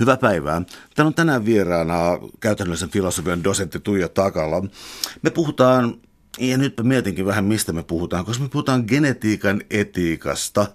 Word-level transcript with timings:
Hyvää 0.00 0.16
päivää. 0.16 0.62
Täällä 0.94 1.08
on 1.08 1.14
tänään 1.14 1.44
vieraana 1.44 2.18
käytännöllisen 2.40 2.90
filosofian 2.90 3.44
dosentti 3.44 3.80
Tuija 3.80 4.08
Takala. 4.08 4.64
Me 5.22 5.30
puhutaan 5.30 5.94
ja 6.38 6.58
nyt 6.58 6.74
mietinkin 6.82 7.26
vähän, 7.26 7.44
mistä 7.44 7.72
me 7.72 7.82
puhutaan, 7.82 8.24
koska 8.24 8.42
me 8.42 8.48
puhutaan 8.48 8.84
genetiikan 8.86 9.62
etiikasta 9.70 10.66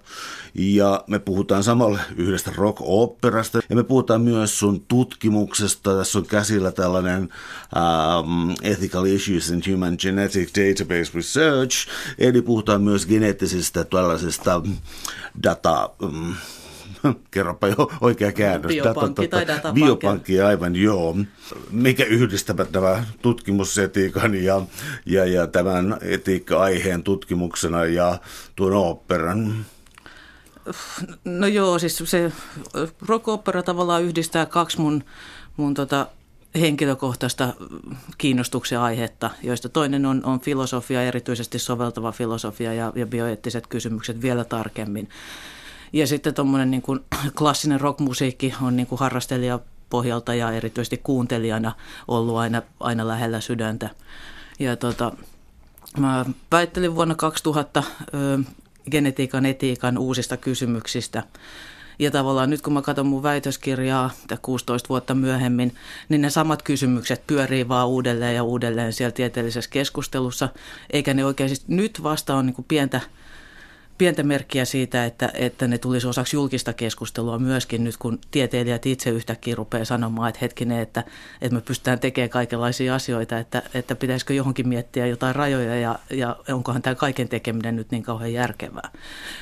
ja 0.53 1.03
me 1.07 1.19
puhutaan 1.19 1.63
samalla 1.63 1.99
yhdestä 2.17 2.51
rock-operasta 2.55 3.59
ja 3.69 3.75
me 3.75 3.83
puhutaan 3.83 4.21
myös 4.21 4.59
sun 4.59 4.85
tutkimuksesta. 4.87 5.97
Tässä 5.97 6.19
on 6.19 6.25
käsillä 6.25 6.71
tällainen 6.71 7.21
um, 7.21 8.55
Ethical 8.61 9.05
Issues 9.05 9.49
in 9.49 9.63
Human 9.71 9.95
Genetic 9.99 10.49
Database 10.57 11.11
Research, 11.15 11.87
eli 12.17 12.41
puhutaan 12.41 12.81
myös 12.81 13.05
geneettisistä 13.05 13.83
tällaisesta 13.83 14.61
data... 15.43 15.89
Um, 16.03 16.35
kerropa 17.31 17.67
jo 17.67 17.91
oikea 18.01 18.31
käännös. 18.31 18.71
Biopankki 18.71 19.27
tai 19.27 19.47
datapankki. 19.47 19.81
Biopankki, 19.81 20.41
aivan 20.41 20.75
joo. 20.75 21.17
Mikä 21.71 22.05
yhdistävät 22.05 22.71
tämä 22.71 23.03
tutkimusetiikan 23.21 24.35
ja, 24.35 24.61
ja, 25.05 25.25
ja 25.25 25.47
tämän 25.47 25.97
etiikka-aiheen 26.01 27.03
tutkimuksena 27.03 27.85
ja 27.85 28.17
tuon 28.55 28.73
operan? 28.73 29.65
No 31.25 31.47
joo, 31.47 31.79
siis 31.79 32.03
se 32.05 32.31
rock-opera 33.07 33.63
tavallaan 33.63 34.03
yhdistää 34.03 34.45
kaksi 34.45 34.81
mun, 34.81 35.03
mun 35.57 35.73
tota 35.73 36.07
henkilökohtaista 36.59 37.53
kiinnostuksen 38.17 38.79
aihetta, 38.79 39.29
joista 39.43 39.69
toinen 39.69 40.05
on, 40.05 40.25
on 40.25 40.39
filosofia, 40.39 41.03
erityisesti 41.03 41.59
soveltava 41.59 42.11
filosofia 42.11 42.73
ja, 42.73 42.91
ja 42.95 43.05
bioeettiset 43.05 43.67
kysymykset 43.67 44.21
vielä 44.21 44.43
tarkemmin. 44.43 45.09
Ja 45.93 46.07
sitten 46.07 46.33
tuommoinen 46.33 46.71
niin 46.71 46.81
kuin 46.81 46.99
klassinen 47.37 47.81
rockmusiikki 47.81 48.53
on 48.61 48.75
niin 48.75 48.87
kuin 48.87 48.99
harrastelija 48.99 49.59
pohjalta 49.89 50.33
ja 50.33 50.51
erityisesti 50.51 50.97
kuuntelijana 50.97 51.71
ollut 52.07 52.37
aina, 52.37 52.61
aina 52.79 53.07
lähellä 53.07 53.41
sydäntä. 53.41 53.89
Ja 54.59 54.75
tota, 54.75 55.11
mä 55.97 56.25
väittelin 56.51 56.95
vuonna 56.95 57.15
2000 57.15 57.83
ö, 58.13 58.39
genetiikan 58.91 59.45
etiikan 59.45 59.97
uusista 59.97 60.37
kysymyksistä. 60.37 61.23
Ja 61.99 62.11
tavallaan 62.11 62.49
nyt 62.49 62.61
kun 62.61 62.73
mä 62.73 62.81
katson 62.81 63.07
mun 63.07 63.23
väitöskirjaa 63.23 64.11
16 64.41 64.89
vuotta 64.89 65.15
myöhemmin, 65.15 65.75
niin 66.09 66.21
ne 66.21 66.29
samat 66.29 66.61
kysymykset 66.61 67.27
pyörii 67.27 67.67
vaan 67.67 67.87
uudelleen 67.87 68.35
ja 68.35 68.43
uudelleen 68.43 68.93
siellä 68.93 69.11
tieteellisessä 69.11 69.69
keskustelussa. 69.69 70.49
Eikä 70.89 71.13
ne 71.13 71.25
oikein, 71.25 71.49
siis 71.49 71.67
nyt 71.67 72.03
vasta 72.03 72.35
on 72.35 72.45
niin 72.45 72.65
pientä 72.67 73.01
pientä 73.97 74.23
merkkiä 74.23 74.65
siitä, 74.65 75.05
että, 75.05 75.31
että 75.33 75.67
ne 75.67 75.77
tulisi 75.77 76.07
osaksi 76.07 76.35
julkista 76.35 76.73
keskustelua 76.73 77.39
myöskin 77.39 77.83
nyt, 77.83 77.97
kun 77.97 78.19
tieteilijät 78.31 78.85
itse 78.85 79.09
yhtäkkiä 79.09 79.55
rupeaa 79.55 79.85
sanomaan, 79.85 80.29
että 80.29 80.39
hetkinen, 80.41 80.79
että, 80.79 81.03
että 81.41 81.55
me 81.55 81.61
pystytään 81.61 81.99
tekemään 81.99 82.29
kaikenlaisia 82.29 82.95
asioita, 82.95 83.39
että, 83.39 83.61
että 83.73 83.95
pitäisikö 83.95 84.33
johonkin 84.33 84.67
miettiä 84.67 85.05
jotain 85.05 85.35
rajoja 85.35 85.75
ja, 85.75 85.99
ja 86.09 86.35
onkohan 86.49 86.81
tämä 86.81 86.95
kaiken 86.95 87.29
tekeminen 87.29 87.75
nyt 87.75 87.91
niin 87.91 88.03
kauhean 88.03 88.33
järkevää. 88.33 88.89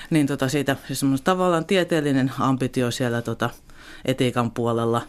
Niin 0.09 0.27
tota 0.27 0.49
siitä 0.49 0.75
siis 0.87 1.21
tavallaan 1.23 1.65
tieteellinen 1.65 2.31
ambitio 2.39 2.91
siellä 2.91 3.21
tota 3.21 3.49
etiikan 4.05 4.51
puolella 4.51 5.01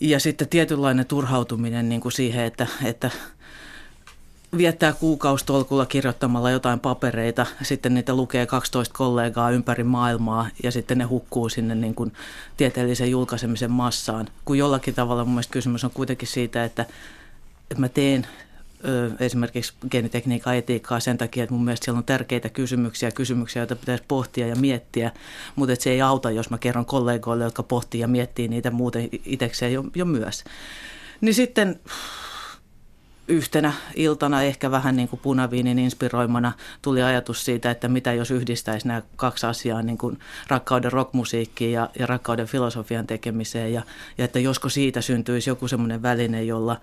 ja 0.00 0.20
sitten 0.20 0.48
tietynlainen 0.48 1.06
turhautuminen 1.06 1.88
niin 1.88 2.00
kuin 2.00 2.12
siihen, 2.12 2.44
että, 2.44 2.66
että 2.84 3.10
viettää 4.58 4.92
kuukaustolkulla 4.92 5.86
kirjoittamalla 5.86 6.50
jotain 6.50 6.80
papereita, 6.80 7.46
sitten 7.62 7.94
niitä 7.94 8.14
lukee 8.14 8.46
12 8.46 8.94
kollegaa 8.94 9.50
ympäri 9.50 9.84
maailmaa 9.84 10.48
ja 10.62 10.72
sitten 10.72 10.98
ne 10.98 11.04
hukkuu 11.04 11.48
sinne 11.48 11.74
niin 11.74 11.94
kuin 11.94 12.12
tieteellisen 12.56 13.10
julkaisemisen 13.10 13.70
massaan. 13.70 14.28
Kun 14.44 14.58
jollakin 14.58 14.94
tavalla 14.94 15.24
mun 15.24 15.34
mielestä 15.34 15.52
kysymys 15.52 15.84
on 15.84 15.90
kuitenkin 15.90 16.28
siitä, 16.28 16.64
että, 16.64 16.82
että 17.70 17.80
mä 17.80 17.88
teen 17.88 18.26
ö, 18.84 19.10
esimerkiksi 19.20 19.72
geenitekniikan 19.90 20.56
etiikkaa 20.56 21.00
sen 21.00 21.18
takia, 21.18 21.44
että 21.44 21.54
mun 21.54 21.64
mielestä 21.64 21.84
siellä 21.84 21.98
on 21.98 22.04
tärkeitä 22.04 22.48
kysymyksiä, 22.48 23.10
kysymyksiä, 23.10 23.62
joita 23.62 23.76
pitäisi 23.76 24.04
pohtia 24.08 24.46
ja 24.46 24.56
miettiä, 24.56 25.12
mutta 25.56 25.76
se 25.78 25.90
ei 25.90 26.02
auta, 26.02 26.30
jos 26.30 26.50
mä 26.50 26.58
kerron 26.58 26.86
kollegoille, 26.86 27.44
jotka 27.44 27.62
pohtii 27.62 28.00
ja 28.00 28.08
miettii 28.08 28.48
niitä 28.48 28.70
muuten 28.70 29.08
itsekseen 29.24 29.72
jo, 29.72 29.84
jo 29.94 30.04
myös. 30.04 30.44
Niin 31.20 31.34
sitten 31.34 31.80
yhtenä 33.28 33.72
iltana 33.94 34.42
ehkä 34.42 34.70
vähän 34.70 34.96
niin 34.96 35.08
kuin 35.08 35.20
punaviinin 35.20 35.78
inspiroimana 35.78 36.52
tuli 36.82 37.02
ajatus 37.02 37.44
siitä, 37.44 37.70
että 37.70 37.88
mitä 37.88 38.12
jos 38.12 38.30
yhdistäisi 38.30 38.88
nämä 38.88 39.02
kaksi 39.16 39.46
asiaa, 39.46 39.82
niin 39.82 39.98
kuin 39.98 40.18
rakkauden 40.48 40.92
rockmusiikkiin 40.92 41.72
ja, 41.72 41.90
ja 41.98 42.06
rakkauden 42.06 42.46
filosofian 42.46 43.06
tekemiseen. 43.06 43.72
Ja, 43.72 43.82
ja 44.18 44.24
että 44.24 44.38
josko 44.38 44.68
siitä 44.68 45.00
syntyisi 45.00 45.50
joku 45.50 45.68
semmoinen 45.68 46.02
väline, 46.02 46.42
jolla, 46.42 46.80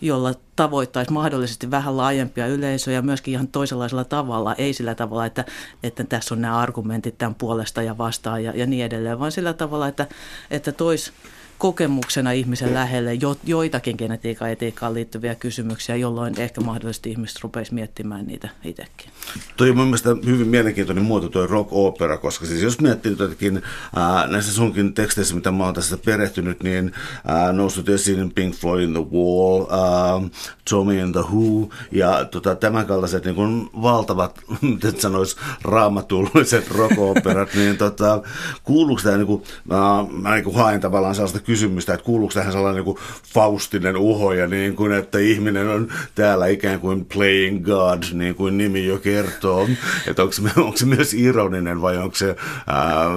jolla 0.00 0.34
tavoittaisi 0.56 1.12
mahdollisesti 1.12 1.70
vähän 1.70 1.96
laajempia 1.96 2.46
yleisöjä 2.46 3.02
myöskin 3.02 3.32
ihan 3.34 3.48
toisenlaisella 3.48 4.04
tavalla, 4.04 4.54
ei 4.54 4.72
sillä 4.72 4.94
tavalla, 4.94 5.26
että, 5.26 5.44
että 5.82 6.04
tässä 6.04 6.34
on 6.34 6.40
nämä 6.40 6.58
argumentit 6.58 7.18
tämän 7.18 7.34
puolesta 7.34 7.82
ja 7.82 7.98
vastaan 7.98 8.44
ja, 8.44 8.52
ja 8.56 8.66
niin 8.66 8.84
edelleen, 8.84 9.18
vaan 9.18 9.32
sillä 9.32 9.52
tavalla, 9.52 9.88
että, 9.88 10.06
että 10.50 10.72
toisi 10.72 11.12
kokemuksena 11.58 12.32
ihmisen 12.32 12.74
lähelle 12.74 13.14
jo, 13.14 13.36
joitakin 13.44 13.96
genetiikan 13.98 14.50
etiikkaan 14.50 14.94
liittyviä 14.94 15.34
kysymyksiä, 15.34 15.96
jolloin 15.96 16.40
ehkä 16.40 16.60
mahdollisesti 16.60 17.10
ihmiset 17.10 17.42
rupeisi 17.42 17.74
miettimään 17.74 18.26
niitä 18.26 18.48
itsekin. 18.64 19.10
Toi 19.56 19.70
on 19.70 19.76
mielestäni 19.76 20.26
hyvin 20.26 20.48
mielenkiintoinen 20.48 21.04
muoto 21.04 21.28
tuo 21.28 21.46
rock 21.46 21.68
opera, 21.72 22.18
koska 22.18 22.46
siis 22.46 22.62
jos 22.62 22.80
miettii 22.80 23.16
jotakin 23.18 23.62
ää, 23.96 24.26
näissä 24.26 24.52
sunkin 24.52 24.94
teksteissä, 24.94 25.34
mitä 25.34 25.50
mä 25.50 25.64
oon 25.64 25.74
tässä 25.74 25.98
perehtynyt, 26.04 26.62
niin 26.62 26.92
ää, 27.26 27.52
noussut 27.52 27.88
esiin 27.88 28.32
Pink 28.34 28.54
Floyd 28.54 28.82
in 28.82 28.92
the 28.92 29.02
Wall, 29.12 29.66
ää, 29.70 30.28
Tommy 30.70 30.98
in 30.98 31.12
the 31.12 31.20
Who 31.20 31.68
ja 31.92 32.24
tota, 32.24 32.56
tämän 32.56 32.86
kaltaiset 32.86 33.24
niin 33.24 33.68
valtavat, 33.82 34.40
miten 34.62 35.00
sanois, 35.00 35.36
raamatulliset 35.62 36.70
rock 36.70 36.98
operat, 36.98 37.54
niin 37.54 37.76
tota, 37.76 38.22
kuuluuko 38.64 39.02
tämä, 39.02 39.16
niin 39.16 39.26
kuin, 39.26 39.42
mä, 39.64 39.76
mä 40.10 40.34
niin 40.34 40.44
kuin 40.44 40.56
haen 40.56 40.80
tavallaan 40.80 41.14
sellaista 41.14 41.40
kysymystä, 41.44 41.94
että 41.94 42.04
kuuluuko 42.04 42.34
tähän 42.34 42.52
sellainen 42.52 42.76
niin 42.76 42.94
kuin 42.94 42.98
faustinen 43.34 43.96
uho 43.96 44.32
ja 44.32 44.46
niin 44.46 44.76
kuin, 44.76 44.92
että 44.92 45.18
ihminen 45.18 45.68
on 45.68 45.92
täällä 46.14 46.46
ikään 46.46 46.80
kuin 46.80 47.04
playing 47.04 47.64
God, 47.64 48.02
niin 48.12 48.34
kuin 48.34 48.58
nimi 48.58 48.86
jo 48.86 48.98
kertoo. 48.98 49.68
Että 50.06 50.22
onko 50.22 50.34
onko 50.56 50.76
se 50.76 50.86
myös 50.86 51.14
ironinen 51.14 51.82
vai 51.82 51.96
onko 51.96 52.16
se... 52.16 52.36
Ää, 52.66 53.08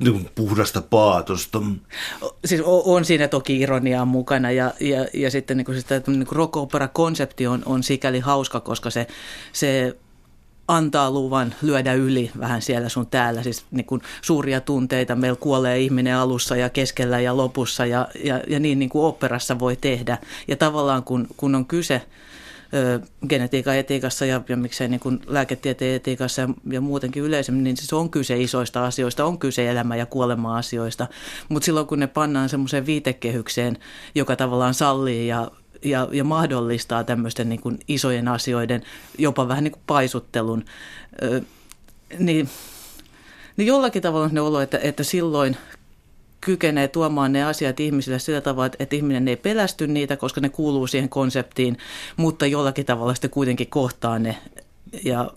niin 0.00 0.30
puhdasta 0.34 0.82
paatosta. 0.82 1.62
Siis 2.44 2.62
on 2.64 3.04
siinä 3.04 3.28
toki 3.28 3.60
ironiaa 3.60 4.04
mukana 4.04 4.50
ja, 4.50 4.72
ja, 4.80 5.06
ja 5.14 5.30
sitten 5.30 5.56
niin 5.56 5.64
kuin 5.64 5.80
sitä, 5.80 6.02
niin 6.06 6.26
rock 6.30 6.54
konsepti 6.92 7.46
on, 7.46 7.62
on 7.66 7.82
sikäli 7.82 8.20
hauska, 8.20 8.60
koska 8.60 8.90
se, 8.90 9.06
se 9.52 9.96
antaa 10.68 11.10
luvan 11.10 11.54
lyödä 11.62 11.92
yli 11.92 12.30
vähän 12.38 12.62
siellä 12.62 12.88
sun 12.88 13.06
täällä. 13.06 13.42
Siis 13.42 13.64
niin 13.70 13.86
kuin 13.86 14.00
suuria 14.22 14.60
tunteita. 14.60 15.16
Meillä 15.16 15.36
kuolee 15.40 15.80
ihminen 15.80 16.16
alussa 16.16 16.56
ja 16.56 16.68
keskellä 16.68 17.20
ja 17.20 17.36
lopussa 17.36 17.86
ja, 17.86 18.08
ja, 18.24 18.40
ja 18.48 18.60
niin, 18.60 18.78
niin 18.78 18.88
kuin 18.88 19.04
operassa 19.04 19.58
voi 19.58 19.76
tehdä. 19.76 20.18
Ja 20.48 20.56
tavallaan 20.56 21.02
kun, 21.02 21.26
kun 21.36 21.54
on 21.54 21.66
kyse 21.66 22.02
ö, 22.74 23.00
genetiikan 23.28 23.76
etiikassa 23.76 24.26
ja, 24.26 24.40
ja 24.48 24.56
miksei 24.56 24.88
niin 24.88 25.00
kuin 25.00 25.20
lääketieteen 25.26 25.94
etiikassa 25.94 26.42
ja, 26.42 26.48
ja 26.70 26.80
muutenkin 26.80 27.22
yleisemmin, 27.22 27.64
niin 27.64 27.76
siis 27.76 27.92
on 27.92 28.10
kyse 28.10 28.40
isoista 28.40 28.84
asioista, 28.84 29.24
on 29.24 29.38
kyse 29.38 29.70
elämä- 29.70 29.96
ja 29.96 30.06
kuolema-asioista. 30.06 31.06
Mutta 31.48 31.64
silloin 31.64 31.86
kun 31.86 31.98
ne 31.98 32.06
pannaan 32.06 32.48
semmoiseen 32.48 32.86
viitekehykseen, 32.86 33.78
joka 34.14 34.36
tavallaan 34.36 34.74
sallii 34.74 35.28
ja 35.28 35.50
ja, 35.84 36.08
ja 36.12 36.24
mahdollistaa 36.24 37.04
tämmöisten 37.04 37.48
niin 37.48 37.60
kuin 37.60 37.78
isojen 37.88 38.28
asioiden, 38.28 38.82
jopa 39.18 39.48
vähän 39.48 39.64
niin 39.64 39.72
kuin 39.72 39.82
paisuttelun, 39.86 40.64
ö, 41.22 41.40
niin, 42.18 42.48
niin 43.56 43.66
jollakin 43.66 44.02
tavalla 44.02 44.28
ne 44.28 44.40
olo, 44.40 44.60
että, 44.60 44.78
että 44.78 45.02
silloin 45.02 45.56
kykenee 46.40 46.88
tuomaan 46.88 47.32
ne 47.32 47.44
asiat 47.44 47.80
ihmisille 47.80 48.18
sillä 48.18 48.40
tavalla, 48.40 48.70
että 48.78 48.96
ihminen 48.96 49.28
ei 49.28 49.36
pelästy 49.36 49.86
niitä, 49.86 50.16
koska 50.16 50.40
ne 50.40 50.48
kuuluu 50.48 50.86
siihen 50.86 51.08
konseptiin, 51.08 51.78
mutta 52.16 52.46
jollakin 52.46 52.86
tavalla 52.86 53.14
sitten 53.14 53.30
kuitenkin 53.30 53.70
kohtaa 53.70 54.18
ne. 54.18 54.36
Ja 55.04 55.30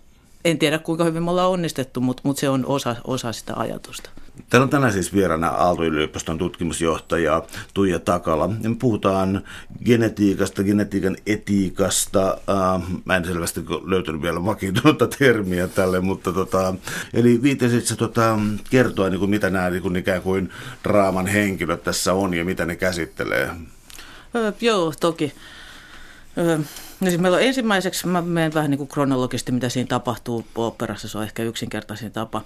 en 0.46 0.60
tiedä 0.60 0.80
kuinka 0.80 1.04
hyvin 1.04 1.24
me 1.24 1.32
ollaan 1.32 1.50
onnistettu, 1.50 2.02
mutta, 2.02 2.22
mutta 2.26 2.40
se 2.40 2.50
on 2.50 2.66
osa, 2.66 2.96
osa 3.04 3.32
sitä 3.32 3.54
ajatusta. 3.56 4.10
Täällä 4.50 4.64
on 4.64 4.70
tänään 4.70 4.94
siis 4.94 5.14
vieraana 5.14 5.48
Aalto-yliopiston 5.48 6.38
tutkimusjohtaja 6.38 7.44
Tuija 7.74 8.00
Takala. 8.00 8.48
Me 8.48 8.76
puhutaan 8.80 9.42
genetiikasta, 9.86 10.64
genetiikan 10.64 11.18
etiikasta. 11.26 12.38
Äh, 12.50 12.82
mä 13.06 13.16
en 13.16 13.26
selvästi 13.26 13.62
löytänyt 13.86 14.22
vielä 14.22 14.46
vakiintunutta 14.46 15.08
termiä 15.08 15.68
tälle, 15.68 16.00
mutta 16.00 16.34
tota, 16.34 16.74
eli 17.14 17.42
viittesit 17.42 17.98
tota, 17.98 18.40
kertoa, 18.70 19.10
niin 19.10 19.20
kuin, 19.20 19.30
mitä 19.30 19.50
nämä 19.50 19.70
niin 19.70 19.82
kuin, 19.82 19.96
ikään 19.96 20.22
kuin 20.22 20.50
draaman 20.84 21.28
henkilöt 21.28 21.84
tässä 21.84 22.14
on 22.14 22.34
ja 22.34 22.46
mitä 22.46 22.66
ne 22.66 22.76
käsittelee. 22.76 23.52
Öö, 24.36 24.52
joo, 24.62 24.94
toki. 25.00 25.34
No 27.00 27.10
siis 27.10 27.20
meillä 27.20 27.36
on 27.36 27.44
ensimmäiseksi, 27.44 28.08
mä 28.08 28.22
menen 28.22 28.54
vähän 28.54 28.72
niin 28.72 28.78
kuin 28.78 28.88
kronologisesti, 28.88 29.52
mitä 29.52 29.70
siinä 29.70 29.88
tapahtuu 29.88 30.46
operassa, 30.56 31.08
se 31.08 31.18
on 31.18 31.24
ehkä 31.24 31.44
yksinkertaisin 31.44 32.12
tapa. 32.12 32.42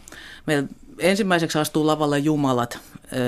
Meillä 0.45 0.67
ensimmäiseksi 0.99 1.59
astuu 1.59 1.87
lavalle 1.87 2.19
jumalat, 2.19 2.79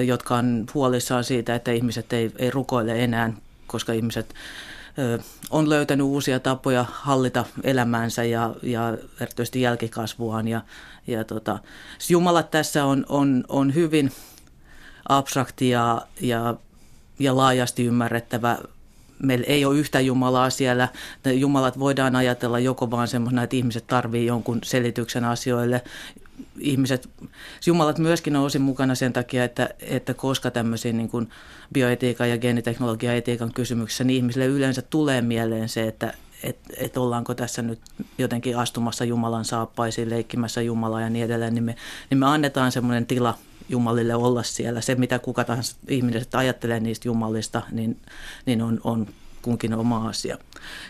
jotka 0.06 0.36
on 0.36 0.66
huolissaan 0.74 1.24
siitä, 1.24 1.56
että 1.56 1.72
ihmiset 1.72 2.14
ei, 2.14 2.32
ei 2.38 2.52
rukoile 2.52 3.04
enää, 3.04 3.34
koska 3.68 3.94
ihmiset 3.94 4.34
on 5.52 5.70
löytänyt 5.70 6.06
uusia 6.06 6.40
tapoja 6.40 6.86
hallita 6.92 7.46
elämäänsä 7.64 8.24
ja, 8.24 8.56
ja 8.62 8.98
erityisesti 9.20 9.62
jälkikasvuaan. 9.62 10.48
Ja, 10.48 10.62
ja 11.08 11.24
tota, 11.24 11.60
Jumala 12.10 12.44
tässä 12.44 12.86
on, 12.86 13.06
on, 13.10 13.44
on 13.50 13.76
hyvin 13.76 14.12
abstrakti 15.10 15.70
ja, 15.70 16.02
ja, 16.22 16.56
ja 17.20 17.38
laajasti 17.38 17.86
ymmärrettävä 17.86 18.58
meillä 19.24 19.46
ei 19.48 19.66
ole 19.66 19.78
yhtä 19.78 20.00
Jumalaa 20.00 20.50
siellä. 20.50 20.88
Jumalat 21.34 21.80
voidaan 21.80 22.16
ajatella 22.16 22.60
joko 22.60 22.92
vaan 22.92 23.08
semmoisena, 23.08 23.44
että 23.44 23.56
ihmiset 23.56 23.88
tarvii 23.88 24.26
jonkun 24.26 24.60
selityksen 24.64 25.26
asioille. 25.26 25.82
Ihmiset, 26.60 27.10
Jumalat 27.66 28.00
myöskin 28.00 28.36
on 28.36 28.44
osin 28.44 28.62
mukana 28.62 28.96
sen 28.96 29.14
takia, 29.14 29.44
että, 29.44 29.70
että 29.80 30.14
koska 30.14 30.52
tämmöisiin 30.52 30.98
niin 30.98 31.10
kuin 31.10 31.30
bioetiikan 31.74 32.30
ja 32.30 32.38
geeniteknologian 32.38 33.16
etiikan 33.16 33.54
kysymyksissä, 33.54 34.04
niin 34.04 34.18
ihmisille 34.18 34.46
yleensä 34.46 34.82
tulee 34.82 35.22
mieleen 35.22 35.70
se, 35.70 35.88
että, 35.88 36.14
että 36.44 36.74
et 36.78 36.98
ollaanko 36.98 37.34
tässä 37.34 37.62
nyt 37.62 37.80
jotenkin 38.18 38.58
astumassa 38.58 39.06
Jumalan 39.06 39.46
saappaisiin, 39.46 40.10
leikkimässä 40.10 40.62
Jumalaa 40.62 41.02
ja 41.02 41.10
niin 41.10 41.26
edelleen, 41.26 41.54
niin 41.54 41.64
me, 41.64 41.76
niin 42.10 42.18
me 42.18 42.26
annetaan 42.26 42.72
semmoinen 42.72 43.06
tila 43.06 43.38
Jumalille 43.70 44.16
olla 44.16 44.44
siellä. 44.44 44.82
Se, 44.82 44.96
mitä 44.96 45.20
kuka 45.20 45.44
tahansa 45.44 45.76
ihmiset 45.88 46.36
ajattelee 46.36 46.80
niistä 46.80 47.08
Jumalista, 47.08 47.62
niin, 47.72 48.00
niin 48.46 48.62
on, 48.62 48.82
on 48.84 49.08
kunkin 49.42 49.74
oma 49.74 50.10
asia. 50.10 50.38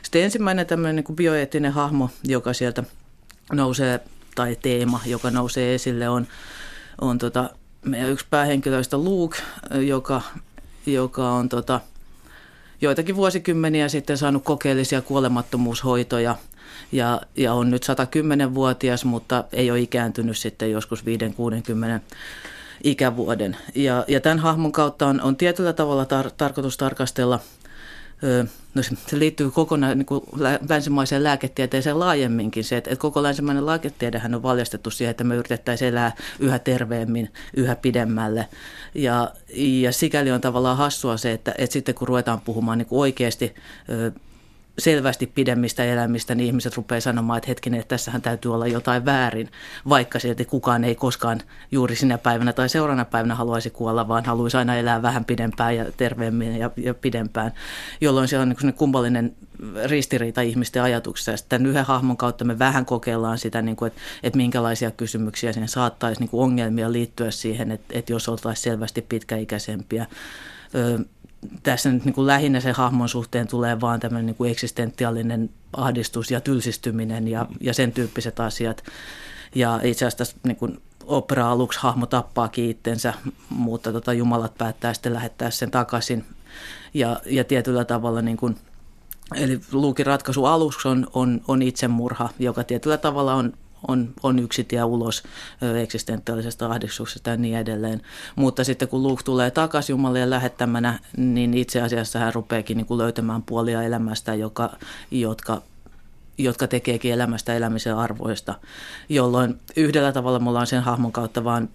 Sitten 0.02 0.24
ensimmäinen 0.24 0.68
tämmöinen 0.68 0.96
niin 0.96 1.04
kuin 1.04 1.16
bioeettinen 1.16 1.72
hahmo, 1.72 2.10
joka 2.24 2.54
sieltä 2.54 2.84
nousee, 3.52 4.00
tai 4.36 4.58
teema, 4.62 5.00
joka 5.06 5.32
nousee 5.32 5.76
esille, 5.76 6.10
on, 6.10 6.28
on 7.02 7.18
tota, 7.18 7.50
meidän 7.86 8.10
yksi 8.10 8.26
päähenkilöistä 8.30 8.98
Luke, 8.98 9.38
joka, 9.88 10.22
joka 10.86 11.32
on 11.32 11.50
tota, 11.50 11.82
joitakin 12.82 13.16
vuosikymmeniä 13.16 13.90
sitten 13.90 14.18
saanut 14.18 14.44
kokeellisia 14.44 15.02
kuolemattomuushoitoja 15.02 16.36
ja, 16.92 17.22
ja 17.38 17.54
on 17.54 17.72
nyt 17.72 17.86
110-vuotias, 17.86 19.06
mutta 19.06 19.44
ei 19.54 19.72
ole 19.72 19.80
ikääntynyt 19.80 20.38
sitten 20.38 20.72
joskus 20.72 21.04
5-60 21.06 21.06
ikävuoden. 22.84 23.58
Ja, 23.76 24.06
ja 24.08 24.20
tämän 24.22 24.40
hahmon 24.40 24.72
kautta 24.72 25.08
on, 25.08 25.22
on 25.22 25.36
tietyllä 25.36 25.74
tavalla 25.74 26.04
tar- 26.04 26.34
tarkoitus 26.38 26.78
tarkastella 26.78 27.40
No 28.74 28.84
se 28.84 29.20
liittyy 29.20 29.52
kokonaan 29.52 29.98
niin 29.98 30.48
länsimaiseen 30.70 31.24
lääketieteeseen 31.24 32.00
laajemminkin 32.00 32.64
se, 32.64 32.78
että, 32.78 32.92
että 32.92 33.02
koko 33.02 33.24
länsimainen 33.24 33.66
lääketiedehän 33.66 34.36
on 34.36 34.44
valjastettu 34.44 34.92
siihen, 34.92 35.12
että 35.12 35.24
me 35.24 35.36
yritettäisiin 35.36 35.90
elää 35.90 36.12
yhä 36.40 36.60
terveemmin, 36.60 37.34
yhä 37.54 37.76
pidemmälle. 37.76 38.48
Ja, 38.96 39.32
ja 39.56 39.92
sikäli 39.92 40.32
on 40.32 40.42
tavallaan 40.42 40.78
hassua 40.78 41.18
se, 41.18 41.32
että, 41.32 41.56
että 41.58 41.74
sitten 41.74 41.96
kun 41.96 42.08
ruvetaan 42.08 42.42
puhumaan 42.42 42.78
niin 42.78 42.88
oikeasti 42.92 43.56
selvästi 44.80 45.28
pidemmistä 45.28 45.84
elämistä, 45.84 46.36
niin 46.36 46.48
ihmiset 46.48 46.78
rupeaa 46.78 47.02
sanomaan, 47.02 47.38
että 47.38 47.48
hetkinen, 47.48 47.80
että 47.80 47.90
tässähän 47.90 48.22
täytyy 48.22 48.54
olla 48.54 48.68
jotain 48.68 49.06
väärin, 49.06 49.50
vaikka 49.90 50.20
silti 50.20 50.46
kukaan 50.46 50.84
ei 50.84 50.96
koskaan 50.96 51.42
juuri 51.72 51.96
sinä 51.96 52.18
päivänä 52.18 52.54
tai 52.54 52.70
seuraavana 52.70 53.06
päivänä 53.06 53.36
haluaisi 53.36 53.70
kuolla, 53.70 54.08
vaan 54.08 54.26
haluaisi 54.26 54.58
aina 54.58 54.76
elää 54.76 55.02
vähän 55.02 55.26
pidempään 55.26 55.76
ja 55.76 55.86
terveemmin 55.98 56.56
ja, 56.56 56.70
ja 56.78 56.94
pidempään, 56.94 57.52
jolloin 58.02 58.28
se 58.28 58.40
on 58.40 58.56
niin 58.62 58.74
kummallinen 58.74 59.36
ristiriita 59.86 60.42
ihmisten 60.42 60.84
ajatuksissa. 60.84 61.32
Ja 61.32 61.38
tämän 61.50 61.66
yhden 61.66 61.86
hahmon 61.86 62.18
kautta 62.18 62.46
me 62.46 62.60
vähän 62.60 62.86
kokeillaan 62.86 63.38
sitä, 63.38 63.62
niin 63.62 63.76
kuin, 63.76 63.88
että, 63.88 64.02
että 64.24 64.38
minkälaisia 64.38 64.92
kysymyksiä 64.92 65.54
siihen 65.54 65.70
saattaisi 65.70 66.22
niin 66.22 66.30
kuin 66.30 66.44
ongelmia 66.44 66.92
liittyä 66.92 67.32
siihen, 67.32 67.72
että, 67.72 68.00
että 68.00 68.12
jos 68.12 68.30
oltaisiin 68.30 68.64
selvästi 68.64 69.02
pitkäikäisempiä 69.02 70.06
tässä 71.64 71.92
nyt 71.92 72.06
niin 72.06 72.14
kuin 72.14 72.28
lähinnä 72.28 72.60
sen 72.60 72.76
hahmon 72.76 73.10
suhteen 73.10 73.48
tulee 73.48 73.82
vaan 73.82 74.00
tämmöinen 74.00 74.26
niin 74.26 74.36
kuin 74.36 74.52
eksistentiaalinen 74.52 75.50
ahdistus 75.78 76.32
ja 76.32 76.42
tylsistyminen 76.42 77.28
ja, 77.28 77.46
ja 77.62 77.74
sen 77.74 77.92
tyyppiset 77.92 78.40
asiat. 78.40 78.84
Ja 79.56 79.80
itse 79.84 80.06
asiassa 80.06 80.36
niin 80.44 80.58
kuin 80.58 80.82
opera 81.06 81.52
aluksi 81.52 81.80
hahmo 81.80 82.06
tappaa 82.06 82.50
itsensä, 82.58 83.14
mutta 83.50 83.92
tota, 83.92 84.14
Jumalat 84.14 84.58
päättää 84.58 84.94
sitten 84.94 85.14
lähettää 85.14 85.52
sen 85.52 85.72
takaisin. 85.72 86.26
Ja, 86.94 87.20
ja 87.26 87.44
tietyllä 87.44 87.86
tavalla 87.86 88.22
niin 88.22 88.38
kuin, 88.38 88.56
Eli 89.36 89.60
Luukin 89.72 90.06
ratkaisu 90.06 90.46
aluksi 90.46 90.88
on, 90.88 91.08
on, 91.14 91.42
on 91.48 91.62
itsemurha, 91.62 92.30
joka 92.40 92.64
tietyllä 92.64 92.98
tavalla 92.98 93.34
on 93.34 93.54
on, 93.88 94.14
on 94.24 94.40
yksi 94.40 94.64
tie 94.64 94.84
ulos 94.84 95.24
eksistentiaalisesta 95.82 96.68
ahdistuksesta 96.68 97.30
ja 97.30 97.38
niin 97.38 97.58
edelleen. 97.58 98.02
Mutta 98.36 98.64
sitten 98.64 98.88
kun 98.88 99.04
Luke 99.04 99.24
tulee 99.24 99.52
takaisin 99.52 99.94
Jumalien 99.94 100.30
lähettämänä, 100.30 101.00
niin 101.18 101.54
itse 101.54 101.82
asiassa 101.82 102.20
hän 102.20 102.34
rupeakin 102.34 102.78
niin 102.78 102.86
kuin 102.86 102.98
löytämään 102.98 103.44
puolia 103.44 103.84
elämästä, 103.84 104.34
joka, 104.36 104.70
jotka 105.12 105.62
jotka 106.38 106.68
tekeekin 106.68 107.14
elämästä 107.14 107.54
elämisen 107.54 107.96
arvoista, 107.96 108.56
jolloin 109.10 109.60
yhdellä 109.76 110.12
tavalla 110.12 110.40
me 110.40 110.50
ollaan 110.50 110.68
sen 110.68 110.84
hahmon 110.84 111.12
kautta 111.12 111.44
vaan 111.44 111.70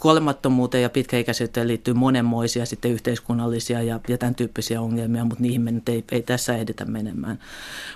kuolemattomuuteen 0.00 0.82
ja 0.82 0.90
pitkäikäisyyteen 0.90 1.68
liittyy 1.68 1.94
monenmoisia 1.94 2.66
sitten 2.66 2.90
yhteiskunnallisia 2.90 3.82
ja, 3.82 4.00
ja 4.08 4.18
tämän 4.18 4.34
tyyppisiä 4.34 4.80
ongelmia, 4.80 5.24
mutta 5.24 5.42
niihin 5.42 5.60
me 5.60 5.70
nyt 5.70 5.88
ei, 5.88 6.04
ei 6.12 6.22
tässä 6.22 6.56
edetä 6.56 6.84
menemään. 6.84 7.38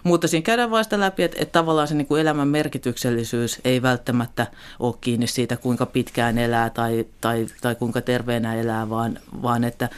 Mutta 0.05 0.29
siinä 0.29 0.45
käydään 0.45 0.71
vaan 0.71 0.85
sitä 0.85 1.01
läpi, 1.01 1.23
että, 1.23 1.37
että 1.41 1.53
tavallaan 1.53 1.89
se 1.89 1.95
niin 1.95 2.07
kuin 2.07 2.21
elämän 2.21 2.49
merkityksellisyys 2.49 3.61
ei 3.65 3.83
välttämättä 3.83 4.47
ole 4.81 4.95
kiinni 5.01 5.27
siitä, 5.27 5.57
kuinka 5.57 5.87
pitkään 5.87 6.39
elää 6.39 6.71
tai, 6.71 7.07
tai, 7.21 7.47
tai 7.61 7.75
kuinka 7.75 8.01
terveenä 8.01 8.55
elää, 8.55 8.91
vaan, 8.91 9.19
vaan 9.43 9.65
että, 9.65 9.89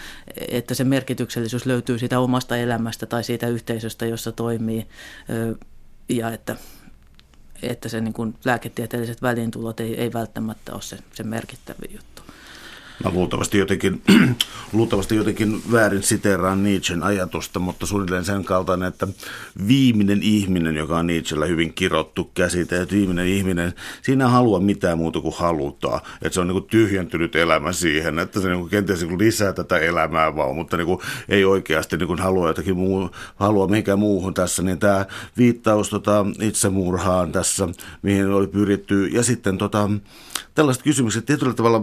että 0.49 0.75
se 0.75 0.85
merkityksellisyys 0.85 1.67
löytyy 1.67 1.99
siitä 1.99 2.21
omasta 2.21 2.57
elämästä 2.57 3.07
tai 3.07 3.25
siitä 3.25 3.49
yhteisöstä, 3.49 4.07
jossa 4.07 4.33
toimii 4.33 4.87
ja 6.09 6.31
että 6.31 6.57
että 7.63 7.89
se 7.89 8.01
niin 8.01 8.13
kuin 8.13 8.35
lääketieteelliset 8.45 9.23
väliintulot 9.23 9.81
ei, 9.81 10.01
ei 10.01 10.13
välttämättä 10.13 10.73
ole 10.73 10.83
se, 10.83 10.99
se 11.15 11.23
merkittävin 11.23 11.93
juttu. 11.93 12.23
Mä 13.05 13.11
luultavasti 13.11 13.59
jotenkin, 13.59 14.03
luultavasti 14.73 15.17
jotenkin 15.17 15.63
väärin 15.73 16.03
siteeraan 16.03 16.63
Nietzschen 16.63 17.03
ajatusta, 17.03 17.59
mutta 17.59 17.87
suunnilleen 17.87 18.25
sen 18.25 18.45
kaltainen, 18.45 18.89
että 18.89 19.09
viimeinen 19.69 20.23
ihminen, 20.23 20.77
joka 20.77 20.99
on 20.99 21.07
Nietzschellä 21.07 21.47
hyvin 21.47 21.73
kirottu 21.73 22.31
käsite, 22.35 22.81
että 22.81 22.95
viimeinen 22.95 23.27
ihminen, 23.27 23.73
siinä 24.03 24.25
ei 24.25 24.31
halua 24.31 24.61
mitään 24.61 24.99
muuta 24.99 25.21
kuin 25.21 25.35
halutaan. 25.39 26.01
Että 26.23 26.35
se 26.35 26.41
on 26.41 26.49
niin 26.49 26.65
tyhjentynyt 26.65 27.37
elämä 27.37 27.73
siihen, 27.73 28.19
että 28.19 28.41
se 28.41 28.49
niin 28.49 28.69
kenties 28.69 29.03
niin 29.03 29.19
lisää 29.19 29.53
tätä 29.53 29.79
elämää 29.79 30.37
vaan, 30.37 30.55
mutta 30.55 30.77
niin 30.77 30.99
ei 31.29 31.45
oikeasti 31.45 31.97
niin 31.97 32.19
halua 32.19 32.49
jotakin 32.49 32.77
muu, 32.77 33.11
halua 33.37 33.69
mihinkään 33.69 33.99
muuhun 33.99 34.35
tässä. 34.35 34.63
Niin 34.63 34.79
tämä 34.79 35.07
viittaus 35.37 35.91
tota, 35.91 36.27
itsemurhaan 36.41 37.33
tässä, 37.33 37.69
mihin 38.03 38.31
oli 38.31 38.47
pyritty. 38.47 39.07
Ja 39.07 39.23
sitten 39.23 39.59
tota, 39.59 39.91
tällaiset 40.55 40.83
kysymykset 40.83 41.27
tietyllä 41.27 41.55
tavalla 41.55 41.83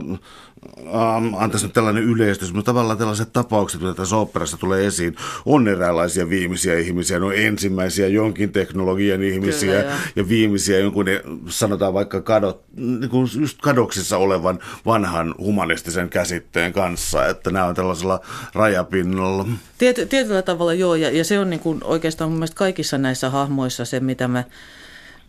ähm, 0.87 1.33
antaisi 1.35 1.65
nyt 1.65 1.73
tällainen 1.73 2.03
yleistys, 2.03 2.53
mutta 2.53 2.71
tavallaan 2.71 2.97
tällaiset 2.97 3.33
tapaukset, 3.33 3.81
mitä 3.81 3.93
tässä 3.93 4.15
operassa 4.15 4.57
tulee 4.57 4.85
esiin, 4.85 5.15
on 5.45 5.67
eräänlaisia 5.67 6.29
viimeisiä 6.29 6.79
ihmisiä, 6.79 7.19
no 7.19 7.31
ensimmäisiä 7.31 8.07
jonkin 8.07 8.51
teknologian 8.51 9.23
ihmisiä 9.23 9.81
Kyllä, 9.81 9.97
ja 10.15 10.29
viimeisiä 10.29 10.79
jonkun, 10.79 11.05
sanotaan 11.49 11.93
vaikka 11.93 12.21
kadot, 12.21 12.63
niin 12.75 13.09
kuin 13.09 13.29
just 13.39 13.57
kadoksissa 13.61 14.17
olevan 14.17 14.59
vanhan 14.85 15.35
humanistisen 15.37 16.09
käsitteen 16.09 16.73
kanssa, 16.73 17.27
että 17.27 17.51
nämä 17.51 17.65
on 17.65 17.75
tällaisella 17.75 18.19
rajapinnalla. 18.53 19.45
Tiety, 19.77 20.05
tietyllä 20.05 20.41
tavalla 20.41 20.73
joo, 20.73 20.95
ja, 20.95 21.09
ja 21.09 21.23
se 21.23 21.39
on 21.39 21.49
niin 21.49 21.59
kuin 21.59 21.79
oikeastaan 21.83 22.29
mun 22.29 22.39
mielestä 22.39 22.57
kaikissa 22.57 22.97
näissä 22.97 23.29
hahmoissa 23.29 23.85
se, 23.85 23.99
mitä 23.99 24.27
mä, 24.27 24.43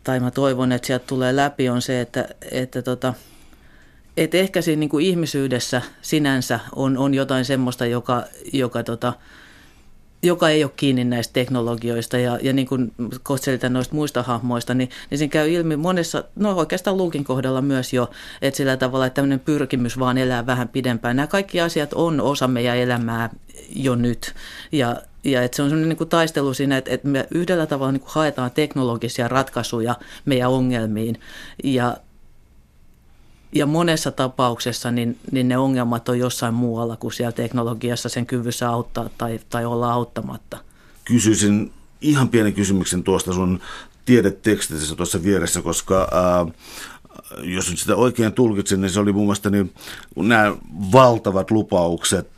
tai 0.04 0.20
mä 0.20 0.30
toivon, 0.30 0.72
että 0.72 0.86
sieltä 0.86 1.06
tulee 1.06 1.36
läpi, 1.36 1.68
on 1.68 1.82
se, 1.82 2.00
että, 2.00 2.28
että 2.50 2.82
tota, 2.82 3.14
et 4.18 4.34
ehkä 4.34 4.62
siinä 4.62 4.80
niin 4.80 4.90
kuin 4.90 5.06
ihmisyydessä 5.06 5.82
sinänsä 6.02 6.60
on, 6.76 6.98
on 6.98 7.14
jotain 7.14 7.44
semmoista, 7.44 7.86
joka, 7.86 8.24
joka, 8.52 8.82
tota, 8.82 9.12
joka 10.22 10.48
ei 10.48 10.64
ole 10.64 10.72
kiinni 10.76 11.04
näistä 11.04 11.32
teknologioista. 11.32 12.18
Ja, 12.18 12.38
ja 12.42 12.52
niin 12.52 12.66
kuin 12.66 12.92
noista 13.68 13.94
muista 13.94 14.22
hahmoista, 14.22 14.74
niin, 14.74 14.90
niin 15.10 15.18
siinä 15.18 15.30
käy 15.30 15.52
ilmi 15.52 15.76
monessa, 15.76 16.24
no 16.36 16.52
oikeastaan 16.52 16.96
Luukin 16.96 17.24
kohdalla 17.24 17.62
myös 17.62 17.92
jo, 17.92 18.10
että 18.42 18.56
sillä 18.56 18.76
tavalla, 18.76 19.06
että 19.06 19.14
tämmöinen 19.14 19.40
pyrkimys 19.40 19.98
vaan 19.98 20.18
elää 20.18 20.46
vähän 20.46 20.68
pidempään. 20.68 21.16
Nämä 21.16 21.26
kaikki 21.26 21.60
asiat 21.60 21.92
on 21.92 22.20
osa 22.20 22.48
meidän 22.48 22.76
elämää 22.76 23.30
jo 23.70 23.94
nyt. 23.94 24.34
Ja, 24.72 24.96
ja 25.24 25.42
että 25.42 25.56
se 25.56 25.62
on 25.62 25.70
sellainen 25.70 25.96
niin 25.98 26.08
taistelu 26.08 26.54
siinä, 26.54 26.76
että, 26.76 26.90
että 26.90 27.08
me 27.08 27.26
yhdellä 27.30 27.66
tavalla 27.66 27.92
niin 27.92 28.00
kuin 28.00 28.12
haetaan 28.14 28.50
teknologisia 28.50 29.28
ratkaisuja 29.28 29.94
meidän 30.24 30.50
ongelmiin. 30.50 31.20
Ja 31.64 31.96
ja 33.52 33.66
monessa 33.66 34.10
tapauksessa 34.10 34.90
niin, 34.90 35.18
niin 35.32 35.48
ne 35.48 35.58
ongelmat 35.58 36.08
on 36.08 36.18
jossain 36.18 36.54
muualla 36.54 36.96
kuin 36.96 37.12
siellä 37.12 37.32
teknologiassa 37.32 38.08
sen 38.08 38.26
kyvyssä 38.26 38.70
auttaa 38.70 39.08
tai, 39.18 39.40
tai 39.50 39.64
olla 39.64 39.92
auttamatta. 39.92 40.58
Kysyisin 41.04 41.72
ihan 42.00 42.28
pienen 42.28 42.52
kysymyksen 42.52 43.02
tuosta 43.02 43.32
sun 43.32 43.60
tiedetekstissä 44.04 44.96
tuossa 44.96 45.22
vieressä, 45.22 45.62
koska 45.62 46.08
ää, 46.12 46.46
jos 47.42 47.70
nyt 47.70 47.78
sitä 47.78 47.96
oikein 47.96 48.32
tulkitsin, 48.32 48.80
niin 48.80 48.90
se 48.90 49.00
oli 49.00 49.12
muun 49.12 49.26
muassa 49.26 49.50
niin, 49.50 49.74
nämä 50.16 50.56
valtavat 50.92 51.50
lupaukset 51.50 52.28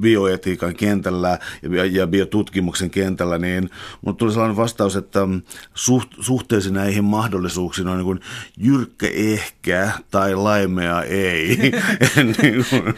bioetiikan 0.00 0.74
kentällä 0.74 1.38
ja, 1.62 1.84
ja 1.84 2.06
biotutkimuksen 2.06 2.90
kentällä, 2.90 3.38
niin 3.38 3.70
mutta 4.00 4.18
tuli 4.18 4.32
sellainen 4.32 4.56
vastaus, 4.56 4.96
että 4.96 5.26
mm, 5.26 5.42
suht, 5.74 6.08
suhteessa 6.20 6.70
näihin 6.70 7.04
mahdollisuuksiin 7.04 7.88
on 7.88 7.96
niin 7.96 8.04
kuin 8.04 8.20
jyrkkä 8.56 9.06
ehkä 9.14 9.90
tai 10.10 10.34
laimea 10.34 11.02
ei. 11.02 11.56
niin 12.42 12.64
kuin. 12.70 12.94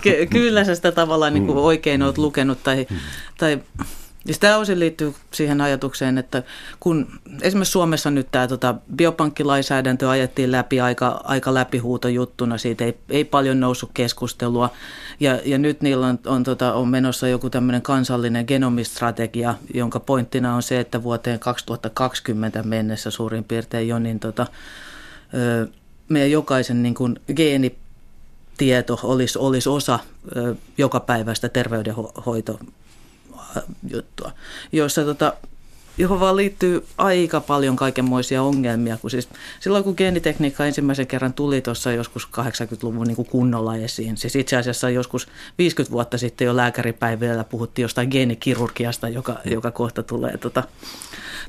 Ky- 0.00 0.26
kyllä 0.26 0.64
sä 0.64 0.74
sitä 0.74 0.92
tavallaan 0.92 1.34
niin 1.34 1.46
kuin 1.46 1.58
oikein 1.58 2.02
olet 2.02 2.18
lukenut 2.18 2.62
tai, 2.62 2.86
tai 3.38 3.60
ja 4.28 4.34
tämä 4.40 4.56
osin 4.56 4.78
liittyy 4.78 5.14
siihen 5.30 5.60
ajatukseen, 5.60 6.18
että 6.18 6.42
kun 6.80 7.20
esimerkiksi 7.42 7.72
Suomessa 7.72 8.10
nyt 8.10 8.28
tämä 8.30 8.48
tota, 8.48 8.74
biopankkilainsäädäntö 8.96 10.10
ajettiin 10.10 10.52
läpi 10.52 10.80
aika, 10.80 11.20
aika 11.24 11.54
läpihuutojuttuna, 11.54 12.58
siitä 12.58 12.84
ei, 12.84 12.98
ei 13.08 13.24
paljon 13.24 13.60
noussut 13.60 13.90
keskustelua. 13.94 14.70
Ja, 15.20 15.38
ja 15.44 15.58
nyt 15.58 15.80
niillä 15.80 16.06
on, 16.06 16.18
on, 16.26 16.44
tota, 16.44 16.74
on 16.74 16.88
menossa 16.88 17.28
joku 17.28 17.50
tämmöinen 17.50 17.82
kansallinen 17.82 18.44
genomistrategia, 18.48 19.54
jonka 19.74 20.00
pointtina 20.00 20.54
on 20.54 20.62
se, 20.62 20.80
että 20.80 21.02
vuoteen 21.02 21.38
2020 21.38 22.62
mennessä 22.62 23.10
suurin 23.10 23.44
piirtein 23.44 23.88
jo, 23.88 23.98
niin 23.98 24.20
tota, 24.20 24.46
ö, 25.34 25.68
meidän 26.08 26.30
jokaisen 26.30 26.82
niin 26.82 26.94
kuin 26.94 27.20
geenitieto 27.36 29.00
olisi, 29.02 29.38
olisi 29.38 29.68
osa 29.68 29.98
ö, 30.36 30.54
joka 30.78 31.00
päivästä 31.00 31.48
terveydenhoito 31.48 32.58
juttua, 33.90 34.32
joissa 34.72 35.04
tota, 35.04 35.32
johon 35.98 36.20
vaan 36.20 36.36
liittyy 36.36 36.86
aika 36.98 37.40
paljon 37.40 37.76
kaikenmoisia 37.76 38.42
ongelmia. 38.42 38.96
Kun 38.96 39.10
siis 39.10 39.28
silloin 39.60 39.84
kun 39.84 39.94
geenitekniikka 39.96 40.66
ensimmäisen 40.66 41.06
kerran 41.06 41.32
tuli 41.32 41.60
tuossa 41.60 41.92
joskus 41.92 42.28
80-luvun 42.28 43.06
niin 43.06 43.16
kuin 43.16 43.28
kunnolla 43.28 43.76
esiin, 43.76 44.16
siis 44.16 44.36
itse 44.36 44.56
asiassa 44.56 44.90
joskus 44.90 45.28
50 45.58 45.92
vuotta 45.92 46.18
sitten 46.18 46.44
jo 46.44 46.56
lääkäripäivillä 46.56 47.44
puhuttiin 47.44 47.82
jostain 47.82 48.08
geenikirurgiasta, 48.08 49.08
joka, 49.08 49.36
joka 49.44 49.70
kohta 49.70 50.02
tulee, 50.02 50.36
tota, 50.38 50.62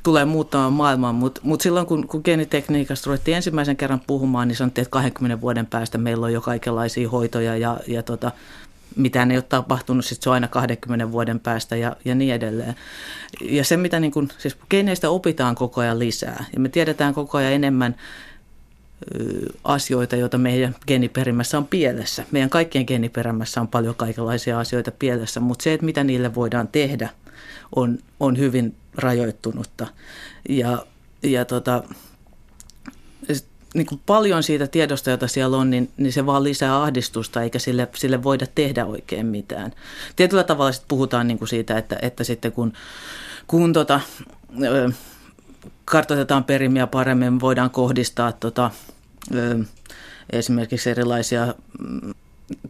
tulee 0.03 0.25
muuttamaan 0.25 0.73
maailmaa. 0.73 1.13
Mutta 1.13 1.41
mut 1.43 1.61
silloin 1.61 1.85
kun, 1.85 2.07
kun 2.07 2.21
geenitekniikasta 2.25 3.07
ruvettiin 3.07 3.35
ensimmäisen 3.35 3.77
kerran 3.77 4.01
puhumaan, 4.07 4.47
niin 4.47 4.55
sanottiin, 4.55 4.83
että 4.83 4.91
20 4.91 5.41
vuoden 5.41 5.65
päästä 5.65 5.97
meillä 5.97 6.25
on 6.25 6.33
jo 6.33 6.41
kaikenlaisia 6.41 7.09
hoitoja 7.09 7.57
ja, 7.57 7.79
ja 7.87 8.03
tota, 8.03 8.31
mitään 8.95 9.31
ei 9.31 9.37
ole 9.37 9.43
tapahtunut, 9.49 10.05
sitten 10.05 10.23
se 10.23 10.29
on 10.29 10.33
aina 10.33 10.47
20 10.47 11.11
vuoden 11.11 11.39
päästä 11.39 11.75
ja, 11.75 11.95
ja 12.05 12.15
niin 12.15 12.33
edelleen. 12.33 12.75
Ja 13.41 13.63
se, 13.63 13.77
mitä 13.77 13.99
niin 13.99 14.11
kuin, 14.11 14.29
siis 14.37 14.57
geneistä 14.69 15.09
opitaan 15.09 15.55
koko 15.55 15.81
ajan 15.81 15.99
lisää 15.99 16.45
ja 16.53 16.59
me 16.59 16.69
tiedetään 16.69 17.13
koko 17.13 17.37
ajan 17.37 17.53
enemmän 17.53 17.95
asioita, 19.63 20.15
joita 20.15 20.37
meidän 20.37 20.75
geeniperimässä 20.87 21.57
on 21.57 21.67
pielessä. 21.67 22.25
Meidän 22.31 22.49
kaikkien 22.49 22.85
geeniperimässä 22.87 23.61
on 23.61 23.67
paljon 23.67 23.95
kaikenlaisia 23.95 24.59
asioita 24.59 24.91
pielessä, 24.91 25.39
mutta 25.39 25.63
se, 25.63 25.73
että 25.73 25.85
mitä 25.85 26.03
niille 26.03 26.35
voidaan 26.35 26.67
tehdä, 26.67 27.09
on, 27.75 27.97
on 28.19 28.37
hyvin 28.37 28.75
rajoittunutta. 28.95 29.87
Ja, 30.49 30.85
ja 31.23 31.45
tota, 31.45 31.83
niin 33.73 33.87
kuin 33.87 34.01
paljon 34.05 34.43
siitä 34.43 34.67
tiedosta, 34.67 35.09
jota 35.09 35.27
siellä 35.27 35.57
on, 35.57 35.69
niin, 35.69 35.91
niin 35.97 36.13
se 36.13 36.25
vaan 36.25 36.43
lisää 36.43 36.81
ahdistusta, 36.81 37.41
eikä 37.41 37.59
sille, 37.59 37.87
sille 37.95 38.23
voida 38.23 38.45
tehdä 38.55 38.85
oikein 38.85 39.25
mitään. 39.25 39.71
Tietyllä 40.15 40.43
tavalla 40.43 40.71
sitten 40.71 40.87
puhutaan 40.87 41.27
niin 41.27 41.37
kuin 41.37 41.47
siitä, 41.47 41.77
että, 41.77 41.97
että 42.01 42.23
sitten 42.23 42.51
kun, 42.51 42.73
kun 43.47 43.73
tota, 43.73 43.99
ö, 44.63 44.91
kartoitetaan 45.85 46.43
perimiä 46.43 46.87
paremmin, 46.87 47.39
voidaan 47.39 47.69
kohdistaa 47.69 48.31
tota, 48.31 48.71
ö, 49.35 49.59
esimerkiksi 50.29 50.89
erilaisia 50.89 51.53
mm, 51.79 52.13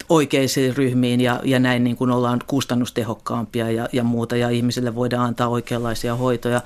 oikeisiin 0.10 0.78
ryhmiin 0.78 1.22
ja, 1.22 1.40
ja 1.44 1.60
näin 1.60 1.84
niin 1.84 1.96
kuin 1.96 2.12
ollaan 2.12 2.40
kustannustehokkaampia 2.48 3.72
ja, 3.72 3.90
ja 3.94 4.04
muuta 4.04 4.36
ja 4.36 4.50
ihmisille 4.50 4.96
voidaan 4.96 5.26
antaa 5.26 5.48
oikeanlaisia 5.48 6.16
hoitoja. 6.16 6.62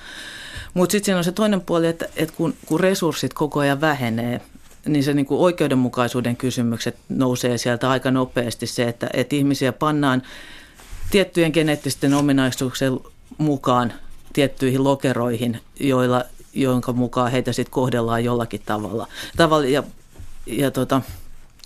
Mutta 0.78 0.92
sitten 0.92 1.06
siinä 1.06 1.18
on 1.18 1.24
se 1.24 1.32
toinen 1.32 1.62
puoli, 1.62 1.88
että, 1.88 2.06
että 2.16 2.36
kun, 2.38 2.54
kun 2.66 2.80
resurssit 2.80 3.34
koko 3.34 3.60
ajan 3.60 3.82
vähenee, 3.82 4.42
niin 4.86 5.04
se 5.04 5.14
niin 5.14 5.26
kuin 5.26 5.40
oikeudenmukaisuuden 5.40 6.38
kysymykset 6.38 6.98
nousee 7.10 7.58
sieltä 7.58 7.90
aika 7.90 8.12
nopeasti 8.12 8.68
se, 8.68 8.84
että, 8.84 9.10
että 9.14 9.36
ihmisiä 9.36 9.74
pannaan 9.74 10.22
tiettyjen 11.12 11.52
geneettisten 11.52 12.14
ominaisuuksien 12.14 13.00
mukaan 13.38 13.94
tiettyihin 14.34 14.84
lokeroihin, 14.84 15.62
joilla, 15.80 16.24
jonka 16.54 16.94
mukaan 16.94 17.32
heitä 17.32 17.54
sitten 17.54 17.72
kohdellaan 17.72 18.24
jollakin 18.24 18.62
tavalla. 18.66 19.08
tavalla 19.38 19.68
ja, 19.68 19.84
ja 20.46 20.72
tota, 20.72 21.02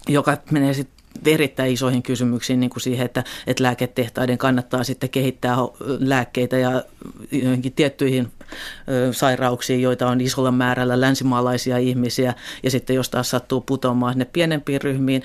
joka 0.07 0.37
menee 0.51 0.73
sitten 0.73 1.00
erittäin 1.25 1.73
isoihin 1.73 2.03
kysymyksiin 2.03 2.59
niin 2.59 2.69
kuin 2.69 2.81
siihen, 2.81 3.05
että, 3.05 3.23
että 3.47 3.63
lääketehtaiden 3.63 4.37
kannattaa 4.37 4.83
sitten 4.83 5.09
kehittää 5.09 5.55
lääkkeitä 5.99 6.57
ja 6.57 6.83
joihinkin 7.31 7.73
tiettyihin 7.73 8.27
sairauksiin, 9.11 9.81
joita 9.81 10.07
on 10.07 10.21
isolla 10.21 10.51
määrällä 10.51 11.01
länsimaalaisia 11.01 11.77
ihmisiä, 11.77 12.33
ja 12.63 12.71
sitten 12.71 12.95
jos 12.95 13.09
taas 13.09 13.29
sattuu 13.29 13.61
putoamaan 13.61 14.13
sinne 14.13 14.25
pienempiin 14.25 14.81
ryhmiin. 14.81 15.23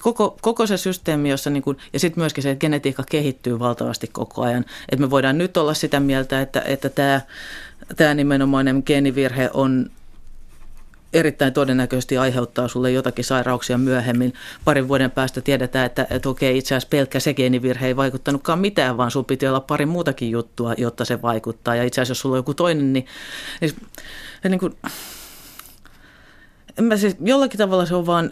Koko, 0.00 0.38
koko 0.40 0.66
se 0.66 0.76
systeemi, 0.76 1.30
jossa, 1.30 1.50
niin 1.50 1.62
kuin, 1.62 1.76
ja 1.92 2.00
sitten 2.00 2.20
myöskin 2.20 2.42
se, 2.42 2.50
että 2.50 2.60
genetiikka 2.60 3.04
kehittyy 3.10 3.58
valtavasti 3.58 4.08
koko 4.12 4.42
ajan. 4.42 4.64
Että 4.88 5.00
me 5.00 5.10
voidaan 5.10 5.38
nyt 5.38 5.56
olla 5.56 5.74
sitä 5.74 6.00
mieltä, 6.00 6.40
että, 6.40 6.62
että 6.66 6.88
tämä, 6.88 7.20
tämä 7.96 8.14
nimenomainen 8.14 8.82
geenivirhe 8.86 9.50
on 9.54 9.90
erittäin 11.12 11.52
todennäköisesti 11.52 12.18
aiheuttaa 12.18 12.68
sulle 12.68 12.90
jotakin 12.90 13.24
sairauksia 13.24 13.78
myöhemmin. 13.78 14.34
Parin 14.64 14.88
vuoden 14.88 15.10
päästä 15.10 15.40
tiedetään, 15.40 15.86
että, 15.86 16.06
että 16.10 16.28
okei, 16.28 16.58
itse 16.58 16.74
asiassa 16.74 16.88
pelkkä 16.90 17.20
se 17.20 17.34
geenivirhe 17.34 17.86
ei 17.86 17.96
vaikuttanutkaan 17.96 18.58
mitään, 18.58 18.96
vaan 18.96 19.10
sun 19.10 19.24
piti 19.24 19.46
olla 19.46 19.60
pari 19.60 19.86
muutakin 19.86 20.30
juttua, 20.30 20.74
jotta 20.78 21.04
se 21.04 21.22
vaikuttaa. 21.22 21.74
Ja 21.74 21.84
itse 21.84 22.00
asiassa 22.00 22.10
jos 22.10 22.20
sulla 22.20 22.34
on 22.34 22.38
joku 22.38 22.54
toinen, 22.54 22.92
niin, 22.92 23.06
niin, 23.60 23.74
niin 24.48 24.60
kuin, 24.60 24.76
mä 26.80 26.96
siis, 26.96 27.16
jollakin 27.20 27.58
tavalla 27.58 27.86
se 27.86 27.94
on 27.94 28.06
vaan 28.06 28.30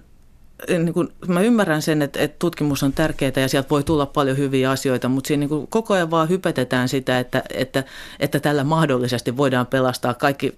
niin 0.68 0.94
kuin, 0.94 1.08
mä 1.28 1.40
ymmärrän 1.40 1.82
sen, 1.82 2.02
että, 2.02 2.20
että 2.20 2.37
tutkimus 2.38 2.82
on 2.82 2.92
tärkeää 2.92 3.32
ja 3.37 3.49
sieltä 3.49 3.68
voi 3.68 3.85
tulla 3.85 4.06
paljon 4.06 4.37
hyviä 4.37 4.70
asioita, 4.70 5.08
mutta 5.08 5.28
siinä 5.28 5.40
niin 5.40 5.49
kuin 5.49 5.66
koko 5.66 5.94
ajan 5.94 6.11
vaan 6.11 6.28
hypetetään 6.28 6.88
sitä, 6.88 7.18
että, 7.18 7.42
että, 7.54 7.85
että 8.20 8.40
tällä 8.40 8.64
mahdollisesti 8.64 9.37
voidaan 9.37 9.66
pelastaa 9.66 10.14
kaikki 10.14 10.54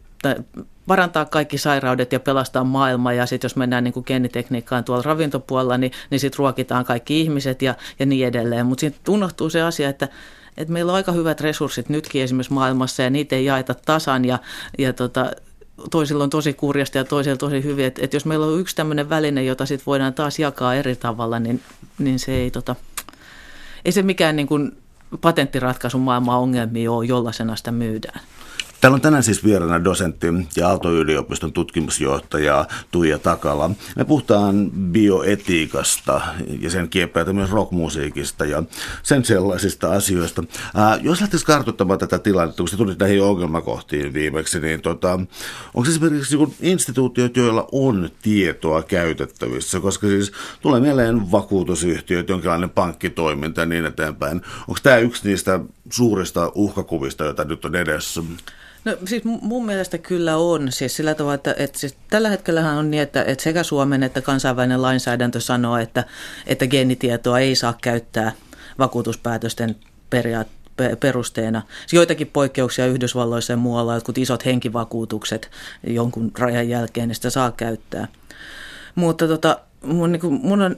parantaa 0.87 1.25
kaikki 1.25 1.59
sairaudet 1.59 2.13
ja 2.13 2.21
pelastaa 2.21 2.65
maailma. 2.65 3.13
Ja 3.13 3.27
sitten 3.27 3.49
jos 3.49 3.57
mennään 3.57 3.85
niin 3.85 3.95
kuin 3.95 4.05
geenitekniikkaan 4.07 4.85
tuolla 4.85 5.03
ravintopuolella, 5.03 5.79
niin, 5.79 5.93
niin 6.11 6.21
sitten 6.21 6.39
ruokitaan 6.39 6.85
kaikki 6.85 7.21
ihmiset 7.21 7.63
ja, 7.63 7.75
ja 7.99 8.07
niin 8.07 8.27
edelleen. 8.27 8.67
Mutta 8.67 8.81
sitten 8.81 9.15
unohtuu 9.15 9.51
se 9.51 9.63
asia, 9.63 9.89
että, 9.89 10.09
että 10.57 10.73
meillä 10.73 10.93
on 10.93 10.97
aika 10.97 11.13
hyvät 11.13 11.41
resurssit 11.41 11.89
nytkin 11.89 12.23
esimerkiksi 12.23 12.53
maailmassa 12.53 13.03
ja 13.03 13.11
niitä 13.11 13.37
ei 13.37 13.45
jaeta 13.45 13.75
tasan 13.75 14.25
ja, 14.25 14.39
ja 14.79 14.93
tota, 14.93 15.31
toisilla 15.91 16.25
on 16.25 16.31
tosi 16.31 16.53
kurjasta 16.53 16.99
ja 16.99 17.05
toisilla 17.05 17.37
tosi 17.37 17.65
hyvin. 17.65 17.85
Että 17.85 18.05
et 18.05 18.15
jos 18.15 18.25
meillä 18.25 18.47
on 18.47 18.61
yksi 18.61 18.77
tämmöinen 18.77 19.11
väline, 19.11 19.45
jota 19.45 19.67
sitten 19.67 19.87
voidaan 19.87 20.15
taas 20.15 20.39
jakaa 20.39 20.75
eri 20.75 20.97
tavalla, 20.97 21.39
niin, 21.39 21.61
niin 21.99 22.19
se 22.19 22.33
ei, 22.33 22.51
tota, 22.51 22.77
ei 23.85 23.93
se 23.93 24.03
mikään 24.03 24.37
niin 24.37 24.47
kuin 24.47 24.77
patenttiratkaisu 25.21 25.99
maailman 25.99 26.39
ongelmia 26.39 26.93
ole, 26.93 27.07
jollaisena 27.07 27.57
sitä 27.57 27.73
myydään. 27.73 28.21
Täällä 28.81 28.95
on 28.95 29.01
tänään 29.01 29.23
siis 29.23 29.45
vieraana 29.45 29.85
dosentti 29.85 30.27
ja 30.57 30.69
Aalto-yliopiston 30.69 31.53
tutkimusjohtaja 31.53 32.65
Tuija 32.91 33.19
Takala. 33.19 33.71
Me 33.97 34.05
puhutaan 34.05 34.71
bioetiikasta 34.71 36.21
ja 36.61 36.71
sen 36.71 36.89
kieppeiltä 36.89 37.33
myös 37.33 37.51
rockmusiikista 37.51 38.45
ja 38.45 38.63
sen 39.03 39.25
sellaisista 39.25 39.93
asioista. 39.93 40.45
Ää, 40.75 40.99
jos 41.03 41.21
lähtisi 41.21 41.47
kartoittamaan 41.47 41.99
tätä 41.99 42.19
tilannetta, 42.19 42.63
kun 42.63 42.69
se 42.69 42.77
tuli 42.77 42.95
näihin 42.99 43.23
ongelmakohtiin 43.23 44.13
viimeksi, 44.13 44.61
niin 44.61 44.81
tota, 44.81 45.13
onko 45.75 45.89
esimerkiksi 45.89 46.37
niin 46.37 46.55
instituutiot, 46.61 47.37
joilla 47.37 47.69
on 47.73 48.11
tietoa 48.23 48.83
käytettävissä, 48.83 49.81
koska 49.81 50.07
siis 50.07 50.33
tulee 50.61 50.81
mieleen 50.81 51.33
vakuutusyhtiöt, 51.33 52.29
jonkinlainen 52.29 52.71
pankkitoiminta 52.71 53.61
ja 53.61 53.67
niin 53.67 53.87
eteenpäin. 53.87 54.41
Onko 54.69 54.81
tämä 54.83 54.97
yksi 54.97 55.29
niistä 55.29 55.61
suurista 55.93 56.53
uhkakuvista, 56.55 57.25
joita 57.25 57.45
nyt 57.45 57.65
on 57.65 57.77
edessä? 57.77 58.23
No 58.85 58.97
siis 59.05 59.25
mun 59.25 59.67
mielestä 59.67 59.99
kyllä 59.99 60.37
on. 60.37 60.73
Siis 60.73 60.97
sillä 60.97 61.15
tavalla, 61.15 61.35
että, 61.35 61.55
että 61.59 61.79
siis 61.79 61.97
tällä 62.11 62.29
hetkellähän 62.29 62.77
on 62.77 62.91
niin, 62.91 63.03
että, 63.03 63.25
että 63.25 63.45
sekä 63.45 63.63
Suomen 63.63 64.03
että 64.03 64.21
kansainvälinen 64.21 64.83
lainsäädäntö 64.83 65.41
sanoo, 65.41 65.77
että, 65.77 66.05
että 66.47 66.67
geenitietoa 66.67 67.39
ei 67.39 67.55
saa 67.55 67.79
käyttää 67.83 68.33
vakuutuspäätösten 68.79 69.77
periaat, 70.11 70.49
perusteena. 71.01 71.63
Siis 71.81 71.93
joitakin 71.93 72.27
poikkeuksia 72.27 72.87
Yhdysvalloissa 72.87 73.53
ja 73.53 73.57
muualla, 73.57 73.95
jotkut 73.95 74.19
isot 74.19 74.45
henkivakuutukset 74.45 75.51
jonkun 75.87 76.31
rajan 76.39 76.69
jälkeen, 76.69 77.09
niin 77.09 77.17
sitä 77.17 77.31
saa 77.31 77.51
käyttää. 77.51 78.09
Mutta 78.95 79.29
tota, 79.29 79.61
mun, 79.83 80.13
niin 80.13 80.21
kuin, 80.21 80.41
mun 80.43 80.63
on 80.63 80.77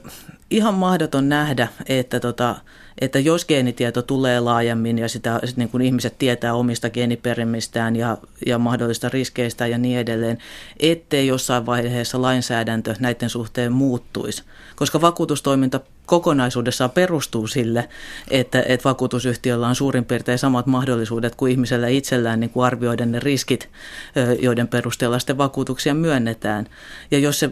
ihan 0.53 0.73
mahdoton 0.73 1.29
nähdä, 1.29 1.67
että, 1.89 2.19
tota, 2.19 2.55
että 3.01 3.19
jos 3.19 3.45
geenitieto 3.45 4.01
tulee 4.01 4.39
laajemmin 4.39 4.99
ja 4.99 5.09
sitä 5.09 5.39
sit 5.45 5.57
niin 5.57 5.69
kun 5.69 5.81
ihmiset 5.81 6.17
tietää 6.17 6.53
omista 6.53 6.89
geeniperimistään 6.89 7.95
ja, 7.95 8.17
ja 8.45 8.57
mahdollista 8.57 9.09
riskeistä 9.09 9.67
ja 9.67 9.77
niin 9.77 9.99
edelleen, 9.99 10.37
ettei 10.79 11.27
jossain 11.27 11.65
vaiheessa 11.65 12.21
lainsäädäntö 12.21 12.95
näiden 12.99 13.29
suhteen 13.29 13.71
muuttuisi. 13.71 14.43
Koska 14.75 15.01
vakuutustoiminta 15.01 15.79
kokonaisuudessaan 16.05 16.91
perustuu 16.91 17.47
sille, 17.47 17.89
että, 18.31 18.63
että 18.67 18.89
vakuutusyhtiöllä 18.89 19.67
on 19.67 19.75
suurin 19.75 20.05
piirtein 20.05 20.39
samat 20.39 20.65
mahdollisuudet 20.65 21.35
kuin 21.35 21.51
ihmisellä 21.51 21.87
itsellään 21.87 22.39
niin 22.39 22.49
kuin 22.49 22.65
arvioida 22.65 23.05
ne 23.05 23.19
riskit, 23.19 23.69
joiden 24.39 24.67
perusteella 24.67 25.19
sitten 25.19 25.37
vakuutuksia 25.37 25.93
myönnetään. 25.93 26.67
Ja 27.11 27.19
jos 27.19 27.39
se 27.39 27.49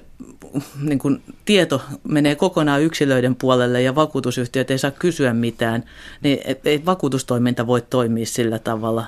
niin 0.82 1.00
kuin, 1.00 1.22
tieto 1.46 1.82
menee 2.04 2.36
kokonaan 2.36 2.84
yksilöiden 2.92 3.36
puolelle 3.36 3.82
ja 3.82 3.96
vakuutusyhtiöt 3.96 4.72
ei 4.72 4.78
saa 4.78 4.92
kysyä 4.92 5.34
mitään, 5.34 5.84
niin 6.22 6.40
ei 6.66 6.86
vakuutustoiminta 6.86 7.68
voi 7.68 7.82
toimia 7.82 8.26
sillä 8.26 8.60
tavalla. 8.60 9.06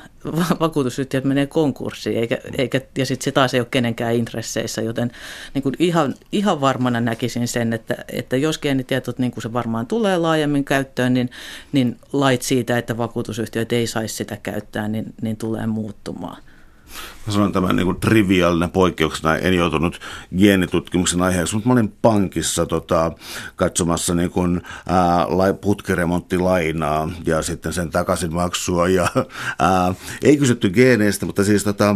Vakuutusyhtiöt 0.60 1.24
menee 1.24 1.48
konkurssiin 1.48 2.18
eikä, 2.18 2.38
eikä, 2.58 2.82
ja 2.98 3.06
sitten 3.06 3.24
se 3.24 3.32
taas 3.32 3.54
ei 3.54 3.60
ole 3.60 3.68
kenenkään 3.72 4.16
intresseissä, 4.16 4.82
joten 4.82 5.12
niin 5.54 5.64
kuin 5.64 5.76
ihan, 5.80 6.16
ihan 6.32 6.62
varmana 6.62 7.02
näkisin 7.02 7.48
sen, 7.48 7.74
että, 7.74 7.96
että 8.12 8.38
jos 8.38 8.60
geenitietot 8.60 9.20
niin 9.20 9.32
kuin 9.32 9.42
se 9.42 9.54
varmaan 9.54 9.88
tulee 9.88 10.18
laajemmin 10.18 10.66
käyttöön, 10.66 11.14
niin, 11.14 11.30
niin 11.72 12.00
lait 12.14 12.42
siitä, 12.42 12.78
että 12.78 12.98
vakuutusyhtiöt 12.98 13.74
ei 13.74 13.88
saisi 13.88 14.16
sitä 14.16 14.38
käyttää, 14.44 14.88
niin, 14.88 15.06
niin 15.22 15.38
tulee 15.38 15.68
muuttumaan. 15.68 16.38
Mä 17.28 17.34
sanon 17.34 17.52
tämän 17.52 17.76
niin 17.76 18.00
triviaalinen 18.00 18.70
poikkeuksena, 18.70 19.38
en 19.38 19.54
joutunut 19.54 20.00
geenitutkimuksen 20.38 21.22
aiheeksi, 21.22 21.56
mutta 21.56 21.70
mä 21.70 21.74
olin 21.74 21.94
pankissa 22.02 22.66
tota, 22.66 23.12
katsomassa 23.56 24.16
niin 24.16 24.30
kuin, 24.30 24.62
ää, 24.88 25.54
putkiremonttilainaa 25.62 27.12
ja 27.26 27.42
sitten 27.42 27.74
sen 27.74 27.90
takaisinmaksua. 27.90 28.88
Ja, 28.88 29.08
ää, 29.60 29.94
ei 30.24 30.38
kysytty 30.38 30.70
geeneistä, 30.70 31.26
mutta 31.26 31.44
siis 31.44 31.64
tota, 31.64 31.96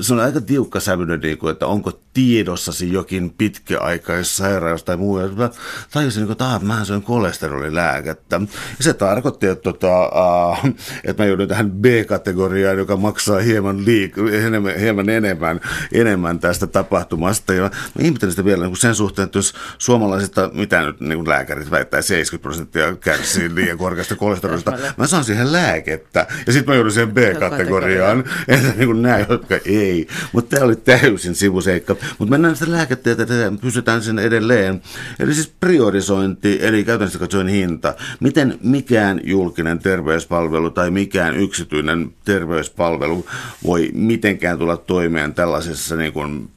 se 0.00 0.14
on 0.14 0.20
aika 0.20 0.40
tiukka 0.40 0.80
sävyinen, 0.80 1.20
niin 1.20 1.38
kuin, 1.38 1.52
että 1.52 1.66
onko 1.66 2.00
tiedossasi 2.14 2.92
jokin 2.92 3.34
pitkäaikaissairaus 3.38 4.84
tai 4.84 4.96
muu. 4.96 5.18
Mä 5.36 5.50
tajusin, 5.92 6.20
niin 6.20 6.36
kuin, 6.36 6.52
että 6.54 6.66
mä 6.66 6.84
syön 6.84 7.02
kolesterolilääkettä. 7.02 8.40
Ja 8.78 8.84
se 8.84 8.94
tarkoitti, 8.94 9.46
että, 9.46 9.62
tota, 9.62 10.02
ää, 10.02 10.72
että 11.04 11.22
mä 11.22 11.26
joudun 11.26 11.48
tähän 11.48 11.70
B-kategoriaan, 11.70 12.78
joka 12.78 12.96
maksaa 12.96 13.38
hieman 13.40 13.84
liikaa 13.84 14.11
enemmän, 14.32 14.78
hieman 14.80 15.08
enemmän, 15.08 15.60
enemmän 15.92 16.38
tästä 16.38 16.66
tapahtumasta. 16.66 17.54
Ja 17.54 17.70
ihmettelen 17.98 18.32
sitä 18.32 18.44
vielä 18.44 18.66
niin 18.66 18.76
sen 18.76 18.94
suhteen, 18.94 19.26
että 19.26 19.38
jos 19.38 19.54
suomalaisista, 19.78 20.50
mitä 20.54 20.82
nyt 20.82 21.00
niin 21.00 21.18
kuin 21.18 21.28
lääkärit 21.28 21.70
väittää, 21.70 22.02
70 22.02 22.42
prosenttia 22.42 22.96
kärsii 22.96 23.54
liian 23.54 23.78
korkeasta 23.78 24.16
kolesterolista, 24.16 24.78
mä 24.96 25.06
saan 25.06 25.24
siihen 25.24 25.52
lääkettä. 25.52 26.26
Ja 26.46 26.52
sitten 26.52 26.72
mä 26.72 26.74
joudun 26.74 26.92
siihen 26.92 27.14
B-kategoriaan, 27.14 28.24
että 28.48 28.68
niin 28.76 28.86
kuin 28.86 29.02
nämä, 29.02 29.18
jotka 29.28 29.58
ei. 29.64 30.08
Mutta 30.32 30.56
tämä 30.56 30.66
oli 30.66 30.76
täysin 30.76 31.34
sivuseikka. 31.34 31.96
Mutta 32.18 32.30
mennään 32.30 32.56
sitä 32.56 32.72
lääketieteeseen, 32.72 33.58
pysytään 33.58 34.02
sen 34.02 34.18
edelleen. 34.18 34.82
Eli 35.18 35.34
siis 35.34 35.52
priorisointi, 35.60 36.58
eli 36.62 36.84
käytännössä 36.84 37.18
katsoen 37.18 37.48
hinta. 37.48 37.94
Miten 38.20 38.58
mikään 38.62 39.20
julkinen 39.24 39.78
terveyspalvelu 39.78 40.70
tai 40.70 40.90
mikään 40.90 41.36
yksityinen 41.36 42.14
terveyspalvelu 42.24 43.26
voi 43.66 43.90
mitenkään 44.02 44.58
tulla 44.58 44.76
toimeen 44.76 45.34
tällaisessa 45.34 45.96
niin 45.96 46.12
kuin 46.12 46.50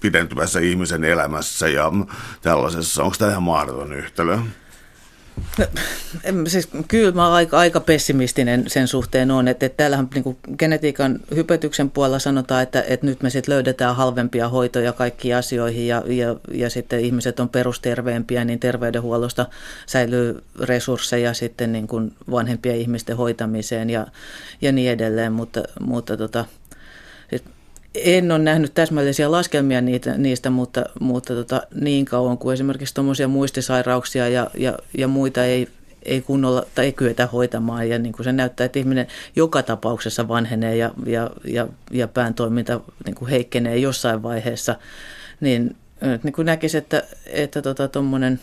pidentyvässä 0.00 0.60
ihmisen 0.60 1.04
elämässä 1.04 1.68
ja 1.68 1.92
tällaisessa. 2.42 3.02
Onko 3.02 3.16
tämä 3.18 3.30
ihan 3.30 3.42
mahdoton 3.42 3.92
yhtälö? 3.92 4.38
No, 5.58 5.66
siis, 6.46 6.68
kyllä 6.88 7.12
mä 7.12 7.32
aika, 7.32 7.58
aika 7.58 7.80
pessimistinen 7.80 8.64
sen 8.66 8.88
suhteen 8.88 9.30
on, 9.30 9.48
että, 9.48 9.66
että 9.66 9.76
täällähän 9.76 10.08
niin 10.14 10.36
genetiikan 10.58 11.20
hypetyksen 11.34 11.90
puolella 11.90 12.18
sanotaan, 12.18 12.62
että, 12.62 12.84
että 12.88 13.06
nyt 13.06 13.22
me 13.22 13.30
sitten 13.30 13.54
löydetään 13.54 13.96
halvempia 13.96 14.48
hoitoja 14.48 14.92
kaikkiin 14.92 15.36
asioihin 15.36 15.86
ja, 15.86 16.02
ja, 16.06 16.36
ja 16.52 16.70
sitten 16.70 17.00
ihmiset 17.00 17.40
on 17.40 17.48
perusterveempiä, 17.48 18.44
niin 18.44 18.60
terveydenhuollosta 18.60 19.46
säilyy 19.86 20.42
resursseja 20.60 21.34
sitten 21.34 21.72
niin 21.72 21.86
kuin 21.86 22.12
vanhempien 22.30 22.76
ihmisten 22.76 23.16
hoitamiseen 23.16 23.90
ja, 23.90 24.06
ja 24.60 24.72
niin 24.72 24.90
edelleen, 24.90 25.32
mutta, 25.32 25.62
mutta 25.80 26.16
tota, 26.16 26.44
en 28.04 28.32
ole 28.32 28.38
nähnyt 28.38 28.74
täsmällisiä 28.74 29.30
laskelmia 29.30 29.80
niitä, 29.80 30.18
niistä, 30.18 30.50
mutta, 30.50 30.84
mutta 31.00 31.34
tota, 31.34 31.62
niin 31.74 32.04
kauan 32.04 32.38
kuin 32.38 32.54
esimerkiksi 32.54 32.94
tuommoisia 32.94 33.28
muistisairauksia 33.28 34.28
ja, 34.28 34.50
ja, 34.58 34.78
ja 34.98 35.08
muita 35.08 35.44
ei, 35.44 35.68
ei 36.02 36.20
kunnolla 36.20 36.66
tai 36.74 36.84
ei 36.84 36.92
kyetä 36.92 37.26
hoitamaan. 37.26 37.88
Ja 37.88 37.98
niin 37.98 38.12
kuin 38.12 38.24
se 38.24 38.32
näyttää, 38.32 38.64
että 38.64 38.78
ihminen 38.78 39.06
joka 39.36 39.62
tapauksessa 39.62 40.28
vanhenee 40.28 40.76
ja, 40.76 40.90
ja, 41.06 41.30
ja, 41.44 41.68
ja 41.90 42.08
pään 42.08 42.34
toiminta 42.34 42.80
niin 43.04 43.14
kuin 43.14 43.30
heikkenee 43.30 43.76
jossain 43.76 44.22
vaiheessa, 44.22 44.76
niin, 45.40 45.76
niin 46.22 46.32
kuin 46.32 46.46
näkisi, 46.46 46.76
että, 46.76 47.02
että 47.26 47.62
tota, 47.62 47.88
tuommoinen 47.88 48.40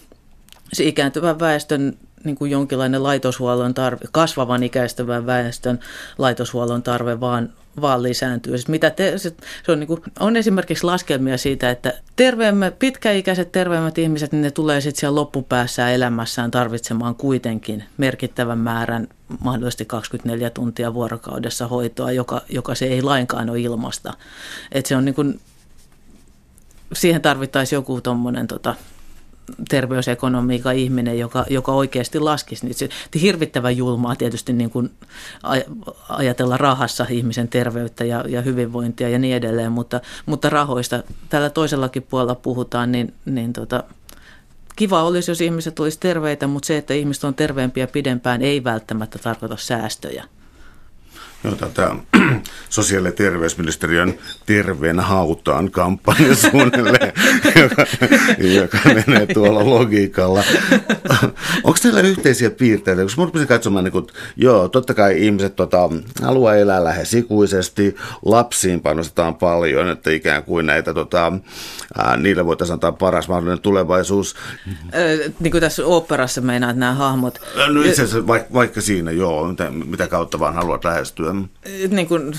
se 0.73 0.83
ikääntyvän 0.83 1.39
väestön 1.39 1.97
niin 2.23 2.35
kuin 2.35 2.51
jonkinlainen 2.51 3.03
laitoshuollon 3.03 3.73
tarve, 3.73 4.05
kasvavan 4.11 4.63
ikäistyvän 4.63 5.25
väestön 5.25 5.79
laitoshuollon 6.17 6.83
tarve 6.83 7.19
vaan, 7.19 7.53
vaan 7.81 8.03
lisääntyy. 8.03 8.57
Siis 8.57 8.67
mitä 8.67 8.89
te, 8.89 9.17
se 9.17 9.31
on, 9.67 9.79
niin 9.79 9.87
kuin, 9.87 10.01
on 10.19 10.35
esimerkiksi 10.35 10.83
laskelmia 10.83 11.37
siitä, 11.37 11.71
että 11.71 11.93
terveemmät, 12.15 12.79
pitkäikäiset 12.79 13.51
terveemmät 13.51 13.97
ihmiset, 13.97 14.31
niin 14.31 14.41
ne 14.41 14.51
tulee 14.51 14.81
sitten 14.81 14.99
siellä 14.99 15.19
loppupäässä 15.19 15.89
elämässään 15.89 16.51
tarvitsemaan 16.51 17.15
kuitenkin 17.15 17.83
merkittävän 17.97 18.57
määrän 18.57 19.07
mahdollisesti 19.39 19.85
24 19.85 20.49
tuntia 20.49 20.93
vuorokaudessa 20.93 21.67
hoitoa, 21.67 22.11
joka, 22.11 22.41
joka 22.49 22.75
se 22.75 22.85
ei 22.85 23.01
lainkaan 23.01 23.49
ole 23.49 23.59
ilmasta. 23.59 24.13
Et 24.71 24.85
se 24.85 24.95
on 24.95 25.05
niin 25.05 25.15
kuin, 25.15 25.39
siihen 26.93 27.21
tarvittaisiin 27.21 27.77
joku 27.77 28.01
tuommoinen 28.01 28.47
tota, 28.47 28.75
terveysekonomiikan 29.69 30.75
ihminen, 30.75 31.19
joka, 31.19 31.45
joka 31.49 31.71
oikeasti 31.71 32.19
laskisi. 32.19 32.65
Niin 32.65 32.75
se 32.75 32.89
hirvittävän 33.21 33.77
julmaa 33.77 34.15
tietysti 34.15 34.53
niin 34.53 34.69
kuin 34.69 34.91
ajatella 36.09 36.57
rahassa 36.57 37.05
ihmisen 37.09 37.47
terveyttä 37.47 38.05
ja, 38.05 38.25
ja 38.27 38.41
hyvinvointia 38.41 39.09
ja 39.09 39.19
niin 39.19 39.35
edelleen, 39.35 39.71
mutta, 39.71 40.01
mutta 40.25 40.49
rahoista 40.49 41.03
tällä 41.29 41.49
toisellakin 41.49 42.03
puolella 42.03 42.35
puhutaan, 42.35 42.91
niin, 42.91 43.13
niin 43.25 43.53
tota, 43.53 43.83
kiva 44.75 45.03
olisi, 45.03 45.31
jos 45.31 45.41
ihmiset 45.41 45.79
olisi 45.79 45.99
terveitä, 45.99 46.47
mutta 46.47 46.67
se, 46.67 46.77
että 46.77 46.93
ihmiset 46.93 47.23
on 47.23 47.35
terveempiä 47.35 47.87
pidempään, 47.87 48.41
ei 48.41 48.63
välttämättä 48.63 49.19
tarkoita 49.19 49.57
säästöjä. 49.57 50.23
Joo, 51.43 51.55
tätä 51.55 51.95
sosiaali- 52.69 53.07
ja 53.07 53.11
terveysministeriön 53.11 54.13
terveen 54.45 54.99
hautaan 54.99 55.71
kampanja 55.71 56.35
suunnilleen, 56.35 57.13
joka, 57.63 57.85
joka 58.53 58.77
menee 59.07 59.25
tuolla 59.25 59.69
logiikalla. 59.69 60.43
Onko 61.63 61.77
teillä 61.81 62.01
yhteisiä 62.01 62.49
piirteitä? 62.49 63.01
Koska 63.01 63.21
minun 63.21 63.27
rupesin 63.27 63.47
katsomaan, 63.47 63.83
niin 63.85 63.91
kuin, 63.91 64.07
joo, 64.35 64.67
totta 64.67 64.93
kai 64.93 65.25
ihmiset 65.25 65.55
tota, 65.55 65.89
haluaa 66.21 66.55
elää 66.55 66.83
lähes 66.83 67.13
ikuisesti, 67.13 67.95
lapsiin 68.25 68.81
panostetaan 68.81 69.35
paljon, 69.35 69.89
että 69.89 70.11
ikään 70.11 70.43
kuin 70.43 70.65
näitä, 70.65 70.93
tota, 70.93 71.33
ää, 71.97 72.17
niille 72.17 72.45
voitaisiin 72.45 72.73
antaa 72.73 72.91
paras 72.91 73.27
mahdollinen 73.27 73.61
tulevaisuus. 73.61 74.35
Ö, 74.95 75.31
niin 75.39 75.51
kuin 75.51 75.61
tässä 75.61 75.85
operassa 75.85 76.41
meinaat 76.41 76.75
nämä 76.75 76.93
hahmot. 76.93 77.41
No 77.67 77.81
itse 77.81 78.01
asiassa 78.01 78.27
vaikka, 78.27 78.53
vaikka 78.53 78.81
siinä, 78.81 79.11
joo, 79.11 79.47
mitä, 79.47 79.69
mitä 79.69 80.07
kautta 80.07 80.39
vaan 80.39 80.53
haluat 80.53 80.85
lähestyä. 80.85 81.32
Niin 81.89 82.07
kuin, 82.07 82.33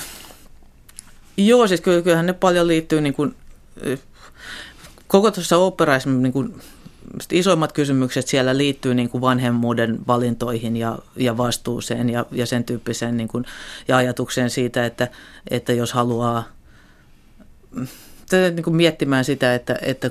joo, 1.37 1.67
siis 1.67 1.81
kyllähän 1.81 2.27
ne 2.27 2.33
paljon 2.33 2.69
liittyy 2.69 3.01
niin 3.01 3.15
kuin, 3.15 3.35
koko 5.07 5.31
tuossa 5.31 5.57
operaissa 5.57 6.11
niin 6.11 6.33
kuin, 6.33 6.55
isoimmat 7.33 7.73
kysymykset 7.73 8.29
siellä 8.29 8.57
liittyy 8.57 8.95
niin 8.95 9.09
kuin 9.09 9.21
vanhemmuuden 9.21 9.99
valintoihin 10.07 10.77
ja, 10.77 10.99
ja 11.17 11.37
vastuuseen 11.37 12.11
ja, 12.11 12.27
ja 12.33 12.47
sen 12.47 12.65
tyyppiseen 12.65 13.17
niin 13.17 13.29
kuin, 13.29 13.45
ja 13.89 13.97
ajatukseen 13.97 14.51
siitä, 14.51 14.87
että, 14.87 15.09
että 15.51 15.73
jos 15.73 15.93
haluaa 15.93 16.45
niin 18.55 18.65
kuin 18.65 18.77
miettimään 18.77 19.25
sitä, 19.25 19.55
että, 19.55 19.79
että 19.83 20.11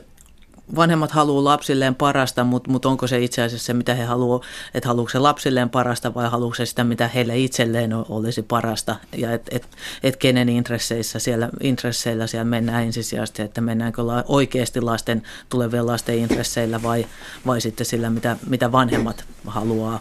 vanhemmat 0.76 1.12
haluaa 1.12 1.44
lapsilleen 1.44 1.96
parasta, 1.96 2.44
mutta, 2.44 2.72
mutta 2.72 2.90
onko 2.90 3.08
se 3.08 3.20
itse 3.20 3.42
asiassa 3.42 3.66
se, 3.66 3.74
mitä 3.74 3.94
he 3.94 4.04
haluaa, 4.04 4.40
että 4.74 4.90
haluatko 4.90 5.10
se 5.10 5.20
lapsilleen 5.20 5.70
parasta 5.70 6.14
vai 6.14 6.30
haluatko 6.30 6.56
se 6.56 6.66
sitä, 6.66 6.84
mitä 6.84 7.08
heille 7.08 7.40
itselleen 7.40 7.94
olisi 7.94 8.42
parasta 8.42 8.96
ja 9.18 9.34
että 9.34 9.56
et, 9.56 9.68
et 10.04 10.16
kenen 10.16 10.50
intresseissä 10.50 11.20
siellä, 11.20 11.50
intresseillä 11.62 12.28
siellä 12.28 12.46
mennään 12.46 12.84
ensisijaisesti, 12.84 13.42
että 13.42 13.62
mennäänkö 13.62 14.08
la, 14.08 14.24
oikeasti 14.28 14.82
lasten, 14.82 15.24
tulevien 15.50 15.88
lasten 15.88 16.18
intresseillä 16.18 16.84
vai, 16.84 17.06
vai 17.46 17.62
sitten 17.62 17.86
sillä, 17.86 18.10
mitä, 18.10 18.38
mitä 18.48 18.72
vanhemmat 18.72 19.26
haluaa 19.46 20.00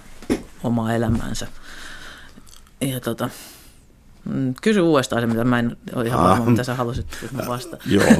omaa 0.64 0.94
elämäänsä. 0.94 1.46
Ja 2.80 3.00
tota, 3.00 3.30
mm, 4.24 4.54
kysy 4.62 4.80
uudestaan 4.80 5.22
se, 5.22 5.26
mitä 5.26 5.44
mä 5.44 5.58
en 5.58 5.76
ole 5.94 6.06
ihan 6.06 6.24
varma, 6.24 6.46
mitä 6.46 6.64
sä 6.64 6.74
halusit, 6.74 7.06
että 7.24 7.36
mä 7.36 7.48
vastaan. 7.48 7.82
Joo. 7.86 8.04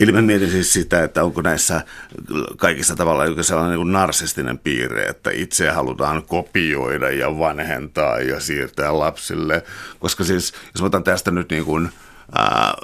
Eli 0.00 0.12
mä 0.12 0.22
mietin 0.22 0.50
siis 0.50 0.72
sitä, 0.72 1.04
että 1.04 1.24
onko 1.24 1.42
näissä 1.42 1.84
kaikissa 2.56 2.96
tavalla 2.96 3.24
joku 3.24 3.42
sellainen 3.42 3.78
niin 3.78 3.92
narsistinen 3.92 4.58
piirre, 4.58 5.06
että 5.06 5.30
itse 5.30 5.70
halutaan 5.70 6.22
kopioida 6.22 7.10
ja 7.10 7.38
vanhentaa 7.38 8.20
ja 8.20 8.40
siirtää 8.40 8.98
lapsille. 8.98 9.64
Koska 9.98 10.24
siis, 10.24 10.52
jos 10.74 10.80
mä 10.80 10.86
otan 10.86 11.04
tästä 11.04 11.30
nyt 11.30 11.50
niin 11.50 11.64
kuin, 11.64 11.88
ää, 12.32 12.74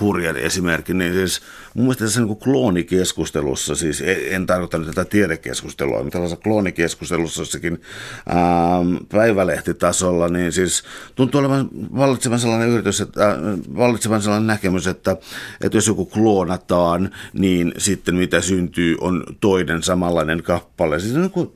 hurjan 0.00 0.36
esimerkin, 0.36 0.98
niin 0.98 1.12
siis 1.12 1.42
mun 1.74 1.84
mielestä 1.84 2.04
tässä 2.04 2.20
niin 2.20 2.36
kloonikeskustelussa, 2.36 3.74
siis 3.74 4.00
en, 4.00 4.16
en 4.30 4.46
tarkoita 4.46 4.78
nyt 4.78 4.86
tätä 4.86 5.04
tiedekeskustelua, 5.04 5.98
mutta 5.98 6.10
tällaisessa 6.10 6.42
kloonikeskustelussa 6.42 7.42
jossakin 7.42 7.80
ää, 8.28 8.38
päivälehtitasolla, 9.08 10.28
niin 10.28 10.52
siis 10.52 10.82
tuntuu 11.14 11.40
olevan 11.40 11.68
vallitsevan 11.96 12.40
sellainen 12.40 12.68
yritys, 12.68 13.00
että 13.00 13.26
ää, 13.26 13.36
vallitsevan 13.76 14.22
sellainen 14.22 14.46
näkemys, 14.46 14.86
että, 14.86 15.16
että 15.60 15.76
jos 15.76 15.86
joku 15.86 16.06
kloonataan, 16.06 17.10
niin 17.32 17.72
sitten 17.78 18.14
mitä 18.14 18.40
syntyy 18.40 18.96
on 19.00 19.24
toinen 19.40 19.82
samanlainen 19.82 20.42
kappale, 20.42 21.00
siis 21.00 21.14
niin 21.14 21.30
kuin, 21.30 21.50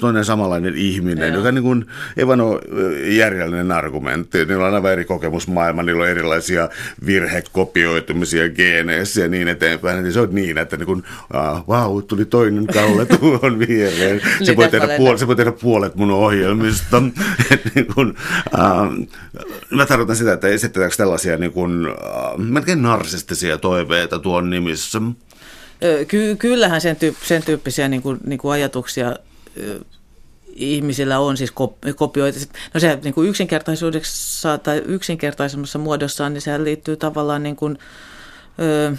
toinen 0.00 0.24
samanlainen 0.24 0.74
ihminen, 0.76 1.28
Joo. 1.28 1.36
joka 1.36 1.52
niin 1.52 1.64
kuin, 1.64 1.86
ei 2.16 2.26
vaan 2.26 2.40
ole 2.40 2.60
järjellinen 3.08 3.72
argumentti, 3.72 4.44
niillä 4.44 4.66
on 4.66 4.74
aivan 4.74 4.92
eri 4.92 5.04
kokemusmaailma, 5.04 5.82
niillä 5.82 6.02
on 6.02 6.08
erilaisia 6.08 6.68
virhekopioitumisia 7.06 8.48
geeneissä 8.48 9.20
ja 9.20 9.28
niin 9.34 9.48
eteenpäin, 9.48 10.02
niin 10.02 10.12
se 10.12 10.20
on 10.20 10.34
niin, 10.34 10.58
että 10.58 10.76
niin 10.76 10.86
kun, 10.86 11.04
uh, 11.34 11.68
wow, 11.68 12.02
tuli 12.02 12.24
toinen 12.24 12.66
kaule 12.66 13.06
tuohon 13.20 13.58
viereen. 13.58 14.20
Se 14.42 14.56
voi, 14.56 14.68
tehdä 14.68 14.96
puolet, 14.96 15.18
se 15.18 15.26
voi 15.26 15.36
tehdä 15.36 15.52
puolet 15.52 15.94
mun 15.94 16.10
ohjelmista. 16.10 17.02
niin 17.74 17.86
kun, 17.94 18.16
uh, 18.54 19.06
mä 19.70 19.86
tarkoitan 19.86 20.16
sitä, 20.16 20.32
että 20.32 20.48
esitetäänkö 20.48 20.96
tällaisia 20.96 21.36
niin 21.36 21.52
kun, 21.52 21.88
uh, 21.88 22.38
melkein 22.38 22.82
narsistisia 22.82 23.58
toiveita 23.58 24.18
tuon 24.18 24.50
nimissä. 24.50 25.02
Ky- 26.08 26.36
kyllähän 26.36 26.80
sen, 26.80 26.96
tyyp- 26.96 27.26
sen 27.26 27.42
tyyppisiä 27.42 27.88
niin 27.88 28.02
kuin, 28.02 28.18
niin 28.26 28.38
kuin 28.38 28.52
ajatuksia 28.52 29.16
ihmisillä 30.54 31.18
on 31.18 31.36
siis 31.36 31.52
kopioita. 31.96 32.38
No 32.74 32.80
se 32.80 32.98
niin 33.04 33.14
kuin 33.14 33.28
yksinkertaisuudessa 33.28 34.58
tai 34.58 34.82
yksinkertaisemmassa 34.86 35.78
muodossaan, 35.78 36.34
niin 36.34 36.42
sehän 36.42 36.64
liittyy 36.64 36.96
tavallaan 36.96 37.42
niin 37.42 37.56
kuin, 37.56 37.78
ö, 38.58 38.96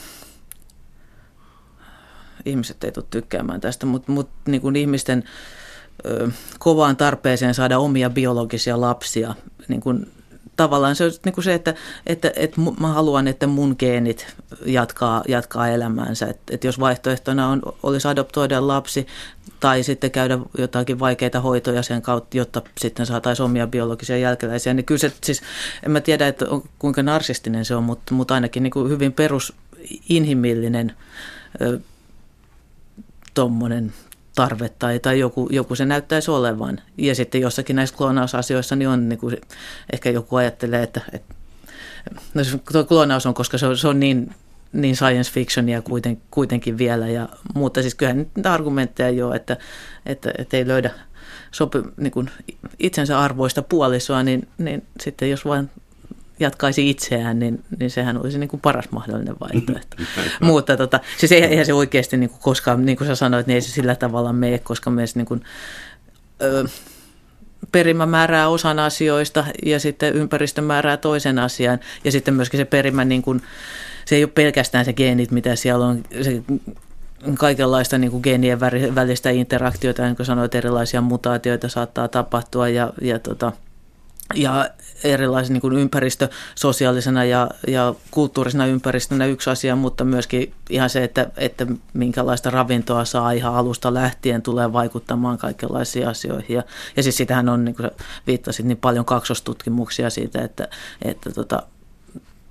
ihmiset 2.46 2.84
ei 2.84 2.92
tule 2.92 3.06
tykkäämään 3.10 3.62
tästä, 3.62 3.86
mutta, 3.86 4.12
mutta 4.12 4.52
niin 4.52 4.62
kuin 4.62 4.76
ihmisten 4.76 5.24
ö, 6.06 6.30
kovaan 6.60 6.98
tarpeeseen 6.98 7.54
saada 7.54 7.80
omia 7.80 8.10
biologisia 8.10 8.82
lapsia, 8.82 9.36
niin 9.68 9.82
kuin 9.82 10.08
tavallaan 10.56 10.96
se 10.96 11.06
on 11.06 11.12
niin 11.26 11.34
kuin 11.34 11.44
se, 11.44 11.54
että, 11.54 11.74
että, 12.08 12.32
että 12.36 12.62
mä 12.80 12.88
haluan, 12.88 13.28
että 13.28 13.48
mun 13.48 13.76
geenit 13.80 14.36
jatkaa, 14.66 15.24
jatkaa 15.28 15.68
elämäänsä. 15.68 16.28
Että, 16.28 16.54
että 16.54 16.68
jos 16.68 16.80
vaihtoehtona 16.80 17.48
on, 17.48 17.62
olisi 17.84 18.08
adoptoida 18.08 18.68
lapsi 18.68 19.08
tai 19.60 19.84
sitten 19.84 20.12
käydä 20.12 20.40
jotakin 20.58 21.00
vaikeita 21.00 21.40
hoitoja 21.40 21.84
sen 21.84 22.02
kautta, 22.02 22.38
jotta 22.38 22.62
sitten 22.78 23.06
saataisiin 23.06 23.46
omia 23.46 23.68
biologisia 23.68 24.18
jälkeläisiä, 24.18 24.74
niin 24.74 24.86
kyllä 24.86 25.00
se 25.00 25.12
siis, 25.24 25.42
en 25.86 25.92
mä 25.92 26.02
tiedä, 26.02 26.28
että 26.28 26.46
on, 26.50 26.64
kuinka 26.80 27.04
narsistinen 27.04 27.66
se 27.66 27.76
on, 27.76 27.84
mutta, 27.84 28.14
mutta 28.14 28.34
ainakin 28.34 28.64
niin 28.64 28.72
kuin 28.72 28.90
hyvin 28.90 29.14
perusinhimillinen 29.14 30.94
tuommoinen 33.36 33.94
tarve 34.36 34.70
tai, 34.70 35.00
tai 35.00 35.20
joku, 35.20 35.48
joku 35.52 35.76
se 35.76 35.86
näyttäisi 35.86 36.32
olevan. 36.32 36.82
Ja 36.98 37.16
sitten 37.16 37.42
jossakin 37.42 37.76
näissä 37.76 37.96
kloonausasioissa 37.96 38.76
niin 38.76 38.90
on 38.90 39.10
niin 39.10 39.20
kuin, 39.20 39.38
ehkä 39.94 40.10
joku 40.10 40.36
ajattelee, 40.36 40.84
että, 40.84 41.02
että 41.14 41.36
no 42.34 42.42
tuo 42.72 42.84
kloonaus 42.84 43.26
on, 43.26 43.34
koska 43.34 43.58
se 43.58 43.68
on, 43.68 43.78
se 43.78 43.88
on 43.88 44.00
niin, 44.00 44.36
niin 44.74 44.96
science 44.96 45.32
fictionia 45.32 45.82
kuiten, 45.82 46.22
kuitenkin 46.32 46.78
vielä. 46.78 47.08
Ja, 47.08 47.30
mutta 47.56 47.82
siis 47.82 47.96
kyllähän 47.96 48.26
niitä 48.36 48.54
argumentteja 48.54 49.10
jo, 49.10 49.34
että, 49.34 49.58
että, 50.06 50.34
että 50.38 50.58
ei 50.58 50.68
löydä 50.68 50.92
sopi, 51.52 51.80
niin 51.98 52.12
kuin 52.12 52.30
itsensä 52.80 53.20
arvoista 53.20 53.62
puolisoa, 53.62 54.24
niin, 54.24 54.48
niin 54.58 54.84
sitten 55.04 55.30
jos 55.30 55.46
vain 55.46 55.70
jatkaisi 56.40 56.90
itseään, 56.90 57.40
niin, 57.40 57.64
niin 57.80 57.92
sehän 57.92 58.18
olisi 58.18 58.40
niin 58.40 58.48
kuin 58.48 58.62
paras 58.62 58.92
mahdollinen 58.92 59.36
vaihtoehto. 59.40 59.98
Mutta 60.42 60.78
tota, 60.78 61.00
siis 61.18 61.32
eihän 61.32 61.66
se 61.66 61.74
oikeasti 61.74 62.18
niin 62.18 62.30
kuin 62.30 62.42
koskaan, 62.42 62.86
niin 62.86 62.98
kuin 62.98 63.08
sä 63.08 63.16
sanoit, 63.16 63.48
niin 63.48 63.56
ei 63.56 63.62
se 63.62 63.72
sillä 63.72 63.96
tavalla 63.96 64.34
mene, 64.34 64.60
koska 64.60 64.90
myös 64.90 65.16
niin 65.16 65.26
kuin, 65.26 65.44
ö, 66.42 66.66
perimä 67.72 68.06
määrää 68.06 68.48
osan 68.48 68.80
asioista 68.80 69.46
ja 69.66 69.80
sitten 69.80 70.14
ympäristö 70.14 70.62
määrää 70.62 70.98
toisen 70.98 71.40
asian. 71.40 71.80
Ja 72.04 72.12
sitten 72.12 72.34
myöskin 72.34 72.58
se 72.58 72.66
perimä, 72.66 73.06
niin 73.06 73.22
kuin, 73.22 73.42
se 74.06 74.16
ei 74.16 74.24
ole 74.24 74.32
pelkästään 74.36 74.86
se 74.86 74.94
geenit, 74.94 75.32
mitä 75.32 75.56
siellä 75.56 75.86
on, 75.86 76.04
se 76.22 76.44
kaikenlaista 77.38 77.98
niin 77.98 78.12
kuin 78.12 78.24
geenien 78.24 78.60
välistä 78.96 79.30
interaktiota, 79.30 80.04
niin 80.04 80.16
kuin 80.16 80.26
sanoit, 80.26 80.56
erilaisia 80.56 81.02
mutaatioita 81.02 81.70
saattaa 81.70 82.08
tapahtua 82.08 82.70
ja, 82.70 82.94
ja 83.02 83.20
tota, 83.20 83.52
ja 84.34 84.70
erilaisen 85.04 85.54
niin 85.64 85.80
ympäristö 85.80 86.30
sosiaalisena 86.56 87.24
ja, 87.24 87.50
ja 87.68 87.94
kulttuurisena 88.12 88.66
ympäristönä 88.66 89.26
yksi 89.26 89.50
asia, 89.50 89.76
mutta 89.76 90.04
myöskin 90.04 90.54
ihan 90.70 90.90
se, 90.90 91.04
että, 91.04 91.32
että 91.38 91.68
minkälaista 91.94 92.50
ravintoa 92.50 93.06
saa 93.06 93.32
ihan 93.32 93.56
alusta 93.56 93.94
lähtien 93.94 94.42
tulee 94.42 94.74
vaikuttamaan 94.74 95.38
kaikenlaisiin 95.38 96.08
asioihin. 96.08 96.56
Ja, 96.56 96.64
ja 96.98 97.04
siis 97.04 97.18
sitähän 97.18 97.50
on, 97.50 97.66
niin 97.66 97.76
kuin 97.76 97.92
viittasit, 98.28 98.66
niin 98.66 98.78
paljon 98.78 99.06
kaksostutkimuksia 99.06 100.10
siitä, 100.10 100.42
että, 100.42 100.68
että 101.02 101.32
tota, 101.32 101.64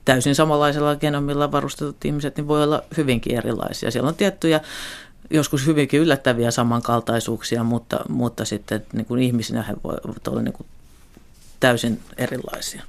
täysin 0.05 0.35
samanlaisella 0.35 0.97
genomilla 0.97 1.53
varustetut 1.53 2.05
ihmiset 2.05 2.37
niin 2.37 2.49
voi 2.49 2.63
olla 2.63 2.83
hyvinkin 2.97 3.39
erilaisia. 3.39 3.91
Siellä 3.91 4.09
on 4.09 4.15
tiettyjä 4.15 4.61
joskus 5.31 5.67
hyvinkin 5.67 6.01
yllättäviä 6.01 6.51
samankaltaisuuksia, 6.51 7.65
mutta, 7.65 8.01
mutta 8.09 8.45
sitten 8.45 8.87
niin 8.93 9.07
kuin 9.07 9.23
ihmisinä 9.23 9.63
he 9.63 9.75
voivat 9.85 10.29
olla 10.29 10.43
niin 10.43 10.53
kuin 10.53 10.67
täysin 11.61 12.01
erilaisia. 12.17 12.83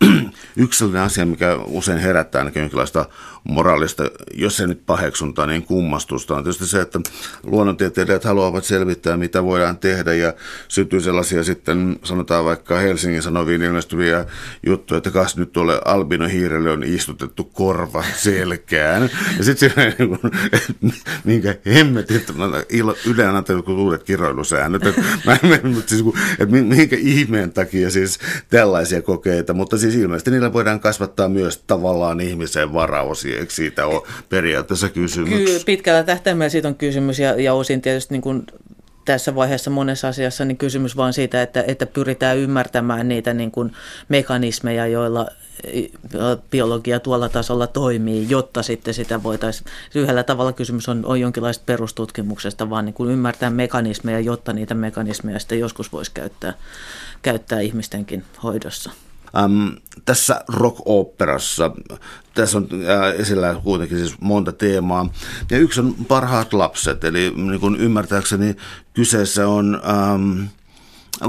Yksi 0.56 0.78
sellainen 0.78 1.02
asia, 1.02 1.26
mikä 1.26 1.56
usein 1.56 1.98
herättää 1.98 2.40
ainakin 2.40 2.60
jonkinlaista 2.60 3.06
moraalista, 3.44 4.02
jos 4.34 4.60
ei 4.60 4.66
nyt 4.66 4.86
paheksuntaa, 4.86 5.46
niin 5.46 5.62
kummastusta 5.62 6.36
on 6.36 6.44
tietysti 6.44 6.66
se, 6.66 6.80
että 6.80 7.00
luonnontieteilijät 7.42 8.24
haluavat 8.24 8.64
selvittää, 8.64 9.16
mitä 9.16 9.44
voidaan 9.44 9.78
tehdä 9.78 10.14
ja 10.14 10.34
syntyy 10.68 11.00
sellaisia 11.00 11.44
sitten, 11.44 11.98
sanotaan 12.02 12.44
vaikka 12.44 12.78
Helsingin 12.78 13.22
Sanoviin 13.22 13.62
ilmestyviä 13.62 14.24
juttuja, 14.66 14.98
että 14.98 15.10
kas 15.10 15.36
nyt 15.36 15.52
tuolle 15.52 15.80
albinohiirelle 15.84 16.70
on 16.70 16.84
istutettu 16.84 17.44
korva 17.44 18.04
selkään. 18.16 19.10
Ja 19.38 19.44
sitten 19.44 19.70
niin 19.98 20.18
minkä 21.24 21.54
hemmetin, 21.66 22.22
Yle 23.06 23.28
on 23.28 23.36
antanut 23.36 23.68
uudet 23.68 24.02
kiroilusäännöt, 24.02 24.86
että, 24.86 25.00
mä, 25.26 25.38
siis, 25.86 26.04
että 26.38 26.56
minkä 26.56 26.96
ihmeen 26.98 27.52
takia 27.52 27.90
siis 27.90 28.18
tällaisia 28.48 29.02
kokeita, 29.30 29.54
mutta 29.54 29.78
siis 29.78 29.94
ilmeisesti 29.94 30.30
niillä 30.30 30.52
voidaan 30.52 30.80
kasvattaa 30.80 31.28
myös 31.28 31.62
tavallaan 31.66 32.20
ihmisen 32.20 32.72
varaosia 32.72 33.38
eikö 33.38 33.52
siitä 33.52 33.86
ole 33.86 34.02
periaatteessa 34.28 34.88
kysymys? 34.88 35.28
Kyllä, 35.28 35.60
pitkällä 35.66 36.02
tähtäimellä 36.02 36.48
siitä 36.48 36.68
on 36.68 36.74
kysymys 36.74 37.18
ja, 37.18 37.40
ja 37.40 37.54
osin 37.54 37.82
tietysti 37.82 38.14
niin 38.14 38.22
kuin 38.22 38.46
tässä 39.04 39.34
vaiheessa 39.34 39.70
monessa 39.70 40.08
asiassa 40.08 40.44
niin 40.44 40.56
kysymys 40.56 40.96
vaan 40.96 41.12
siitä, 41.12 41.42
että, 41.42 41.64
että 41.66 41.86
pyritään 41.86 42.38
ymmärtämään 42.38 43.08
niitä 43.08 43.34
niin 43.34 43.50
kuin 43.50 43.72
mekanismeja, 44.08 44.86
joilla 44.86 45.26
biologia 46.50 47.00
tuolla 47.00 47.28
tasolla 47.28 47.66
toimii, 47.66 48.26
jotta 48.28 48.62
sitten 48.62 48.94
sitä 48.94 49.22
voitaisiin, 49.22 49.66
yhdellä 49.94 50.22
tavalla 50.22 50.52
kysymys 50.52 50.88
on, 50.88 51.06
on 51.06 51.20
jonkinlaista 51.20 51.62
perustutkimuksesta, 51.66 52.70
vaan 52.70 52.84
niin 52.84 52.94
kuin 52.94 53.10
ymmärtää 53.10 53.50
mekanismeja, 53.50 54.20
jotta 54.20 54.52
niitä 54.52 54.74
mekanismeja 54.74 55.38
sitten 55.38 55.60
joskus 55.60 55.92
voisi 55.92 56.10
käyttää, 56.14 56.52
käyttää 57.22 57.60
ihmistenkin 57.60 58.24
hoidossa. 58.42 58.90
Ähm, 59.38 59.68
tässä 60.04 60.44
rock-operassa, 60.48 61.70
tässä 62.34 62.58
on 62.58 62.68
äh, 62.72 63.20
esillä 63.20 63.60
kuitenkin 63.64 63.98
siis 63.98 64.20
monta 64.20 64.52
teemaa, 64.52 65.08
ja 65.50 65.58
yksi 65.58 65.80
on 65.80 65.94
parhaat 66.08 66.52
lapset, 66.52 67.04
eli 67.04 67.32
niin 67.36 67.60
kuin 67.60 67.76
ymmärtääkseni 67.76 68.56
kyseessä 68.94 69.48
on 69.48 69.80
ähm, 69.84 70.42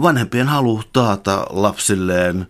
vanhempien 0.02 0.48
halu 0.48 0.84
taata 0.94 1.46
lapsilleen 1.50 2.48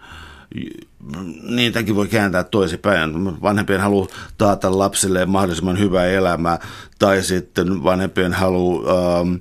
niitäkin 1.44 1.96
voi 1.96 2.08
kääntää 2.08 2.44
toisinpäin. 2.44 3.42
Vanhempien 3.42 3.82
halu 3.82 4.08
taata 4.38 4.78
lapsille 4.78 5.26
mahdollisimman 5.26 5.80
hyvää 5.80 6.06
elämää 6.06 6.60
tai 7.00 7.24
sitten 7.24 7.84
vanhempien 7.84 8.34
halu 8.34 8.84
ähm, 8.88 9.36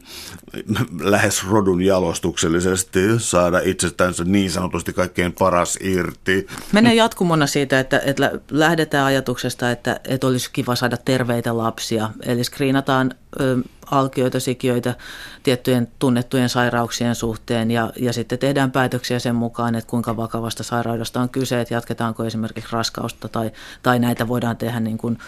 lähes 1.01 1.49
rodun 1.49 1.83
jalostuksellisesti 1.83 3.01
saada 3.18 3.61
itsestänsä 3.64 4.25
niin 4.25 4.51
sanotusti 4.51 4.92
kaikkein 4.92 5.33
paras 5.33 5.79
irti. 5.81 6.46
Menee 6.73 6.94
jatkumona 6.94 7.46
siitä, 7.46 7.81
että, 7.81 8.01
että 8.05 8.31
lähdetään 8.51 9.07
ajatuksesta, 9.07 9.70
että, 9.70 10.01
että 10.05 10.27
olisi 10.27 10.51
kiva 10.53 10.75
saada 10.75 10.96
terveitä 10.96 11.57
lapsia. 11.59 12.11
Eli 12.23 12.44
skriinataan 12.44 13.14
ö, 13.40 13.57
alkioita, 13.90 14.40
sikiöitä 14.40 14.94
tiettyjen 15.42 15.88
tunnettujen 15.99 16.49
sairauksien 16.49 17.14
suhteen 17.14 17.70
ja, 17.70 17.92
ja 17.96 18.12
sitten 18.12 18.38
tehdään 18.38 18.70
päätöksiä 18.70 19.18
sen 19.18 19.35
mukaan, 19.35 19.75
että 19.75 19.90
kuinka 19.90 20.16
vakavasta 20.16 20.62
sairaudesta 20.62 21.20
on 21.20 21.29
kyse, 21.29 21.49
että 21.58 21.74
jatketaanko 21.74 22.24
esimerkiksi 22.24 22.72
raskausta 22.72 23.28
tai, 23.28 23.50
tai 23.82 23.98
näitä 23.98 24.28
voidaan 24.28 24.56
tehdä 24.56 24.80
niin 24.80 24.98
kuin 24.98 25.18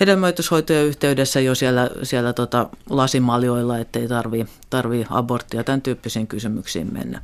hedelmöityshoitojen 0.00 0.86
yhteydessä 0.86 1.40
jo 1.40 1.54
siellä, 1.54 1.90
siellä 2.02 2.32
tota 2.32 2.68
lasimaljoilla, 2.90 3.78
ettei 3.78 4.08
tarvii, 4.08 4.46
tarvii 4.70 5.06
aborttia, 5.10 5.64
tämän 5.64 5.82
tyyppisiin 5.82 6.26
kysymyksiin 6.26 6.92
mennä. 6.92 7.22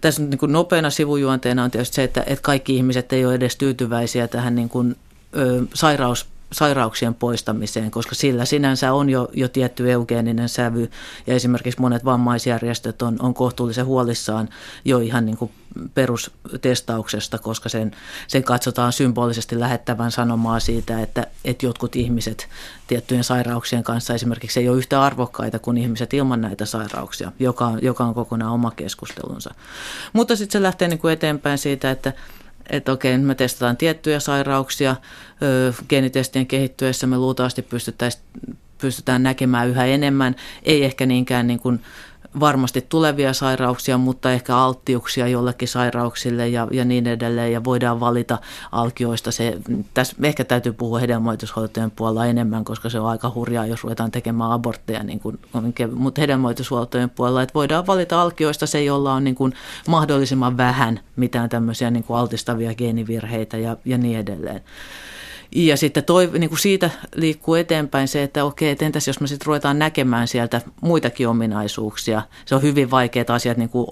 Tässä 0.00 0.22
niin 0.22 0.38
kuin 0.38 0.52
nopeana 0.52 0.90
sivujuonteena 0.90 1.64
on 1.64 1.70
tietysti 1.70 1.94
se, 1.94 2.04
että, 2.04 2.22
että 2.26 2.42
kaikki 2.42 2.76
ihmiset 2.76 3.12
ei 3.12 3.24
ole 3.24 3.34
edes 3.34 3.56
tyytyväisiä 3.56 4.28
tähän 4.28 4.54
niin 4.54 4.68
kuin, 4.68 4.96
ö, 5.36 5.62
sairaus 5.74 6.33
sairauksien 6.54 7.14
poistamiseen, 7.14 7.90
koska 7.90 8.14
sillä 8.14 8.44
sinänsä 8.44 8.92
on 8.92 9.10
jo, 9.10 9.28
jo 9.32 9.48
tietty 9.48 9.92
eugeeninen 9.92 10.48
sävy 10.48 10.90
ja 11.26 11.34
esimerkiksi 11.34 11.80
monet 11.80 12.04
vammaisjärjestöt 12.04 13.02
on, 13.02 13.16
on 13.18 13.34
kohtuullisen 13.34 13.86
huolissaan 13.86 14.48
jo 14.84 14.98
ihan 14.98 15.26
niin 15.26 15.36
kuin 15.36 15.50
perustestauksesta, 15.94 17.38
koska 17.38 17.68
sen, 17.68 17.92
sen 18.26 18.44
katsotaan 18.44 18.92
symbolisesti 18.92 19.60
lähettävän 19.60 20.10
sanomaa 20.10 20.60
siitä, 20.60 21.02
että, 21.02 21.26
että 21.44 21.66
jotkut 21.66 21.96
ihmiset 21.96 22.48
tiettyjen 22.86 23.24
sairauksien 23.24 23.84
kanssa 23.84 24.14
esimerkiksi 24.14 24.60
ei 24.60 24.68
ole 24.68 24.78
yhtä 24.78 25.02
arvokkaita 25.02 25.58
kuin 25.58 25.78
ihmiset 25.78 26.14
ilman 26.14 26.40
näitä 26.40 26.66
sairauksia, 26.66 27.32
joka, 27.38 27.72
joka 27.82 28.04
on 28.04 28.14
kokonaan 28.14 28.52
oma 28.52 28.70
keskustelunsa. 28.70 29.54
Mutta 30.12 30.36
sitten 30.36 30.52
se 30.52 30.62
lähtee 30.62 30.88
niin 30.88 30.98
kuin 30.98 31.12
eteenpäin 31.12 31.58
siitä, 31.58 31.90
että 31.90 32.12
että 32.70 32.92
okei, 32.92 33.18
me 33.18 33.34
testataan 33.34 33.76
tiettyjä 33.76 34.20
sairauksia, 34.20 34.96
geenitestien 35.88 36.46
kehittyessä 36.46 37.06
me 37.06 37.18
luultavasti 37.18 37.66
pystytään 38.78 39.22
näkemään 39.22 39.68
yhä 39.68 39.86
enemmän, 39.86 40.36
ei 40.62 40.84
ehkä 40.84 41.06
niinkään 41.06 41.46
niin 41.46 41.58
kuin 41.58 41.80
varmasti 42.40 42.86
tulevia 42.88 43.32
sairauksia, 43.32 43.98
mutta 43.98 44.32
ehkä 44.32 44.56
alttiuksia 44.56 45.28
jollekin 45.28 45.68
sairauksille 45.68 46.48
ja, 46.48 46.68
ja 46.70 46.84
niin 46.84 47.06
edelleen. 47.06 47.52
Ja 47.52 47.64
voidaan 47.64 48.00
valita 48.00 48.38
alkioista. 48.72 49.32
Se, 49.32 49.58
tässä 49.94 50.16
ehkä 50.22 50.44
täytyy 50.44 50.72
puhua 50.72 50.98
hedelmoitushuoltojen 50.98 51.90
puolella 51.90 52.26
enemmän, 52.26 52.64
koska 52.64 52.88
se 52.88 53.00
on 53.00 53.08
aika 53.08 53.32
hurjaa, 53.34 53.66
jos 53.66 53.84
ruvetaan 53.84 54.10
tekemään 54.10 54.52
abortteja, 54.52 55.02
niin 55.02 55.20
kuin, 55.20 55.38
mutta 55.94 56.20
hedelmoitushuoltojen 56.20 57.10
puolella, 57.10 57.42
että 57.42 57.54
voidaan 57.54 57.86
valita 57.86 58.22
alkioista 58.22 58.66
se, 58.66 58.84
jolla 58.84 59.12
on 59.12 59.24
niin 59.24 59.34
kuin 59.34 59.52
mahdollisimman 59.88 60.56
vähän 60.56 61.00
mitään 61.16 61.48
tämmöisiä 61.48 61.90
niin 61.90 62.04
kuin 62.04 62.16
altistavia 62.16 62.74
geenivirheitä 62.74 63.56
ja, 63.56 63.76
ja 63.84 63.98
niin 63.98 64.18
edelleen. 64.18 64.60
Ja 65.52 65.76
sitten 65.76 66.04
toi, 66.04 66.30
niin 66.38 66.48
kuin 66.50 66.58
siitä 66.58 66.90
liikkuu 67.14 67.54
eteenpäin 67.54 68.08
se, 68.08 68.22
että 68.22 68.44
okei, 68.44 68.70
että 68.70 68.86
entäs 68.86 69.06
jos 69.06 69.20
me 69.20 69.26
sitten 69.26 69.46
ruvetaan 69.46 69.78
näkemään 69.78 70.28
sieltä 70.28 70.60
muitakin 70.80 71.28
ominaisuuksia. 71.28 72.22
Se 72.44 72.54
on 72.54 72.62
hyvin 72.62 72.90
vaikeat 72.90 73.30
asiat 73.30 73.56
niin 73.56 73.68
kuin, 73.68 73.86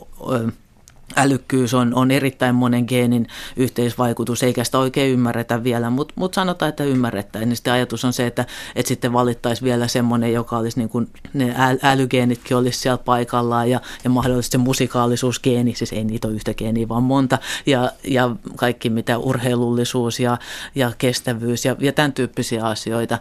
älykkyys 1.16 1.74
on, 1.74 1.94
on 1.94 2.10
erittäin 2.10 2.54
monen 2.54 2.84
geenin 2.88 3.26
yhteisvaikutus, 3.56 4.42
eikä 4.42 4.64
sitä 4.64 4.78
oikein 4.78 5.12
ymmärretä 5.12 5.64
vielä, 5.64 5.90
mutta 5.90 6.14
mut 6.16 6.34
sanotaan, 6.34 6.68
että 6.68 6.84
ymmärrettäisiin. 6.84 7.48
Niin 7.48 7.56
sitten 7.56 7.72
ajatus 7.72 8.04
on 8.04 8.12
se, 8.12 8.26
että, 8.26 8.44
että 8.76 8.88
sitten 8.88 9.12
valittaisiin 9.12 9.64
vielä 9.64 9.88
semmoinen, 9.88 10.32
joka 10.32 10.58
olisi 10.58 10.78
niin 10.78 10.88
kuin, 10.88 11.08
ne 11.34 11.54
älygeenitkin 11.82 12.56
olisi 12.56 12.78
siellä 12.78 12.98
paikallaan 12.98 13.70
ja, 13.70 13.80
ja 14.04 14.10
mahdollisesti 14.10 14.52
se 14.52 14.58
musikaalisuusgeeni, 14.58 15.74
siis 15.74 15.92
ei 15.92 16.04
niitä 16.04 16.28
ole 16.28 16.34
yhtä 16.34 16.54
geeniä, 16.54 16.88
vaan 16.88 17.02
monta, 17.02 17.38
ja, 17.66 17.92
ja 18.04 18.36
kaikki 18.56 18.90
mitä 18.90 19.18
urheilullisuus 19.18 20.20
ja, 20.20 20.38
ja 20.74 20.92
kestävyys 20.98 21.64
ja, 21.64 21.76
ja 21.78 21.92
tämän 21.92 22.12
tyyppisiä 22.12 22.64
asioita. 22.64 23.18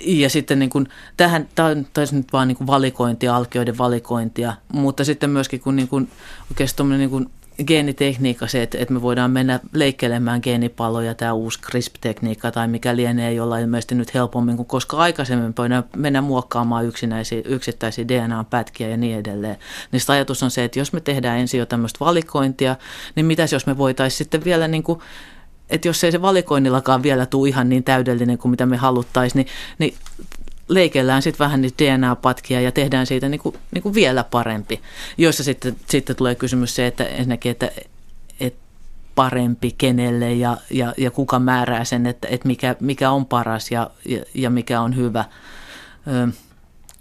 Ja 0.00 0.30
sitten 0.30 0.58
niin 0.58 0.70
kuin, 0.70 0.88
tähän, 1.16 1.48
tämä 1.54 1.68
on 1.68 1.86
nyt 2.12 2.32
vaan 2.32 2.48
niin 2.48 2.56
kuin 2.56 2.66
valikointia, 2.66 3.36
alkioiden 3.36 3.78
valikointia, 3.78 4.54
mutta 4.72 5.04
sitten 5.04 5.30
myöskin 5.30 5.60
kun 5.60 5.76
niin 5.76 5.88
kuin, 5.88 6.08
oikeastaan 6.50 6.90
niin 6.90 7.10
kuin 7.10 7.23
geenitekniikka 7.66 8.46
se, 8.46 8.62
että, 8.62 8.78
että 8.78 8.94
me 8.94 9.02
voidaan 9.02 9.30
mennä 9.30 9.60
leikkelemään 9.72 10.40
geenipaloja, 10.42 11.14
tämä 11.14 11.32
uusi 11.32 11.60
CRISP-tekniikka 11.60 12.50
tai 12.50 12.68
mikä 12.68 12.96
lienee, 12.96 13.32
jolla 13.32 13.58
ilmeisesti 13.58 13.94
nyt 13.94 14.14
helpommin 14.14 14.56
kuin 14.56 14.66
koska 14.66 14.96
aikaisemmin 14.96 15.54
voidaan 15.58 15.84
mennä 15.96 16.20
muokkaamaan 16.20 16.86
yksinäisiä, 16.86 17.42
yksittäisiä 17.44 18.08
DNA-pätkiä 18.08 18.88
ja 18.88 18.96
niin 18.96 19.18
edelleen. 19.18 19.56
Niin 19.92 20.02
ajatus 20.08 20.42
on 20.42 20.50
se, 20.50 20.64
että 20.64 20.78
jos 20.78 20.92
me 20.92 21.00
tehdään 21.00 21.38
ensin 21.38 21.58
jo 21.58 21.66
tämmöistä 21.66 22.00
valikointia, 22.00 22.76
niin 23.16 23.26
mitäs 23.26 23.52
jos 23.52 23.66
me 23.66 23.78
voitaisiin 23.78 24.18
sitten 24.18 24.44
vielä 24.44 24.68
niin 24.68 24.82
kuin 24.82 25.00
että 25.70 25.88
jos 25.88 26.04
ei 26.04 26.12
se 26.12 26.22
valikoinnillakaan 26.22 27.02
vielä 27.02 27.26
tule 27.26 27.48
ihan 27.48 27.68
niin 27.68 27.84
täydellinen 27.84 28.38
kuin 28.38 28.50
mitä 28.50 28.66
me 28.66 28.76
haluttaisiin, 28.76 29.46
niin, 29.46 29.54
niin 29.78 29.94
leikellään 30.68 31.22
sitten 31.22 31.44
vähän 31.44 31.62
niitä 31.62 31.84
DNA-patkia 31.84 32.60
ja 32.60 32.72
tehdään 32.72 33.06
siitä 33.06 33.28
niin 33.28 33.40
kuin, 33.40 33.56
niin 33.70 33.82
kuin 33.82 33.94
vielä 33.94 34.24
parempi. 34.24 34.80
Joissa 35.18 35.44
sitten, 35.44 35.76
sitten 35.88 36.16
tulee 36.16 36.34
kysymys 36.34 36.74
se, 36.74 36.86
että 36.86 37.04
ensinnäkin, 37.04 37.52
että, 37.52 37.70
että 38.40 38.60
parempi 39.14 39.74
kenelle 39.78 40.32
ja, 40.32 40.56
ja, 40.70 40.94
ja 40.96 41.10
kuka 41.10 41.38
määrää 41.38 41.84
sen, 41.84 42.06
että, 42.06 42.28
että 42.28 42.46
mikä, 42.48 42.76
mikä 42.80 43.10
on 43.10 43.26
paras 43.26 43.70
ja, 43.70 43.90
ja, 44.04 44.24
ja 44.34 44.50
mikä 44.50 44.80
on 44.80 44.96
hyvä. 44.96 45.24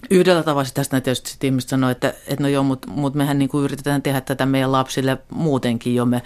Yhdellä 0.09 0.43
tavalla 0.43 0.69
tästä 0.73 1.01
tietysti 1.01 1.29
sit 1.29 1.43
ihmiset 1.43 1.69
sanoo, 1.69 1.89
että, 1.89 2.07
että 2.27 2.43
no 2.43 2.47
joo, 2.47 2.63
mutta 2.63 2.91
mut 2.91 3.13
mehän 3.13 3.39
niinku 3.39 3.61
yritetään 3.61 4.01
tehdä 4.01 4.21
tätä 4.21 4.45
meidän 4.45 4.71
lapsille 4.71 5.17
muutenkin 5.29 5.95
jo. 5.95 6.05
Me 6.05 6.21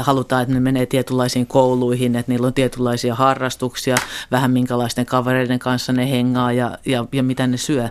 halutaan, 0.00 0.42
että 0.42 0.54
ne 0.54 0.60
menee 0.60 0.86
tietynlaisiin 0.86 1.46
kouluihin, 1.46 2.16
että 2.16 2.32
niillä 2.32 2.46
on 2.46 2.54
tietynlaisia 2.54 3.14
harrastuksia, 3.14 3.96
vähän 4.30 4.50
minkälaisten 4.50 5.06
kavereiden 5.06 5.58
kanssa 5.58 5.92
ne 5.92 6.10
hengaa 6.10 6.52
ja, 6.52 6.78
ja, 6.86 7.04
ja 7.12 7.22
mitä 7.22 7.46
ne 7.46 7.56
syö 7.56 7.88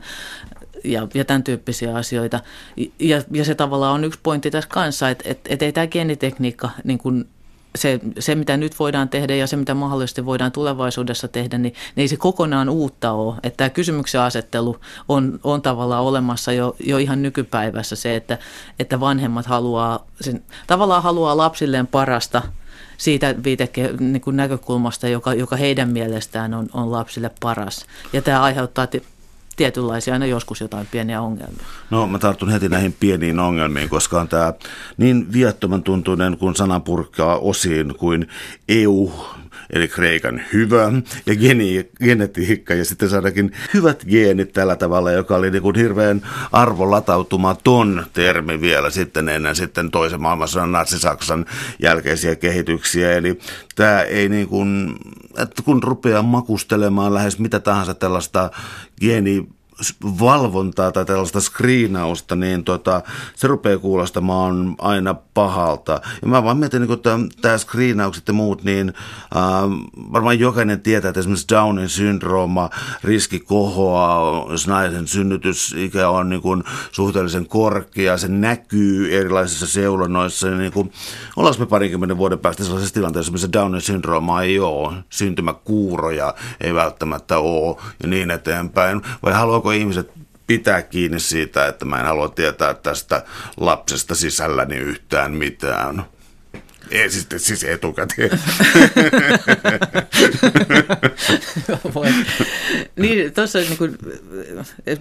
ja, 0.84 1.08
ja 1.14 1.26
tämän 1.26 1.44
tyyppisiä 1.44 1.96
asioita. 1.96 2.40
Ja, 3.00 3.22
ja 3.32 3.46
se 3.46 3.56
tavallaan 3.56 3.94
on 3.94 4.04
yksi 4.04 4.20
pointti 4.24 4.52
tässä 4.52 4.70
kanssa, 4.70 5.10
että 5.10 5.30
et, 5.30 5.40
et 5.50 5.62
ei 5.62 5.72
tämä 5.72 5.88
geenitekniikka 5.88 6.70
niin 6.84 6.98
kuin 6.98 7.28
se, 7.76 8.00
se, 8.20 8.36
mitä 8.36 8.58
nyt 8.58 8.80
voidaan 8.80 9.10
tehdä 9.10 9.36
ja 9.36 9.48
se, 9.48 9.56
mitä 9.56 9.74
mahdollisesti 9.74 10.26
voidaan 10.26 10.52
tulevaisuudessa 10.52 11.28
tehdä, 11.28 11.58
niin, 11.58 11.74
niin 11.96 12.02
ei 12.04 12.08
se 12.08 12.18
kokonaan 12.18 12.70
uutta 12.70 13.12
ole. 13.12 13.36
Että 13.44 13.58
tämä 13.58 13.70
kysymyksen 13.70 14.22
asettelu 14.22 14.78
on, 15.10 15.40
on 15.44 15.62
tavallaan 15.62 16.04
olemassa 16.04 16.52
jo, 16.52 16.76
jo 16.80 16.98
ihan 16.98 17.22
nykypäivässä 17.22 17.96
se, 17.96 18.16
että, 18.16 18.38
että 18.80 19.00
vanhemmat 19.00 19.46
haluaa, 19.46 20.06
sen, 20.22 20.44
tavallaan 20.68 21.04
haluaa 21.04 21.38
lapsilleen 21.38 21.88
parasta 21.88 22.42
siitä 22.98 23.36
viiteke, 23.44 23.90
niin 24.00 24.22
näkökulmasta, 24.32 25.08
joka, 25.08 25.34
joka 25.34 25.56
heidän 25.56 25.90
mielestään 25.90 26.54
on, 26.54 26.70
on 26.74 26.92
lapsille 26.92 27.32
paras. 27.40 27.86
Ja 28.14 28.22
tämä 28.22 28.42
aiheuttaa 28.42 28.88
tietynlaisia 29.56 30.14
aina 30.14 30.26
joskus 30.26 30.62
jotain 30.62 30.88
pieniä 30.92 31.22
ongelmia. 31.22 31.66
No 31.90 32.08
mä 32.08 32.20
tartun 32.20 32.50
heti 32.50 32.70
näihin 32.70 32.94
pieniin 32.94 33.40
ongelmiin, 33.40 33.90
koska 33.90 34.22
on 34.22 34.28
tämä 34.28 34.54
niin 34.98 35.34
viattoman 35.34 35.84
tuntuinen 35.84 36.38
kuin 36.38 36.56
sanan 36.56 36.82
purkaa 36.82 37.38
osiin 37.38 37.96
kuin 37.98 38.28
EU, 38.68 39.12
eli 39.74 39.88
Kreikan 39.88 40.42
hyvä 40.54 40.92
ja 41.26 41.36
geni, 41.36 41.90
genetiikka 42.04 42.74
ja 42.74 42.86
sitten 42.86 43.10
saadakin 43.10 43.52
hyvät 43.74 44.06
geenit 44.10 44.54
tällä 44.54 44.76
tavalla, 44.76 45.12
joka 45.12 45.36
oli 45.36 45.52
niin 45.52 45.62
kuin 45.62 45.76
hirveän 45.76 46.22
arvolatautumaton 46.52 48.06
termi 48.14 48.62
vielä 48.62 48.90
sitten 48.90 49.30
ennen 49.30 49.56
sitten 49.56 49.92
toisen 49.92 50.22
maailmansodan 50.22 50.72
natsi-Saksan 50.72 51.46
jälkeisiä 51.80 52.36
kehityksiä. 52.36 53.12
Eli 53.14 53.40
tämä 53.76 54.02
ei 54.02 54.30
niin 54.30 54.48
kuin, 54.48 54.96
että 55.38 55.62
kun 55.62 55.84
rupeaa 55.84 56.22
makustelemaan 56.22 57.14
lähes 57.14 57.40
mitä 57.40 57.60
tahansa 57.60 57.94
tällaista 57.94 58.52
geeni 59.02 59.48
valvontaa 60.20 60.92
tai 60.92 61.06
tällaista 61.06 61.42
screenausta, 61.42 62.36
niin 62.36 62.64
tota, 62.64 63.02
se 63.36 63.48
rupeaa 63.48 63.78
kuulostamaan 63.78 64.76
aina 64.78 65.14
pahalta. 65.14 66.02
Ja 66.22 66.28
mä 66.28 66.44
vaan 66.44 66.58
mietin, 66.58 66.82
niin 66.82 67.30
tämä 67.42 67.58
screenaukset 67.58 68.28
ja 68.28 68.34
muut, 68.34 68.64
niin 68.64 68.94
äh, 69.36 69.44
varmaan 70.14 70.40
jokainen 70.40 70.82
tietää, 70.82 71.10
että 71.10 71.20
esimerkiksi 71.20 71.48
Downin 71.50 71.90
syndrooma, 71.90 72.70
riski 73.04 73.40
kohoaa, 73.40 74.52
jos 74.52 74.68
naisen 74.68 75.08
synnytysikä 75.08 76.10
on 76.10 76.30
niin 76.30 76.42
kuin 76.42 76.64
suhteellisen 76.92 77.48
korkea, 77.48 78.18
se 78.18 78.28
näkyy 78.28 79.18
erilaisissa 79.18 79.68
seulonnoissa, 79.68 80.48
niin, 80.48 80.60
niin 80.60 80.72
kuin, 80.72 80.92
ollaanko 81.36 81.60
me 81.60 81.66
parinkymmenen 81.66 82.18
vuoden 82.18 82.40
päästä 82.40 82.64
sellaisessa 82.64 82.94
tilanteessa, 82.94 83.32
missä 83.32 83.54
Downin 83.54 83.82
syndrooma 83.82 84.42
ei 84.42 84.60
ole, 84.60 84.94
syntymäkuuroja 85.10 86.34
ei 86.62 86.74
välttämättä 86.74 87.40
ole 87.40 87.78
ja 88.04 88.10
niin 88.10 88.32
eteenpäin, 88.32 89.02
vai 89.24 89.34
haluaa 89.34 89.62
haluaako 89.66 89.72
ihmiset 89.72 90.12
pitää 90.48 90.82
kiinni 90.82 91.20
siitä, 91.20 91.68
että 91.68 91.86
mä 91.86 92.00
en 92.00 92.06
halua 92.06 92.30
tietää 92.30 92.74
tästä 92.74 93.26
lapsesta 93.58 94.16
sisälläni 94.16 94.76
yhtään 94.76 95.32
mitään. 95.32 96.06
Ei 96.92 97.10
siis, 97.10 97.28
siis 97.38 97.64
etukäteen. 97.64 98.30
Voi. 101.96 102.08
niin, 102.96 103.34
tuossa 103.34 103.60
niin 103.60 103.78
kuin, 103.78 103.98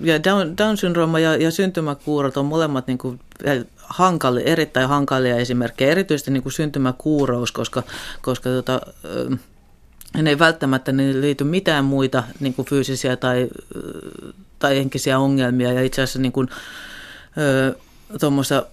ja 0.01 0.25
Down, 0.25 0.57
Down-syndrooma 0.57 1.19
ja, 1.19 1.37
ja 1.37 1.51
syntymäkuurot 1.51 2.37
on 2.37 2.47
molemmat 2.47 2.87
niin 2.87 2.99
kuin, 2.99 3.21
hankali, 3.77 4.43
erittäin 4.47 4.89
hankalia 4.89 5.37
esimerkkejä, 5.37 5.91
erityisesti 5.91 6.31
niin 6.31 6.43
kuin 6.43 6.53
syntymäkuurous, 6.53 7.53
koska, 7.53 7.83
koska 8.23 8.51
tota, 8.51 8.81
ne 10.23 10.31
ei 10.31 10.39
välttämättä 10.39 10.93
ne 10.93 11.21
liity 11.21 11.45
mitään 11.45 11.85
muita 11.85 12.23
niin 12.41 12.55
kuin 12.55 12.67
fyysisiä 12.67 13.17
tai, 13.17 13.49
tai 14.59 14.77
henkisiä 14.77 15.19
ongelmia. 15.19 15.73
Ja 15.73 15.83
itse 15.83 16.03
asiassa 16.03 16.19
niin 16.19 16.33
kuin, 16.33 16.49
tuommoista 18.21 18.67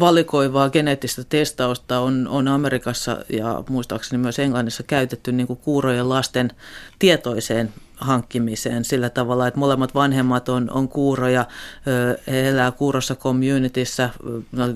valikoivaa 0.00 0.70
geneettistä 0.70 1.24
testausta 1.28 2.00
on, 2.00 2.28
on 2.28 2.48
Amerikassa 2.48 3.24
ja 3.28 3.64
muistaakseni 3.68 4.22
myös 4.22 4.38
Englannissa 4.38 4.82
käytetty 4.82 5.32
niin 5.32 5.46
kuin 5.46 5.58
kuurojen 5.58 6.08
lasten 6.08 6.52
tietoiseen 6.98 7.72
hankkimiseen 7.96 8.84
sillä 8.84 9.10
tavalla, 9.10 9.46
että 9.46 9.60
molemmat 9.60 9.94
vanhemmat 9.94 10.48
on, 10.48 10.70
on 10.70 10.88
kuuroja, 10.88 11.46
he 12.26 12.48
elää 12.48 12.70
kuurossa 12.70 13.14
communityssä, 13.14 14.10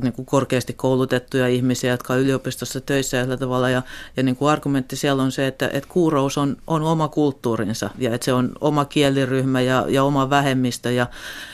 niin 0.02 0.12
kuin 0.12 0.26
korkeasti 0.26 0.72
koulutettuja 0.72 1.48
ihmisiä, 1.48 1.90
jotka 1.90 2.12
on 2.12 2.20
yliopistossa 2.20 2.80
töissä 2.80 3.16
ja 3.16 3.36
tavalla. 3.36 3.70
Ja, 3.70 3.82
ja 4.16 4.22
niin 4.22 4.36
kuin 4.36 4.50
argumentti 4.50 4.96
siellä 4.96 5.22
on 5.22 5.32
se, 5.32 5.46
että, 5.46 5.70
että 5.72 5.88
kuurous 5.88 6.38
on, 6.38 6.56
on 6.66 6.82
oma 6.82 7.08
kulttuurinsa 7.08 7.90
ja 7.98 8.14
että 8.14 8.24
se 8.24 8.32
on 8.32 8.52
oma 8.60 8.84
kieliryhmä 8.84 9.60
ja, 9.60 9.84
ja 9.88 10.04
oma 10.04 10.30
vähemmistö 10.30 10.90
ja, 10.90 11.06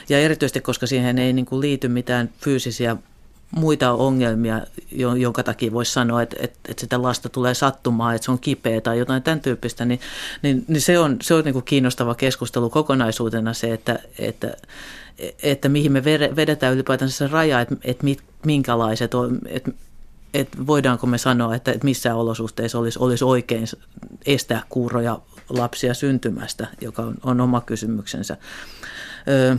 ja 0.09 0.18
erityisesti, 0.18 0.61
koska 0.61 0.87
siihen 0.87 1.18
ei 1.18 1.33
niin 1.33 1.47
kuin 1.47 1.61
liity 1.61 1.88
mitään 1.88 2.31
fyysisiä 2.40 2.97
muita 3.50 3.92
ongelmia, 3.92 4.61
jonka 5.16 5.42
takia 5.42 5.72
voisi 5.72 5.92
sanoa, 5.92 6.22
että, 6.22 6.37
että, 6.40 6.58
että 6.68 6.80
sitä 6.80 7.02
lasta 7.02 7.28
tulee 7.28 7.54
sattumaan, 7.54 8.14
että 8.14 8.24
se 8.24 8.30
on 8.30 8.38
kipeä 8.38 8.80
tai 8.80 8.98
jotain 8.98 9.22
tämän 9.22 9.40
tyyppistä, 9.40 9.84
niin, 9.84 10.00
niin, 10.42 10.64
niin 10.68 10.80
se 10.80 10.98
on, 10.98 11.16
se 11.22 11.34
on 11.34 11.44
niin 11.44 11.52
kuin 11.52 11.64
kiinnostava 11.64 12.14
keskustelu 12.14 12.70
kokonaisuutena 12.70 13.52
se, 13.52 13.72
että, 13.72 13.98
että, 14.18 14.56
että 15.42 15.68
mihin 15.68 15.92
me 15.92 16.04
vedetään 16.37 16.74
ylipäätään 16.74 17.11
se 17.11 17.26
raja, 17.26 17.61
että, 17.61 17.76
että 17.84 18.06
minkälaiset 18.46 19.14
on, 19.14 19.38
että, 19.46 19.70
että 20.34 20.66
voidaanko 20.66 21.06
me 21.06 21.18
sanoa, 21.18 21.54
että, 21.54 21.72
että 21.72 21.84
missään 21.84 22.16
olosuhteissa 22.16 22.78
olisi, 22.78 22.98
olisi 22.98 23.24
oikein 23.24 23.66
estää 24.26 24.62
kuuroja 24.68 25.20
lapsia 25.48 25.94
syntymästä, 25.94 26.66
joka 26.80 27.02
on, 27.02 27.14
on 27.22 27.40
oma 27.40 27.61
kysymyksensä. 27.61 28.37
Öö, 29.28 29.56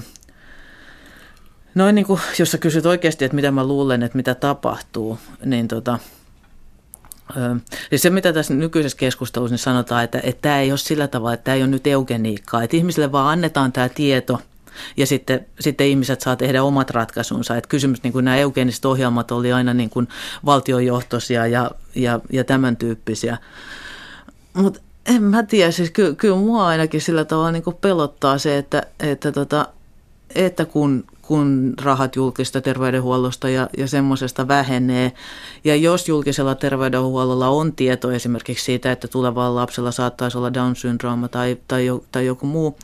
Noin 1.79 1.95
niin 1.95 2.05
kuin, 2.05 2.21
jos 2.39 2.51
sä 2.51 2.57
kysyt 2.57 2.85
oikeasti, 2.85 3.25
että 3.25 3.35
mitä 3.35 3.51
mä 3.51 3.67
luulen, 3.67 4.03
että 4.03 4.17
mitä 4.17 4.35
tapahtuu, 4.35 5.19
niin 5.45 5.67
tota, 5.67 5.99
Siis 7.89 8.01
se, 8.01 8.09
mitä 8.09 8.33
tässä 8.33 8.53
nykyisessä 8.53 8.97
keskustelussa 8.97 9.53
niin 9.53 9.59
sanotaan, 9.59 10.03
että, 10.03 10.19
että 10.23 10.41
tämä 10.41 10.59
ei 10.59 10.71
ole 10.71 10.77
sillä 10.77 11.07
tavalla, 11.07 11.33
että 11.33 11.43
tämä 11.43 11.55
ei 11.55 11.61
ole 11.61 11.69
nyt 11.69 11.87
eugeniikkaa, 11.87 12.63
että 12.63 12.77
ihmisille 12.77 13.11
vaan 13.11 13.27
annetaan 13.27 13.71
tämä 13.71 13.89
tieto 13.89 14.41
ja 14.97 15.07
sitten, 15.07 15.45
sitten 15.59 15.87
ihmiset 15.87 16.21
saa 16.21 16.35
tehdä 16.35 16.63
omat 16.63 16.89
ratkaisunsa. 16.89 17.57
Että 17.57 17.67
kysymys, 17.67 18.03
niin 18.03 18.13
kuin 18.13 18.25
nämä 18.25 18.37
eugeniset 18.37 18.85
ohjelmat 18.85 19.31
oli 19.31 19.53
aina 19.53 19.73
niin 19.73 19.89
kuin 19.89 20.07
valtiojohtoisia 20.45 21.47
ja, 21.47 21.71
ja, 21.95 22.19
ja 22.31 22.43
tämän 22.43 22.77
tyyppisiä. 22.77 23.37
Mutta 24.53 24.79
en 25.05 25.23
mä 25.23 25.43
tiedä, 25.43 25.71
siis 25.71 25.91
ky, 25.91 26.15
kyllä 26.15 26.35
mua 26.35 26.67
ainakin 26.67 27.01
sillä 27.01 27.25
tavalla 27.25 27.51
niin 27.51 27.63
kuin 27.63 27.75
pelottaa 27.75 28.37
se, 28.37 28.57
että, 28.57 28.83
että, 28.99 29.31
tota, 29.31 29.67
että 30.35 30.65
kun 30.65 31.03
kun 31.29 31.73
rahat 31.81 32.15
julkista 32.15 32.61
terveydenhuollosta 32.61 33.49
ja, 33.49 33.69
ja 33.77 33.87
semmoisesta 33.87 34.47
vähenee. 34.47 35.11
Ja 35.63 35.75
jos 35.75 36.07
julkisella 36.07 36.55
terveydenhuollolla 36.55 37.49
on 37.49 37.73
tieto 37.73 38.11
esimerkiksi 38.11 38.65
siitä, 38.65 38.91
että 38.91 39.07
tulevalla 39.07 39.61
lapsella 39.61 39.91
saattaisi 39.91 40.37
olla 40.37 40.53
Down-syndrooma 40.53 41.27
tai, 41.27 41.57
tai, 41.67 41.87
tai 42.11 42.25
joku 42.25 42.45
muu 42.45 42.77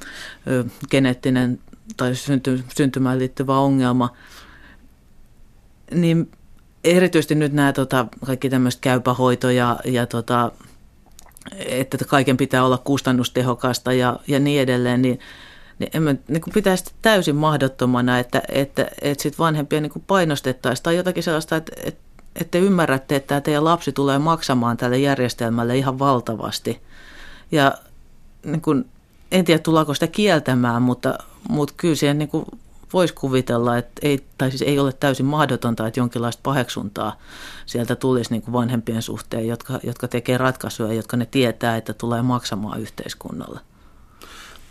ö, 0.48 0.66
geneettinen 0.92 1.60
tai 1.98 2.16
synty, 2.16 2.64
syntymään 2.78 3.20
liittyvä 3.20 3.58
ongelma, 3.58 4.10
niin 5.92 6.32
erityisesti 6.84 7.36
nyt 7.36 7.54
nämä 7.54 7.74
tota, 7.74 8.06
kaikki 8.26 8.50
tämmöiset 8.50 8.82
käypähoito 8.82 9.50
ja, 9.50 9.80
ja 9.86 10.06
tota, 10.06 10.52
että 11.58 11.98
kaiken 12.08 12.38
pitää 12.38 12.66
olla 12.66 12.78
kustannustehokasta 12.78 13.94
ja, 13.94 14.20
ja 14.28 14.40
niin 14.40 14.62
edelleen, 14.62 15.02
niin– 15.02 15.20
niin 15.80 15.90
en 15.94 16.04
mä 16.04 16.16
niin 16.28 16.42
pitäisi 16.54 16.86
täysin 17.02 17.36
mahdottomana, 17.36 18.20
että, 18.20 18.42
että, 18.50 18.88
että 19.02 19.24
sit 19.24 19.40
vanhempia 19.40 19.82
niin 19.82 20.04
painostettaisiin 20.08 20.84
tai 20.84 20.96
jotakin 20.96 21.24
sellaista, 21.24 21.56
että, 21.56 21.72
että, 21.84 22.02
että 22.36 22.52
te 22.52 22.60
ymmärrätte, 22.60 23.16
että 23.16 23.42
teidän 23.42 23.66
lapsi 23.66 23.92
tulee 23.92 24.20
maksamaan 24.20 24.78
tälle 24.78 24.98
järjestelmälle 24.98 25.78
ihan 25.78 26.00
valtavasti. 26.00 26.82
Ja 27.52 27.78
niin 28.46 28.62
kuin, 28.62 28.86
en 29.32 29.46
tiedä, 29.46 29.60
tullaanko 29.60 29.94
sitä 29.94 30.08
kieltämään, 30.08 30.82
mutta, 30.82 31.18
mutta 31.50 31.74
kyllä 31.78 31.96
siihen 31.96 32.18
niin 32.18 32.30
voisi 32.94 33.14
kuvitella, 33.14 33.78
että 33.78 33.92
ei, 34.02 34.26
tai 34.38 34.50
siis 34.50 34.62
ei 34.62 34.80
ole 34.80 34.94
täysin 34.94 35.26
mahdotonta, 35.26 35.88
että 35.88 36.00
jonkinlaista 36.00 36.40
paheksuntaa 36.44 37.20
sieltä 37.66 37.96
tulisi 37.96 38.32
niin 38.32 38.42
kuin 38.42 38.54
vanhempien 38.54 39.02
suhteen, 39.02 39.48
jotka, 39.48 39.80
jotka 39.84 40.08
tekee 40.08 40.38
ratkaisuja, 40.38 40.94
jotka 40.94 41.18
ne 41.18 41.26
tietää, 41.26 41.78
että 41.78 41.94
tulee 41.94 42.22
maksamaan 42.22 42.82
yhteiskunnalle. 42.82 43.60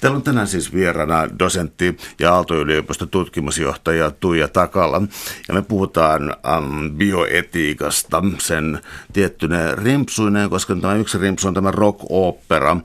Täällä 0.04 0.16
on 0.16 0.22
tänään 0.22 0.46
siis 0.46 0.74
vieraana 0.74 1.28
dosentti 1.38 1.96
ja 2.20 2.34
Aalto-yliopiston 2.34 3.08
tutkimusjohtaja 3.08 4.10
Tuija 4.10 4.48
Takala. 4.48 5.02
Ja 5.48 5.54
me 5.54 5.62
puhutaan 5.62 6.36
um, 6.58 6.90
bioetiikasta, 6.90 8.22
sen 8.38 8.80
tiettyneen 9.12 9.78
rimpsuineen, 9.78 10.50
koska 10.50 10.76
tämä 10.76 10.94
yksi 10.94 11.18
rimpsu 11.18 11.48
on 11.48 11.54
tämä 11.54 11.70
rock-opera. 11.70 12.76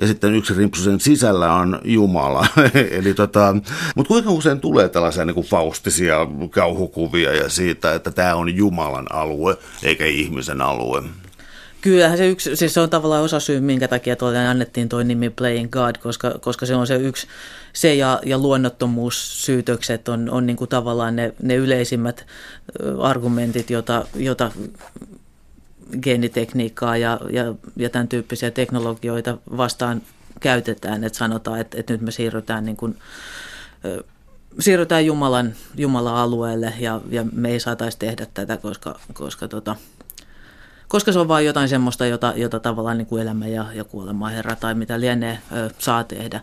Ja 0.00 0.06
sitten 0.06 0.34
yksi 0.34 0.54
rimpsu 0.54 0.82
sen 0.82 1.00
sisällä 1.00 1.54
on 1.54 1.80
Jumala. 1.84 2.46
Eli 2.98 3.14
tota, 3.14 3.56
mutta 3.94 4.08
kuinka 4.08 4.30
usein 4.30 4.60
tulee 4.60 4.88
tällaisia 4.88 5.24
niin 5.24 5.34
kuin 5.34 5.46
faustisia 5.46 6.16
kauhukuvia 6.50 7.32
ja 7.32 7.48
siitä, 7.48 7.94
että 7.94 8.10
tämä 8.10 8.34
on 8.34 8.56
Jumalan 8.56 9.06
alue 9.12 9.56
eikä 9.82 10.06
ihmisen 10.06 10.60
alue? 10.60 11.02
Kyllähän 11.80 12.18
se 12.18 12.28
yksi, 12.28 12.56
siis 12.56 12.74
se 12.74 12.80
on 12.80 12.90
tavallaan 12.90 13.22
osa 13.22 13.40
syy, 13.40 13.60
minkä 13.60 13.88
takia 13.88 14.16
tuolle 14.16 14.46
annettiin 14.46 14.88
tuo 14.88 15.02
nimi 15.02 15.30
Playing 15.30 15.70
God, 15.70 15.96
koska, 16.02 16.38
koska 16.40 16.66
se 16.66 16.74
on 16.74 16.86
se 16.86 16.96
yksi, 16.96 17.26
se 17.72 17.94
ja, 17.94 18.20
ja 18.26 18.38
luonnottomuussyytökset 18.38 20.08
on, 20.08 20.30
on 20.30 20.46
niin 20.46 20.56
kuin 20.56 20.70
tavallaan 20.70 21.16
ne, 21.16 21.34
ne 21.42 21.54
yleisimmät 21.54 22.26
argumentit, 23.02 23.70
jota, 23.70 24.04
jota 24.14 24.50
geenitekniikkaa 26.02 26.96
ja, 26.96 27.20
ja, 27.30 27.54
ja 27.76 27.90
tämän 27.90 28.08
tyyppisiä 28.08 28.50
teknologioita 28.50 29.38
vastaan 29.56 30.02
käytetään, 30.40 31.04
että 31.04 31.18
sanotaan, 31.18 31.60
että, 31.60 31.78
että 31.80 31.92
nyt 31.92 32.00
me 32.00 32.10
siirrytään 32.10 32.64
niin 32.64 32.76
kuin, 32.76 32.98
siirrytään 34.60 35.06
Jumalan, 35.06 35.54
Jumalan 35.76 36.16
alueelle 36.16 36.74
ja, 36.78 37.00
ja 37.10 37.24
me 37.32 37.50
ei 37.50 37.60
saataisi 37.60 37.98
tehdä 37.98 38.26
tätä, 38.34 38.56
koska, 38.56 39.00
koska 39.12 39.48
tota, 39.48 39.76
koska 40.88 41.12
se 41.12 41.18
on 41.18 41.28
vain 41.28 41.46
jotain 41.46 41.68
semmoista, 41.68 42.06
jota, 42.06 42.32
jota 42.36 42.60
tavallaan 42.60 42.98
niin 42.98 43.06
kuin 43.06 43.22
elämä 43.22 43.46
ja, 43.46 43.66
ja 43.74 43.84
kuolema 43.84 44.28
herra 44.28 44.56
tai 44.56 44.74
mitä 44.74 45.00
lienee 45.00 45.38
ö, 45.52 45.70
saa 45.78 46.04
tehdä. 46.04 46.40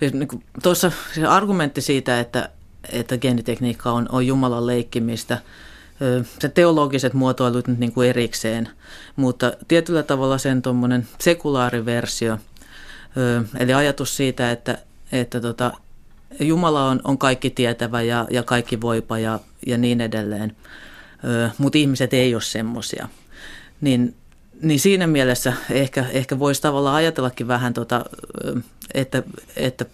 Niin 0.00 0.28
kuin, 0.28 0.42
tuossa 0.62 0.92
se 1.14 1.26
argumentti 1.26 1.80
siitä, 1.80 2.20
että, 2.20 2.48
että 2.92 3.18
geenitekniikka 3.18 3.92
on, 3.92 4.08
on 4.12 4.26
Jumalan 4.26 4.66
leikkimistä, 4.66 5.38
se 6.38 6.48
teologiset 6.48 7.14
muotoilut 7.14 7.68
nyt 7.68 7.78
niin 7.78 7.92
kuin 7.92 8.08
erikseen, 8.08 8.68
mutta 9.16 9.52
tietyllä 9.68 10.02
tavalla 10.02 10.38
sen 10.38 10.62
tuommoinen 10.62 11.08
sekulaariversio, 11.18 12.38
eli 13.58 13.74
ajatus 13.74 14.16
siitä, 14.16 14.50
että, 14.50 14.78
että 15.12 15.40
tota, 15.40 15.72
Jumala 16.40 16.86
on, 16.86 17.00
on 17.04 17.18
kaikki 17.18 17.50
tietävä 17.50 18.02
ja, 18.02 18.26
ja 18.30 18.42
kaikki 18.42 18.80
voipa 18.80 19.18
ja, 19.18 19.40
ja 19.66 19.78
niin 19.78 20.00
edelleen, 20.00 20.56
mutta 21.58 21.78
ihmiset 21.78 22.14
ei 22.14 22.34
ole 22.34 22.42
semmoisia– 22.42 23.08
niin, 23.80 24.14
niin 24.62 24.80
siinä 24.80 25.06
mielessä 25.06 25.52
ehkä, 25.70 26.04
ehkä 26.12 26.38
voisi 26.38 26.62
tavallaan 26.62 26.96
ajatellakin 26.96 27.48
vähän, 27.48 27.74
tota, 27.74 28.04
että, 28.94 29.22
että 29.56 29.84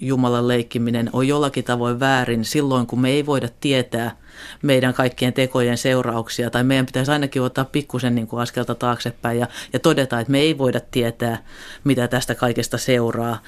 Jumalan 0.00 0.48
leikkiminen 0.48 1.10
on 1.12 1.28
jollakin 1.28 1.64
tavoin 1.64 2.00
väärin 2.00 2.44
silloin, 2.44 2.86
kun 2.86 3.00
me 3.00 3.10
ei 3.10 3.26
voida 3.26 3.48
tietää 3.60 4.16
meidän 4.62 4.94
kaikkien 4.94 5.32
tekojen 5.32 5.78
seurauksia, 5.78 6.50
tai 6.50 6.64
meidän 6.64 6.86
pitäisi 6.86 7.10
ainakin 7.10 7.42
ottaa 7.42 7.64
pikkusen 7.64 8.14
niin 8.14 8.28
askelta 8.36 8.74
taaksepäin 8.74 9.38
ja, 9.38 9.46
ja 9.72 9.78
todeta, 9.78 10.20
että 10.20 10.30
me 10.30 10.40
ei 10.40 10.58
voida 10.58 10.80
tietää, 10.90 11.44
mitä 11.84 12.08
tästä 12.08 12.34
kaikesta 12.34 12.78
seuraa 12.78 13.42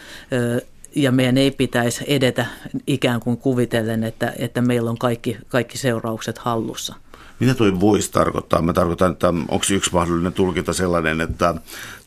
ja 0.96 1.12
meidän 1.12 1.38
ei 1.38 1.50
pitäisi 1.50 2.04
edetä 2.06 2.46
ikään 2.86 3.20
kuin 3.20 3.36
kuvitellen, 3.36 4.04
että, 4.04 4.32
että 4.38 4.60
meillä 4.60 4.90
on 4.90 4.98
kaikki, 4.98 5.36
kaikki 5.48 5.78
seuraukset 5.78 6.38
hallussa. 6.38 6.94
Mitä 7.40 7.54
tuo 7.54 7.80
voisi 7.80 8.12
tarkoittaa? 8.12 8.62
Mä 8.62 8.72
tarkoitan, 8.72 9.12
että 9.12 9.28
onko 9.28 9.64
yksi 9.70 9.92
mahdollinen 9.92 10.32
tulkinta 10.32 10.72
sellainen, 10.72 11.20
että 11.20 11.54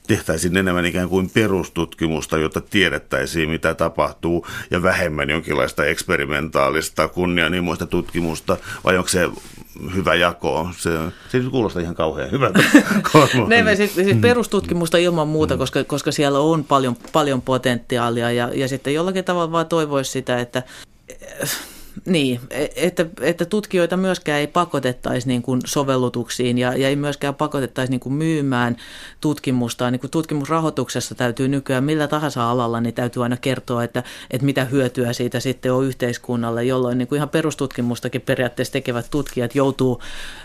tehtäisiin 0.07 0.57
enemmän 0.57 0.85
ikään 0.85 1.09
kuin 1.09 1.29
perustutkimusta, 1.29 2.37
jotta 2.37 2.61
tiedettäisiin, 2.61 3.49
mitä 3.49 3.73
tapahtuu, 3.73 4.47
ja 4.71 4.83
vähemmän 4.83 5.29
jonkinlaista 5.29 5.85
eksperimentaalista, 5.85 7.07
kunnianhimoista 7.07 7.85
tutkimusta, 7.85 8.57
vai 8.83 8.97
onko 8.97 9.07
se 9.07 9.29
hyvä 9.95 10.15
jako? 10.15 10.69
Se, 10.77 10.89
se 11.29 11.39
kuulostaa 11.51 11.81
ihan 11.81 11.95
kauhean 11.95 12.31
hyvältä. 12.31 12.63
ne, 13.47 13.75
siis, 13.75 13.95
siis 13.95 14.17
perustutkimusta 14.21 14.97
ilman 14.97 15.27
muuta, 15.27 15.55
mm. 15.55 15.59
koska, 15.59 15.83
koska 15.83 16.11
siellä 16.11 16.39
on 16.39 16.63
paljon, 16.63 16.95
paljon 17.13 17.41
potentiaalia, 17.41 18.31
ja, 18.31 18.51
ja 18.53 18.67
sitten 18.67 18.93
jollakin 18.93 19.25
tavalla 19.25 19.51
vaan 19.51 19.67
toivoisi 19.67 20.11
sitä, 20.11 20.39
että 20.39 20.63
niin, 22.05 22.39
e, 22.49 22.67
että, 22.75 23.05
että 23.21 23.45
tutkijoita 23.45 23.97
myöskään 23.97 24.39
ei 24.39 24.47
pakotettaisi 24.47 25.27
niin 25.27 25.41
kuin 25.41 25.61
sovellutuksiin 25.65 26.57
ja, 26.57 26.77
ja 26.77 26.87
ei 26.87 26.95
myöskään 26.95 27.35
pakotettaisi 27.35 27.91
niin 27.91 27.99
kuin 27.99 28.13
myymään 28.13 28.77
tutkimusta. 29.21 29.91
Niin 29.91 29.99
kuin 29.99 30.11
tutkimusrahoituksessa 30.11 31.15
täytyy 31.15 31.47
nykyään 31.47 31.83
millä 31.83 32.07
tahansa 32.07 32.51
alalla, 32.51 32.81
niin 32.81 32.93
täytyy 32.93 33.23
aina 33.23 33.37
kertoa, 33.37 33.83
että, 33.83 34.03
että 34.31 34.45
mitä 34.45 34.65
hyötyä 34.65 35.13
siitä 35.13 35.39
sitten 35.39 35.73
on 35.73 35.85
yhteiskunnalle, 35.85 36.63
jolloin 36.63 36.97
niin 36.97 37.07
kuin 37.07 37.17
ihan 37.17 37.29
perustutkimustakin 37.29 38.21
periaatteessa 38.21 38.73
tekevät 38.73 39.07
tutkijat 39.11 39.55
joutuu 39.55 40.01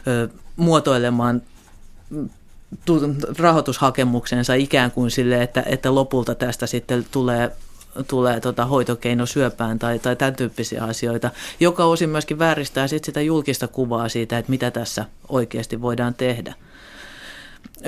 ö, 0.06 0.28
muotoilemaan 0.56 1.42
rahoitushakemuksensa 3.38 4.54
ikään 4.54 4.90
kuin 4.90 5.10
sille, 5.10 5.42
että, 5.42 5.62
että 5.66 5.94
lopulta 5.94 6.34
tästä 6.34 6.66
sitten 6.66 7.06
tulee 7.10 7.52
tulee 8.08 8.40
tota 8.40 8.66
hoitokeino 8.66 9.26
syöpään 9.26 9.78
tai, 9.78 9.98
tai 9.98 10.16
tämän 10.16 10.36
tyyppisiä 10.36 10.84
asioita, 10.84 11.30
joka 11.60 11.84
osin 11.84 12.10
myöskin 12.10 12.38
vääristää 12.38 12.86
sit 12.86 13.04
sitä 13.04 13.20
julkista 13.20 13.68
kuvaa 13.68 14.08
siitä, 14.08 14.38
että 14.38 14.50
mitä 14.50 14.70
tässä 14.70 15.04
oikeasti 15.28 15.82
voidaan 15.82 16.14
tehdä. 16.14 16.54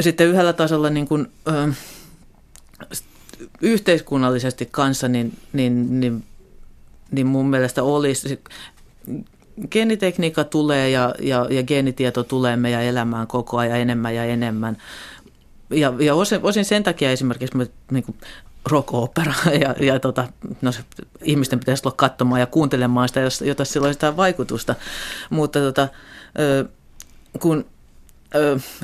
Sitten 0.01 0.27
yhdellä 0.27 0.53
tasolla 0.53 0.91
niin 0.91 1.09
kun, 1.09 1.29
ö, 1.49 1.73
yhteiskunnallisesti 3.61 4.69
kanssa, 4.71 5.09
niin, 5.09 5.39
niin, 5.53 6.01
niin, 6.01 6.25
niin 7.11 7.27
mun 7.27 7.51
mielestä 7.51 7.83
olisi, 7.83 8.41
geenitekniikka 9.71 10.45
tulee 10.45 10.91
ja, 10.91 11.15
ja, 11.21 11.47
ja 11.51 11.63
geenitieto 11.63 12.23
tulee 12.23 12.57
meidän 12.57 12.83
elämään 12.83 13.27
koko 13.27 13.59
ajan 13.59 13.79
enemmän 13.79 14.15
ja 14.15 14.25
enemmän. 14.25 14.77
Ja, 15.71 15.95
ja 15.99 16.15
osin, 16.15 16.41
osin 16.43 16.65
sen 16.65 16.83
takia 16.83 17.11
esimerkiksi 17.11 17.57
me 17.57 17.67
niin 17.91 18.05
kuin 18.05 18.17
rock-opera 18.71 19.35
ja, 19.63 19.75
ja 19.81 20.01
tota, 20.01 20.29
no, 20.63 20.73
se, 20.73 20.81
ihmisten 21.23 21.59
pitäisi 21.59 21.83
olla 21.87 21.95
katsomaan 21.97 22.41
ja 22.41 22.47
kuuntelemaan 22.47 23.09
sitä, 23.09 23.21
jota 23.45 23.65
sillä 23.65 23.87
olisi 23.87 24.17
vaikutusta. 24.17 24.75
Mutta 25.31 25.61
tota, 25.61 25.89
kun 27.41 27.65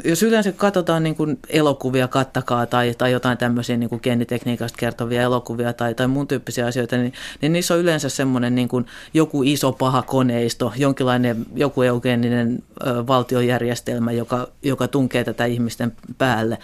jos 0.04 0.22
yleensä 0.22 0.52
katsotaan 0.52 1.02
niin 1.02 1.14
kuin 1.14 1.38
elokuvia, 1.48 2.08
kattakaa 2.08 2.66
tai, 2.66 2.94
tai 2.98 3.12
jotain 3.12 3.38
tämmöisiä 3.38 3.76
niin 3.76 3.88
kuin 3.88 4.00
geenitekniikasta 4.02 4.78
kertovia 4.78 5.22
elokuvia 5.22 5.72
tai, 5.72 5.94
tai 5.94 6.06
muun 6.06 6.28
tyyppisiä 6.28 6.66
asioita, 6.66 6.96
niin, 6.96 7.12
niin 7.40 7.52
niissä 7.52 7.74
on 7.74 7.80
yleensä 7.80 8.08
semmoinen 8.08 8.54
niin 8.54 8.68
kuin 8.68 8.86
joku 9.14 9.42
iso 9.42 9.72
paha 9.72 10.02
koneisto, 10.02 10.72
jonkinlainen 10.76 11.46
joku 11.54 11.82
eugeeninen 11.82 12.62
ö, 12.86 13.06
valtiojärjestelmä, 13.06 14.12
joka, 14.12 14.48
joka 14.62 14.88
tunkee 14.88 15.24
tätä 15.24 15.44
ihmisten 15.44 15.92
päälle. 16.18 16.58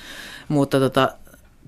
Mutta 0.49 0.79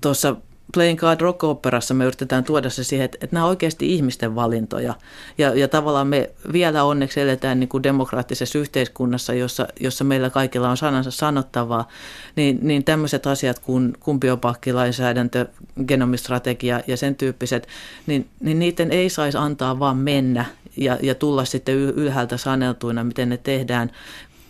tuossa 0.01 0.27
tota, 0.27 0.41
Playing 0.73 0.99
God 0.99 1.21
Rock 1.21 1.43
Operassa 1.43 1.93
me 1.93 2.05
yritetään 2.05 2.43
tuoda 2.43 2.69
se 2.69 2.83
siihen, 2.83 3.05
että, 3.05 3.17
että 3.21 3.35
nämä 3.35 3.45
on 3.45 3.49
oikeasti 3.49 3.93
ihmisten 3.95 4.35
valintoja. 4.35 4.93
Ja, 5.37 5.55
ja 5.55 5.67
tavallaan 5.67 6.07
me 6.07 6.29
vielä 6.53 6.83
onneksi 6.83 7.21
eletään 7.21 7.59
niin 7.59 7.67
kuin 7.67 7.83
demokraattisessa 7.83 8.59
yhteiskunnassa, 8.59 9.33
jossa, 9.33 9.67
jossa 9.79 10.03
meillä 10.03 10.29
kaikilla 10.29 10.69
on 10.69 10.77
sanansa 10.77 11.11
sanottavaa. 11.11 11.87
Niin, 12.35 12.59
niin 12.61 12.83
tämmöiset 12.83 13.27
asiat 13.27 13.59
kuin, 13.59 14.19
biopakkilainsäädäntö, 14.19 15.45
genomistrategia 15.87 16.81
ja 16.87 16.97
sen 16.97 17.15
tyyppiset, 17.15 17.67
niin, 18.07 18.27
niin 18.39 18.59
niiden 18.59 18.91
ei 18.91 19.09
saisi 19.09 19.37
antaa 19.37 19.79
vaan 19.79 19.97
mennä 19.97 20.45
ja, 20.77 20.97
ja 21.01 21.15
tulla 21.15 21.45
sitten 21.45 21.75
ylhäältä 21.75 22.37
saneltuina, 22.37 23.03
miten 23.03 23.29
ne 23.29 23.37
tehdään, 23.37 23.91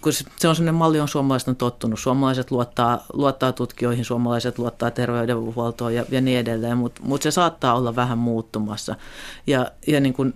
kun 0.02 0.14
se 0.14 0.48
on 0.48 0.56
sellainen 0.56 0.76
malli, 0.76 1.00
on 1.00 1.08
suomalaiset 1.08 1.48
on 1.48 1.56
tottunut. 1.56 2.00
Suomalaiset 2.00 2.52
luottaa, 2.52 3.06
luottaa 3.14 3.52
tutkijoihin, 3.52 4.06
suomalaiset 4.06 4.58
luottaa 4.58 4.92
terveydenhuoltoon 4.92 5.96
ja, 5.96 6.06
ja 6.10 6.22
niin 6.22 6.40
edelleen, 6.40 6.78
mutta 6.78 7.02
mut 7.04 7.22
se 7.22 7.32
saattaa 7.32 7.76
olla 7.76 7.96
vähän 7.96 8.18
muuttumassa. 8.18 8.96
Ja, 9.48 9.72
ja 9.88 10.00
niin 10.00 10.14
kun, 10.14 10.34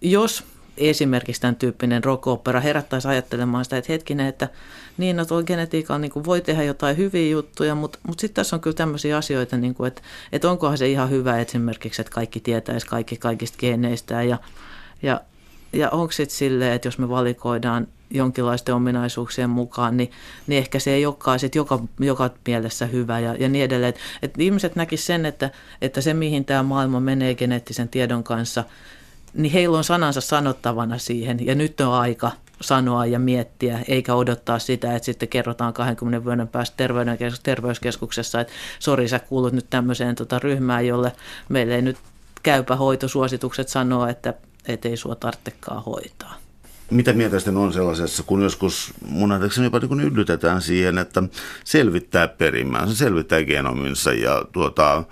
jos 0.00 0.44
esimerkiksi 0.76 1.40
tämän 1.40 1.56
tyyppinen 1.56 2.04
rock-opera 2.04 2.60
herättäisi 2.60 3.08
ajattelemaan 3.08 3.64
sitä, 3.64 3.76
että 3.76 3.92
hetkinen, 3.92 4.26
että 4.26 4.48
niin, 4.98 5.16
no 5.16 5.24
genetiikalla 5.46 5.98
niin 5.98 6.24
voi 6.26 6.40
tehdä 6.40 6.62
jotain 6.62 6.96
hyviä 6.96 7.30
juttuja, 7.30 7.74
mutta, 7.74 7.98
mutta 8.06 8.20
sitten 8.20 8.34
tässä 8.34 8.56
on 8.56 8.60
kyllä 8.60 8.76
tämmöisiä 8.76 9.16
asioita, 9.16 9.56
niin 9.56 9.74
kuin, 9.74 9.88
että, 9.88 10.02
että 10.32 10.50
onkohan 10.50 10.78
se 10.78 10.88
ihan 10.88 11.10
hyvä 11.10 11.38
esimerkiksi, 11.38 12.02
että 12.02 12.12
kaikki 12.12 12.40
tietäisi 12.40 12.86
kaikki 12.86 13.16
kaikista 13.16 13.58
geeneistä 13.58 14.22
ja, 14.22 14.38
ja 15.02 15.20
ja 15.72 15.90
onko 15.90 16.12
sitten 16.12 16.36
silleen, 16.36 16.72
että 16.72 16.88
jos 16.88 16.98
me 16.98 17.08
valikoidaan 17.08 17.88
jonkinlaisten 18.10 18.74
ominaisuuksien 18.74 19.50
mukaan, 19.50 19.96
niin, 19.96 20.10
niin 20.46 20.58
ehkä 20.58 20.78
se 20.78 20.90
ei 20.90 21.06
olekaan 21.06 21.38
sit 21.38 21.54
joka, 21.54 21.80
joka 22.00 22.30
mielessä 22.46 22.86
hyvä 22.86 23.20
ja, 23.20 23.34
ja 23.34 23.48
niin 23.48 23.64
edelleen. 23.64 23.88
Et, 23.88 24.00
et 24.22 24.34
ihmiset 24.38 24.76
näkisivät 24.76 25.06
sen, 25.06 25.26
että, 25.26 25.50
että 25.82 26.00
se 26.00 26.14
mihin 26.14 26.44
tämä 26.44 26.62
maailma 26.62 27.00
menee 27.00 27.34
geneettisen 27.34 27.88
tiedon 27.88 28.24
kanssa, 28.24 28.64
niin 29.34 29.52
heillä 29.52 29.78
on 29.78 29.84
sanansa 29.84 30.20
sanottavana 30.20 30.98
siihen 30.98 31.46
ja 31.46 31.54
nyt 31.54 31.80
on 31.80 31.94
aika 31.94 32.30
sanoa 32.60 33.06
ja 33.06 33.18
miettiä, 33.18 33.80
eikä 33.88 34.14
odottaa 34.14 34.58
sitä, 34.58 34.96
että 34.96 35.06
sitten 35.06 35.28
kerrotaan 35.28 35.72
20 35.72 36.24
vuoden 36.24 36.48
päästä 36.48 36.88
terveyskeskuksessa, 37.42 38.40
että 38.40 38.52
sori 38.78 39.08
sä 39.08 39.18
kuulut 39.18 39.52
nyt 39.52 39.66
tämmöiseen 39.70 40.14
tota 40.14 40.38
ryhmään, 40.38 40.86
jolle 40.86 41.12
meille 41.48 41.74
ei 41.74 41.82
nyt 41.82 41.96
käypä 42.42 42.76
hoitosuositukset 42.76 43.68
sanoa, 43.68 44.08
että 44.08 44.34
et 44.68 44.86
ei 44.86 44.96
sua 44.96 45.14
tarvitsekaan 45.14 45.82
hoitaa. 45.82 46.45
Mitä 46.90 47.12
mieltä 47.12 47.38
sitten 47.38 47.56
on 47.56 47.72
sellaisessa, 47.72 48.22
kun 48.22 48.42
joskus 48.42 48.94
mun 49.08 49.30
jopa 49.64 49.78
niin 49.78 50.00
yllytetään 50.00 50.62
siihen, 50.62 50.98
että 50.98 51.22
selvittää 51.64 52.28
perimään, 52.28 52.88
se 52.88 52.94
selvittää 52.94 53.44
genominsa 53.44 54.12
ja 54.12 54.44
tuota, 54.52 55.04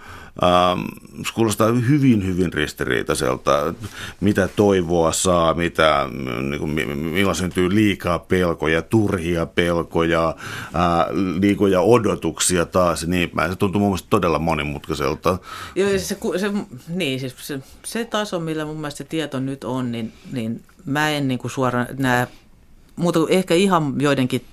Ähm, 0.43 0.81
se 1.27 1.35
kuulostaa 1.35 1.69
hyvin, 1.69 2.27
hyvin 2.27 2.53
ristiriitaiselta, 2.53 3.75
mitä 4.21 4.49
toivoa 4.57 5.13
saa, 5.13 5.55
mitä, 5.55 6.09
niin 6.51 6.61
kuin, 6.61 6.71
milloin 6.99 7.37
syntyy 7.37 7.75
liikaa 7.75 8.19
pelkoja, 8.19 8.83
turhia 8.83 9.47
pelkoja, 9.47 10.37
ää, 10.75 11.07
liikoja 11.41 11.81
odotuksia 11.81 12.67
taas 12.67 13.07
niin 13.07 13.31
päin. 13.31 13.51
Se 13.51 13.57
tuntuu 13.57 13.81
mun 13.81 13.91
mielestä 13.91 14.11
todella 14.11 14.39
monimutkaiselta. 14.39 15.39
Joo, 15.75 15.91
se, 15.91 15.99
se, 15.99 16.19
se, 16.37 16.53
niin, 16.89 17.21
siis 17.21 17.35
se, 17.39 17.61
se 17.85 18.05
taso, 18.05 18.41
millä 18.41 18.65
mun 18.65 18.77
mielestä 18.77 18.99
se 18.99 19.05
tieto 19.05 19.41
nyt 19.41 19.65
on, 19.65 19.93
niin, 19.93 20.13
niin 20.33 20.63
mä 20.85 21.11
en 21.11 21.29
niin 21.29 21.39
kuin 21.39 21.51
suoraan 21.51 21.87
näe, 21.99 22.27
kuin 22.97 23.27
ehkä 23.29 23.55
ihan 23.55 23.95
joidenkin 23.99 24.45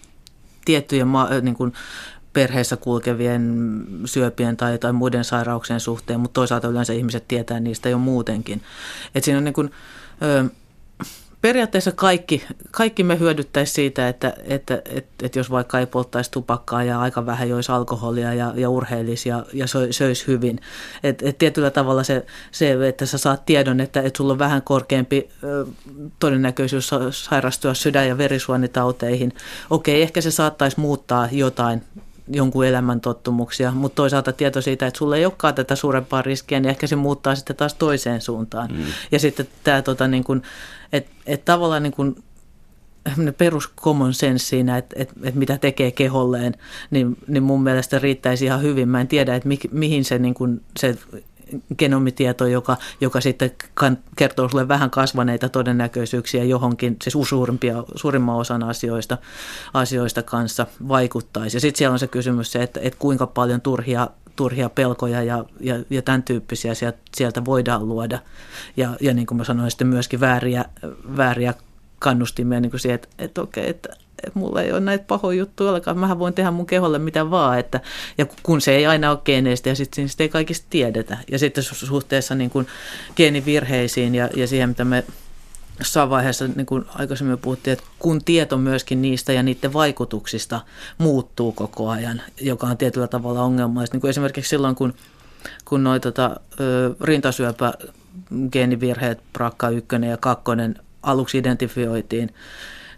tiettyjen 0.66 1.08
ma, 1.08 1.30
niin 1.42 1.56
kuin 1.56 1.74
perheessä 2.34 2.78
kulkevien 2.78 3.86
syöpien 4.06 4.58
tai, 4.58 4.78
tai 4.78 4.94
muiden 4.94 5.24
sairauksien 5.24 5.80
suhteen, 5.80 6.20
mutta 6.20 6.34
toisaalta 6.34 6.68
yleensä 6.68 6.94
ihmiset 6.94 7.28
tietää 7.28 7.60
niistä 7.60 7.90
jo 7.90 7.98
muutenkin. 7.98 8.62
Et 9.16 9.24
siinä 9.24 9.38
on 9.38 9.44
niin 9.44 9.54
kuin, 9.54 9.72
ö, 10.22 10.46
periaatteessa 11.42 11.92
kaikki, 11.92 12.44
kaikki 12.72 13.04
me 13.04 13.20
hyödyttäisi 13.20 13.74
siitä, 13.74 14.10
että, 14.10 14.34
että, 14.44 14.82
että, 14.86 15.26
että 15.26 15.40
jos 15.40 15.52
vaikka 15.52 15.80
ei 15.80 15.86
polttaisi 15.86 16.32
tupakkaa 16.32 16.84
ja 16.84 17.00
aika 17.00 17.26
vähän 17.26 17.50
joisi 17.50 17.72
alkoholia 17.72 18.34
ja, 18.34 18.54
ja 18.56 18.70
urheilisi 18.70 19.30
ja, 19.30 19.46
ja 19.54 19.66
söisi 19.92 20.28
hyvin. 20.28 20.60
Et, 21.04 21.22
et 21.22 21.38
tietyllä 21.38 21.70
tavalla 21.72 22.04
se, 22.04 22.26
se, 22.52 22.88
että 22.88 23.06
sä 23.06 23.18
saat 23.18 23.46
tiedon, 23.46 23.80
että, 23.80 24.02
että 24.02 24.18
sulla 24.18 24.34
on 24.34 24.40
vähän 24.40 24.62
korkeampi 24.62 25.30
ö, 25.44 25.66
todennäköisyys 26.20 26.92
sairastua 27.12 27.74
sydän- 27.74 28.08
ja 28.08 28.18
verisuonitauteihin. 28.18 29.34
Okei, 29.70 30.02
ehkä 30.02 30.22
se 30.22 30.32
saattaisi 30.32 30.80
muuttaa 30.80 31.30
jotain 31.32 31.82
jonkun 32.32 32.66
elämäntottumuksia, 32.66 33.72
mutta 33.72 33.96
toisaalta 33.96 34.34
tieto 34.34 34.62
siitä, 34.62 34.88
että 34.88 34.98
sulla 34.98 35.18
ei 35.18 35.26
olekaan 35.26 35.56
tätä 35.56 35.76
suurempaa 35.76 36.22
riskiä, 36.22 36.60
niin 36.60 36.70
ehkä 36.70 36.88
se 36.88 36.96
muuttaa 36.96 37.36
sitten 37.36 37.56
taas 37.56 37.74
toiseen 37.74 38.22
suuntaan. 38.22 38.72
Mm. 38.72 38.84
Ja 39.12 39.20
sitten 39.20 39.48
tämä, 39.64 39.82
tota, 39.82 40.08
niin 40.08 40.24
kuin, 40.24 40.42
että, 40.94 41.12
että 41.26 41.46
tavallaan 41.46 41.84
niin 41.84 41.94
kuin, 41.94 42.16
perus 43.38 43.72
common 43.78 44.14
sense 44.14 44.46
siinä, 44.46 44.78
että, 44.78 44.96
että, 45.00 45.14
että 45.24 45.40
mitä 45.40 45.58
tekee 45.58 45.92
keholleen, 45.92 46.54
niin, 46.92 47.18
niin 47.28 47.44
mun 47.44 47.64
mielestä 47.64 48.00
riittäisi 48.00 48.46
ihan 48.46 48.62
hyvin. 48.62 48.90
Mä 48.90 49.02
en 49.02 49.08
tiedä, 49.08 49.36
että 49.36 49.48
mi, 49.48 49.60
mihin 49.72 50.06
se, 50.06 50.20
niin 50.20 50.34
kuin, 50.34 50.62
se 50.80 50.98
genomitieto, 51.78 52.46
joka, 52.46 52.78
joka 53.02 53.22
sitten 53.22 53.52
kertoo 54.16 54.50
sulle 54.50 54.68
vähän 54.68 54.90
kasvaneita 54.90 55.50
todennäköisyyksiä 55.50 56.44
johonkin, 56.44 56.98
siis 57.04 57.30
suurimpia, 57.30 57.84
suurimman 57.96 58.36
osan 58.36 58.64
asioista, 58.64 59.18
asioista 59.74 60.24
kanssa 60.24 60.68
vaikuttaisi. 60.88 61.58
Ja 61.58 61.62
sitten 61.62 61.78
siellä 61.78 61.94
on 61.94 62.00
se 62.00 62.08
kysymys 62.08 62.52
se, 62.52 62.64
että, 62.64 62.80
että 62.84 63.00
kuinka 63.00 63.28
paljon 63.28 63.62
turhia 63.62 64.08
turhia 64.36 64.70
pelkoja 64.70 65.24
ja, 65.24 65.46
ja, 65.60 65.76
ja 65.90 66.02
tämän 66.02 66.24
tyyppisiä 66.24 66.74
sieltä, 66.74 66.98
sieltä 67.16 67.46
voidaan 67.46 67.88
luoda. 67.88 68.20
Ja, 68.78 68.90
ja 69.02 69.14
niin 69.14 69.28
kuin 69.28 69.38
mä 69.38 69.44
sanoin, 69.44 69.72
sitten 69.72 69.88
myöskin 69.88 70.20
vääriä, 70.20 70.66
vääriä 71.18 71.54
kannustimia 72.00 72.60
niin 72.60 72.70
kuin 72.70 72.80
siihen, 72.80 72.96
että, 72.96 73.08
että 73.18 73.42
okei, 73.42 73.70
että 73.70 73.90
että 73.90 74.11
mulla 74.34 74.62
ei 74.62 74.72
ole 74.72 74.80
näitä 74.80 75.06
pahoja 75.08 75.40
juttuja 75.40 75.70
ollenkaan, 75.70 75.98
mähän 75.98 76.20
voin 76.20 76.34
tehdä 76.34 76.52
mun 76.52 76.66
keholle 76.66 77.00
mitä 77.00 77.32
vaan, 77.32 77.60
että, 77.60 77.80
ja 78.18 78.26
kun 78.44 78.62
se 78.62 78.76
ei 78.76 78.86
aina 78.86 79.12
ole 79.12 79.20
geeneistä 79.26 79.70
ja 79.70 79.76
sitten 79.76 80.10
sit 80.10 80.22
ei 80.22 80.30
kaikista 80.30 80.68
tiedetä. 80.70 81.18
Ja 81.32 81.40
sitten 81.40 81.64
suhteessa 81.64 82.36
niin 82.36 82.50
kuin 82.50 82.68
geenivirheisiin 83.16 84.16
ja, 84.16 84.30
ja 84.36 84.48
siihen, 84.48 84.70
mitä 84.70 84.86
me 84.86 85.04
jossain 85.80 86.10
vaiheessa, 86.10 86.48
niin 86.48 86.66
kuin 86.66 86.86
aikaisemmin 86.96 87.38
puhuttiin, 87.38 87.72
että 87.72 87.86
kun 88.00 88.24
tieto 88.24 88.58
myöskin 88.58 89.02
niistä 89.02 89.34
ja 89.34 89.44
niiden 89.44 89.74
vaikutuksista 89.74 90.62
muuttuu 90.98 91.52
koko 91.52 91.90
ajan, 91.90 92.22
joka 92.42 92.68
on 92.68 92.78
tietyllä 92.78 93.08
tavalla 93.08 93.42
ongelmallista. 93.42 93.96
Niin 93.96 94.02
kuin 94.02 94.10
esimerkiksi 94.10 94.50
silloin, 94.50 94.76
kun, 94.76 94.94
kun 95.66 95.84
noi, 95.84 96.00
tota, 96.00 96.40
rintasyöpä 97.02 97.74
geenivirheet, 98.52 99.20
brakka 99.34 99.70
1 99.70 99.88
ja 100.10 100.18
2 100.18 100.44
aluksi 101.04 101.38
identifioitiin, 101.38 102.34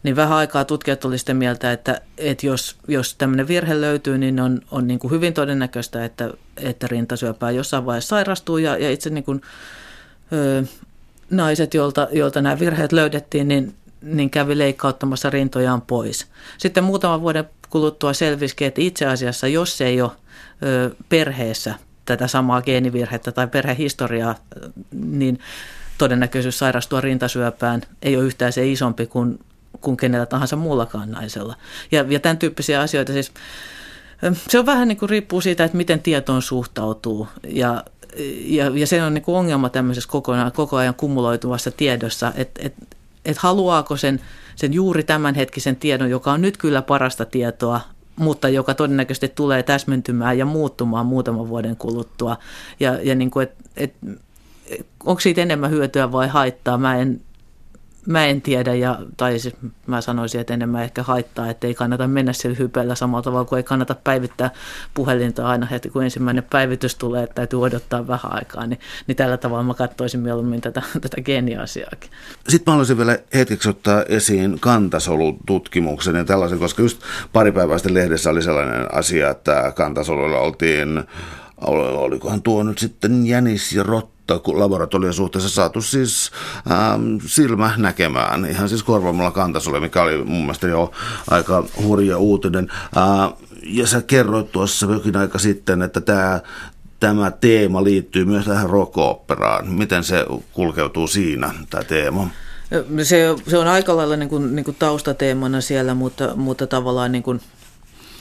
niin 0.04 0.16
vähän 0.16 0.38
aikaa 0.38 0.66
tutkijat 0.66 1.06
olivat 1.06 1.20
sitä 1.20 1.34
mieltä, 1.34 1.72
että, 1.72 2.02
että 2.18 2.48
jos, 2.48 2.76
jos 2.88 3.16
tämmöinen 3.16 3.48
virhe 3.48 3.82
löytyy, 3.82 4.18
niin 4.18 4.40
on, 4.40 4.62
on 4.72 4.88
niin 4.88 5.00
kuin 5.00 5.12
hyvin 5.12 5.34
todennäköistä, 5.34 6.06
että, 6.06 6.30
että 6.58 6.88
rintasyöpää 6.88 7.52
jossain 7.52 7.86
vaiheessa 7.86 8.10
sairastuu 8.10 8.58
ja, 8.58 8.78
ja 8.78 8.92
itse 8.92 9.10
niin 9.10 9.24
kuin, 9.24 9.42
ö, 10.34 10.64
naiset, 11.30 11.74
joilta, 11.74 12.08
joilta 12.12 12.42
nämä 12.42 12.60
virheet 12.60 12.92
löydettiin, 12.92 13.48
niin, 13.48 13.76
niin 14.02 14.30
kävi 14.30 14.58
leikkauttamassa 14.58 15.30
rintojaan 15.30 15.82
pois. 15.82 16.28
Sitten 16.58 16.84
muutaman 16.84 17.22
vuoden 17.22 17.50
kuluttua 17.70 18.14
selvisikin, 18.14 18.68
että 18.68 18.82
itse 18.82 19.06
asiassa 19.06 19.48
jos 19.48 19.82
ei 19.82 20.02
ole 20.02 20.12
ö, 20.64 20.96
perheessä 21.10 21.76
tätä 22.06 22.28
samaa 22.28 22.62
geenivirhettä 22.62 23.32
tai 23.32 23.48
perhehistoriaa, 23.48 24.36
niin 24.92 25.40
todennäköisyys 25.98 26.60
sairastua 26.60 27.02
rintasyöpään 27.02 27.82
ei 28.02 28.16
ole 28.16 28.26
yhtään 28.26 28.54
se 28.54 28.68
isompi 28.68 29.06
kuin, 29.06 29.40
kuin 29.82 29.98
kenellä 29.98 30.26
tahansa 30.26 30.56
muullakaan 30.56 31.12
naisella. 31.12 31.56
Ja, 31.92 32.06
ja 32.08 32.20
tämän 32.20 32.38
tyyppisiä 32.38 32.82
asioita 32.82 33.14
siis, 33.14 33.32
se 34.50 34.60
on 34.60 34.66
vähän 34.66 34.88
niin 34.88 34.98
kuin 34.98 35.10
riippuu 35.10 35.42
siitä, 35.42 35.64
että 35.64 35.78
miten 35.78 36.00
tietoon 36.00 36.42
suhtautuu 36.42 37.28
ja, 37.48 37.84
ja, 38.46 38.72
ja 38.76 38.88
se 38.88 39.04
on 39.04 39.14
niin 39.14 39.24
kuin 39.24 39.36
ongelma 39.36 39.70
tämmöisessä 39.70 40.10
kokonaan, 40.10 40.52
koko 40.52 40.78
ajan 40.78 40.96
kumuloituvassa 40.96 41.72
tiedossa, 41.72 42.32
että 42.36 42.62
et, 42.64 42.74
et 43.26 43.38
haluaako 43.38 43.98
sen, 43.98 44.20
sen 44.56 44.74
juuri 44.74 45.04
tämänhetkisen 45.04 45.76
tiedon, 45.76 46.10
joka 46.10 46.32
on 46.32 46.42
nyt 46.42 46.58
kyllä 46.58 46.82
parasta 46.82 47.26
tietoa, 47.26 47.82
mutta 48.16 48.50
joka 48.50 48.74
todennäköisesti 48.74 49.28
tulee 49.28 49.64
täsmentymään 49.64 50.38
ja 50.38 50.46
muuttumaan 50.46 51.06
muutaman 51.06 51.50
vuoden 51.50 51.76
kuluttua. 51.76 52.38
Ja, 52.80 53.00
ja 53.04 53.16
niin 53.16 53.32
kuin, 53.32 53.44
et, 53.48 53.54
et, 53.78 53.94
onko 55.06 55.20
siitä 55.20 55.42
enemmän 55.42 55.72
hyötyä 55.72 56.12
vai 56.12 56.28
haittaa, 56.28 56.78
mä 56.78 56.98
en, 56.98 57.22
mä 58.06 58.26
en 58.26 58.42
tiedä, 58.42 58.74
ja, 58.74 59.00
tai 59.18 59.40
siis 59.40 59.56
mä 59.88 60.02
sanoisin, 60.02 60.42
että 60.42 60.54
enemmän 60.54 60.84
ehkä 60.84 61.04
haittaa, 61.04 61.50
että 61.50 61.68
ei 61.68 61.74
kannata 61.74 62.08
mennä 62.08 62.34
sillä 62.34 62.56
hypeellä 62.60 62.96
samalla 62.96 63.22
tavalla 63.24 63.46
kuin 63.46 63.58
ei 63.58 63.64
kannata 63.64 63.96
päivittää 64.04 64.52
puhelinta 64.94 65.48
aina 65.48 65.66
heti, 65.66 65.90
kun 65.90 66.04
ensimmäinen 66.04 66.44
päivitys 66.50 66.96
tulee, 66.96 67.24
että 67.24 67.36
täytyy 67.36 67.62
odottaa 67.62 68.08
vähän 68.08 68.34
aikaa, 68.34 68.66
niin, 68.66 68.80
niin 69.08 69.16
tällä 69.16 69.38
tavalla 69.38 69.64
mä 69.64 69.74
katsoisin 69.74 70.20
mieluummin 70.20 70.62
tätä, 70.62 70.82
tätä 71.02 71.22
geeniasiaakin. 71.22 72.10
Sitten 72.50 72.72
mä 72.72 72.74
haluaisin 72.74 72.98
vielä 72.98 73.20
hetkeksi 73.34 73.70
ottaa 73.70 74.04
esiin 74.04 74.60
kantasolututkimuksen 74.60 76.16
ja 76.16 76.26
tällaisen, 76.26 76.60
koska 76.60 76.82
just 76.82 77.02
pari 77.34 77.52
päivää 77.52 77.78
sitten 77.78 77.94
lehdessä 77.94 78.30
oli 78.30 78.42
sellainen 78.42 78.96
asia, 78.96 79.30
että 79.30 79.74
kantasoluilla 79.76 80.40
oltiin 80.40 81.04
olikohan 81.68 82.42
tuo 82.42 82.64
nyt 82.64 82.78
sitten 82.78 83.28
jänis 83.28 83.74
ja 83.74 83.84
rot 83.84 84.13
laboratoriosuhteessa 84.54 85.50
saatu 85.50 85.82
siis 85.82 86.32
ähm, 86.72 87.16
silmä 87.26 87.74
näkemään, 87.78 88.46
ihan 88.46 88.70
siis 88.70 88.84
korvaamalla 88.84 89.32
kantasolle, 89.32 89.80
mikä 89.80 90.02
oli 90.02 90.24
mun 90.24 90.42
mielestä 90.42 90.68
jo 90.68 90.92
aika 91.30 91.64
hurja 91.84 92.18
uutinen. 92.18 92.72
Äh, 92.72 93.34
ja 93.64 93.88
sä 93.88 94.02
kerroit 94.02 94.52
tuossa 94.52 94.86
jokin 94.86 95.18
aika 95.18 95.40
sitten, 95.40 95.82
että 95.82 96.02
tämä 96.02 96.42
tämä 97.04 97.32
teema 97.32 97.84
liittyy 97.84 98.26
myös 98.26 98.46
tähän 98.46 98.70
rock-operaan. 98.70 99.68
Miten 99.68 100.04
se 100.04 100.26
kulkeutuu 100.54 101.08
siinä, 101.08 101.54
tämä 101.70 101.84
teema? 101.84 102.30
Se, 103.04 103.36
se 103.48 103.58
on 103.58 103.68
aika 103.68 103.98
lailla 103.98 104.16
niin 104.16 104.30
kuin, 104.30 104.56
niin 104.56 104.66
kuin 104.66 104.78
taustateemana 104.80 105.62
siellä, 105.62 105.94
mutta, 105.94 106.36
mutta 106.36 106.68
tavallaan 106.68 107.12
niin 107.12 107.24
kuin, 107.24 107.42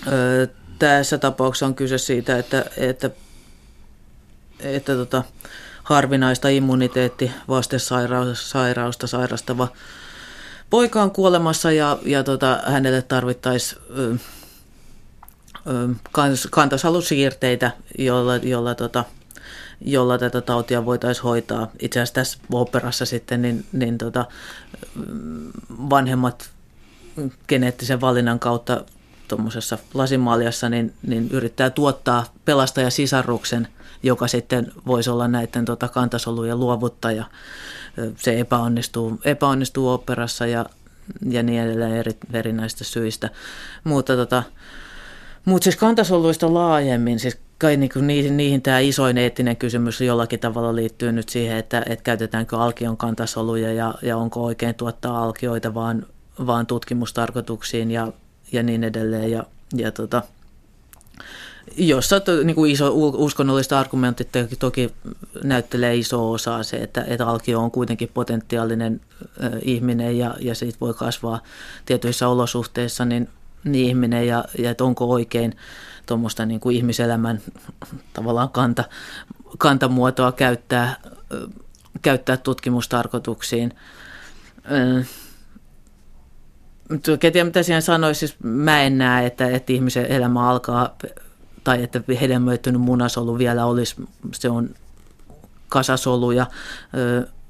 ö, 0.06 0.48
tässä 0.78 1.18
tapauksessa 1.18 1.66
on 1.66 1.74
kyse 1.74 1.98
siitä, 1.98 2.38
että, 2.38 2.64
että, 2.76 3.10
että 4.60 4.94
tota, 4.94 5.22
harvinaista 5.82 6.48
immuniteetti 6.48 7.32
vastesairausta 7.48 9.06
sairastava 9.06 9.68
poika 10.70 11.02
on 11.02 11.10
kuolemassa 11.10 11.72
ja, 11.72 11.98
ja 12.04 12.24
tota, 12.24 12.62
hänelle 12.66 13.02
tarvittaisiin 13.02 13.80
kantasalusiirteitä, 16.50 17.70
jolla, 17.98 18.36
jolla, 18.36 18.74
tota, 18.74 19.04
jolla 19.80 20.18
tätä 20.18 20.40
tautia 20.40 20.84
voitaisiin 20.84 21.24
hoitaa. 21.24 21.70
Itse 21.78 22.00
asiassa 22.00 22.14
tässä 22.14 22.38
operassa 22.52 23.06
sitten 23.06 23.42
niin, 23.42 23.66
niin 23.72 23.98
tota, 23.98 24.24
vanhemmat 25.70 26.50
geneettisen 27.48 28.00
valinnan 28.00 28.38
kautta 28.38 28.84
tuommoisessa 29.28 29.78
lasimaaliassa 29.94 30.68
niin, 30.68 30.94
niin 31.02 31.30
yrittää 31.30 31.70
tuottaa 31.70 32.24
pelastajasisarruksen– 32.44 33.68
joka 34.02 34.28
sitten 34.28 34.72
voisi 34.86 35.10
olla 35.10 35.28
näiden 35.28 35.64
tota, 35.64 35.88
kantasolujen 35.88 36.60
luovuttaja. 36.60 37.24
Se 38.16 38.40
epäonnistuu, 38.40 39.18
epäonnistuu 39.24 39.88
operassa 39.88 40.46
ja, 40.46 40.66
ja 41.30 41.42
niin 41.42 41.62
edelleen 41.62 41.96
eri, 41.96 42.12
erinäistä 42.32 42.84
syistä. 42.84 43.30
Mutta 43.84 44.16
tota, 44.16 44.42
mutta 45.44 45.64
siis 45.64 45.76
kantasoluista 45.76 46.54
laajemmin, 46.54 47.18
siis 47.18 47.38
kai 47.58 47.76
niinku 47.76 47.98
niihin, 47.98 48.36
niihin 48.36 48.62
tämä 48.62 48.78
isoin 48.78 49.18
eettinen 49.18 49.56
kysymys 49.56 50.00
jollakin 50.00 50.40
tavalla 50.40 50.76
liittyy 50.76 51.12
nyt 51.12 51.28
siihen, 51.28 51.56
että, 51.56 51.82
että 51.88 52.02
käytetäänkö 52.02 52.58
alkion 52.58 52.96
kantasoluja 52.96 53.72
ja, 53.72 53.94
ja 54.02 54.16
onko 54.16 54.44
oikein 54.44 54.74
tuottaa 54.74 55.22
alkioita 55.22 55.74
vaan, 55.74 56.06
vaan 56.46 56.66
tutkimustarkoituksiin 56.66 57.90
ja, 57.90 58.12
ja 58.52 58.62
niin 58.62 58.84
edelleen. 58.84 59.30
Ja, 59.30 59.44
ja 59.76 59.92
tota, 59.92 60.22
jossa 61.76 62.20
niin 62.44 62.54
kuin 62.54 62.72
iso 62.72 62.90
uskonnollista 62.94 63.80
argumentit 63.80 64.28
toki 64.58 64.92
näyttelee 65.44 65.96
iso 65.96 66.30
osa 66.30 66.62
se, 66.62 66.76
että, 66.76 67.04
että 67.06 67.26
alkio 67.26 67.60
on 67.60 67.70
kuitenkin 67.70 68.10
potentiaalinen 68.14 69.00
ihminen 69.62 70.18
ja, 70.18 70.34
ja 70.40 70.54
siitä 70.54 70.80
voi 70.80 70.94
kasvaa 70.94 71.42
tietyissä 71.86 72.28
olosuhteissa 72.28 73.04
niin, 73.04 73.28
niin 73.64 73.88
ihminen 73.88 74.26
ja, 74.26 74.44
ja 74.58 74.70
että 74.70 74.84
onko 74.84 75.10
oikein 75.10 75.56
tuommoista 76.06 76.46
niin 76.46 76.60
kuin 76.60 76.76
ihmiselämän 76.76 77.40
tavallaan 78.12 78.50
kanta, 78.50 78.84
kantamuotoa 79.58 80.32
käyttää, 80.32 80.96
käyttää 82.02 82.36
tutkimustarkoituksiin. 82.36 83.72
Äh, 84.98 85.06
tiedä, 87.20 87.44
mitä 87.44 87.62
siihen 87.62 87.82
sanoisi. 87.82 88.18
Siis 88.18 88.36
mä 88.42 88.82
en 88.82 88.98
näe, 88.98 89.26
että, 89.26 89.48
että 89.48 89.72
ihmisen 89.72 90.06
elämä 90.06 90.50
alkaa 90.50 90.96
tai 91.64 91.82
että 91.82 92.02
hedelmöittynyt 92.20 92.80
munasolu 92.80 93.38
vielä 93.38 93.66
olisi, 93.66 93.94
se 94.32 94.48
on 94.48 94.70
kasasoluja, 95.68 96.46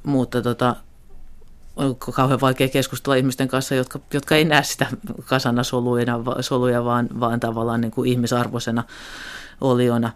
mutta 0.02 0.42
tota, 0.42 0.76
on 1.76 1.96
kauhean 1.96 2.40
vaikea 2.40 2.68
keskustella 2.68 3.14
ihmisten 3.14 3.48
kanssa, 3.48 3.74
jotka, 3.74 4.00
jotka 4.14 4.36
ei 4.36 4.44
näe 4.44 4.62
sitä 4.62 4.86
kasana 5.24 5.62
soluja, 5.62 6.18
soluja 6.40 6.84
vaan, 6.84 7.08
vaan 7.20 7.40
tavallaan 7.40 7.80
niin 7.80 7.90
kuin 7.90 8.10
ihmisarvoisena 8.10 8.84
oliona. 9.60 10.12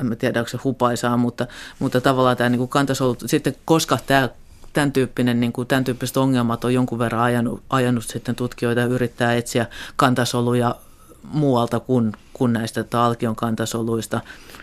en 0.00 0.16
tiedä, 0.18 0.38
onko 0.38 0.48
se 0.48 0.58
hupaisaa, 0.64 1.16
mutta, 1.16 1.46
mutta 1.78 2.00
tavallaan 2.00 2.36
tämä 2.36 2.50
niin 2.50 2.58
kuin 2.58 2.68
kantasolu, 2.68 3.16
sitten 3.26 3.56
koska 3.64 3.98
tämä 4.06 4.28
tämän, 4.72 4.92
tyyppinen, 4.92 5.40
niin 5.40 5.52
kuin, 5.52 5.68
tämän 5.68 5.84
tyyppiset 5.84 6.16
ongelmat 6.16 6.64
on 6.64 6.74
jonkun 6.74 6.98
verran 6.98 7.20
ajanut, 7.20 7.62
ajanut 7.70 8.04
sitten 8.04 8.34
tutkijoita 8.34 8.84
yrittää 8.84 9.34
etsiä 9.34 9.66
kantasoluja 9.96 10.74
muualta 11.22 11.80
kuin, 11.80 12.12
kuin 12.32 12.52
näistä 12.52 12.84
alkion 12.92 13.36
kantasoluista. 13.36 14.20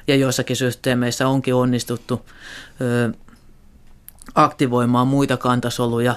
Ja 0.08 0.16
joissakin 0.16 0.56
systeemeissä 0.56 1.28
onkin 1.28 1.56
onnistuttu 1.56 2.26
ö, 2.82 3.12
aktivoimaan 4.36 5.08
muita 5.08 5.38
kantasoluja 5.38 6.16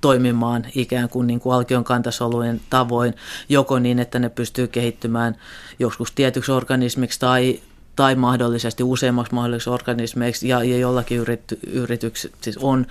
toimimaan 0.00 0.66
ikään 0.74 1.08
kuin, 1.08 1.26
niin 1.26 1.40
kuin 1.40 1.54
alkion 1.54 1.84
kantasolujen 1.84 2.60
tavoin, 2.70 3.14
joko 3.48 3.78
niin, 3.78 3.98
että 3.98 4.18
ne 4.18 4.28
pystyy 4.28 4.66
kehittymään 4.66 5.36
joskus 5.78 6.12
tietyksi 6.12 6.52
organismiksi 6.52 7.20
tai, 7.20 7.60
tai 7.96 8.14
mahdollisesti 8.14 8.82
useammaksi 8.82 9.34
mahdolliseksi 9.34 9.70
organismeiksi, 9.70 10.48
ja, 10.48 10.64
ja 10.64 10.78
jollakin 10.78 11.18
yrity, 11.18 11.58
yrityksessä 11.66 12.36
siis 12.40 12.58
on 12.58 12.86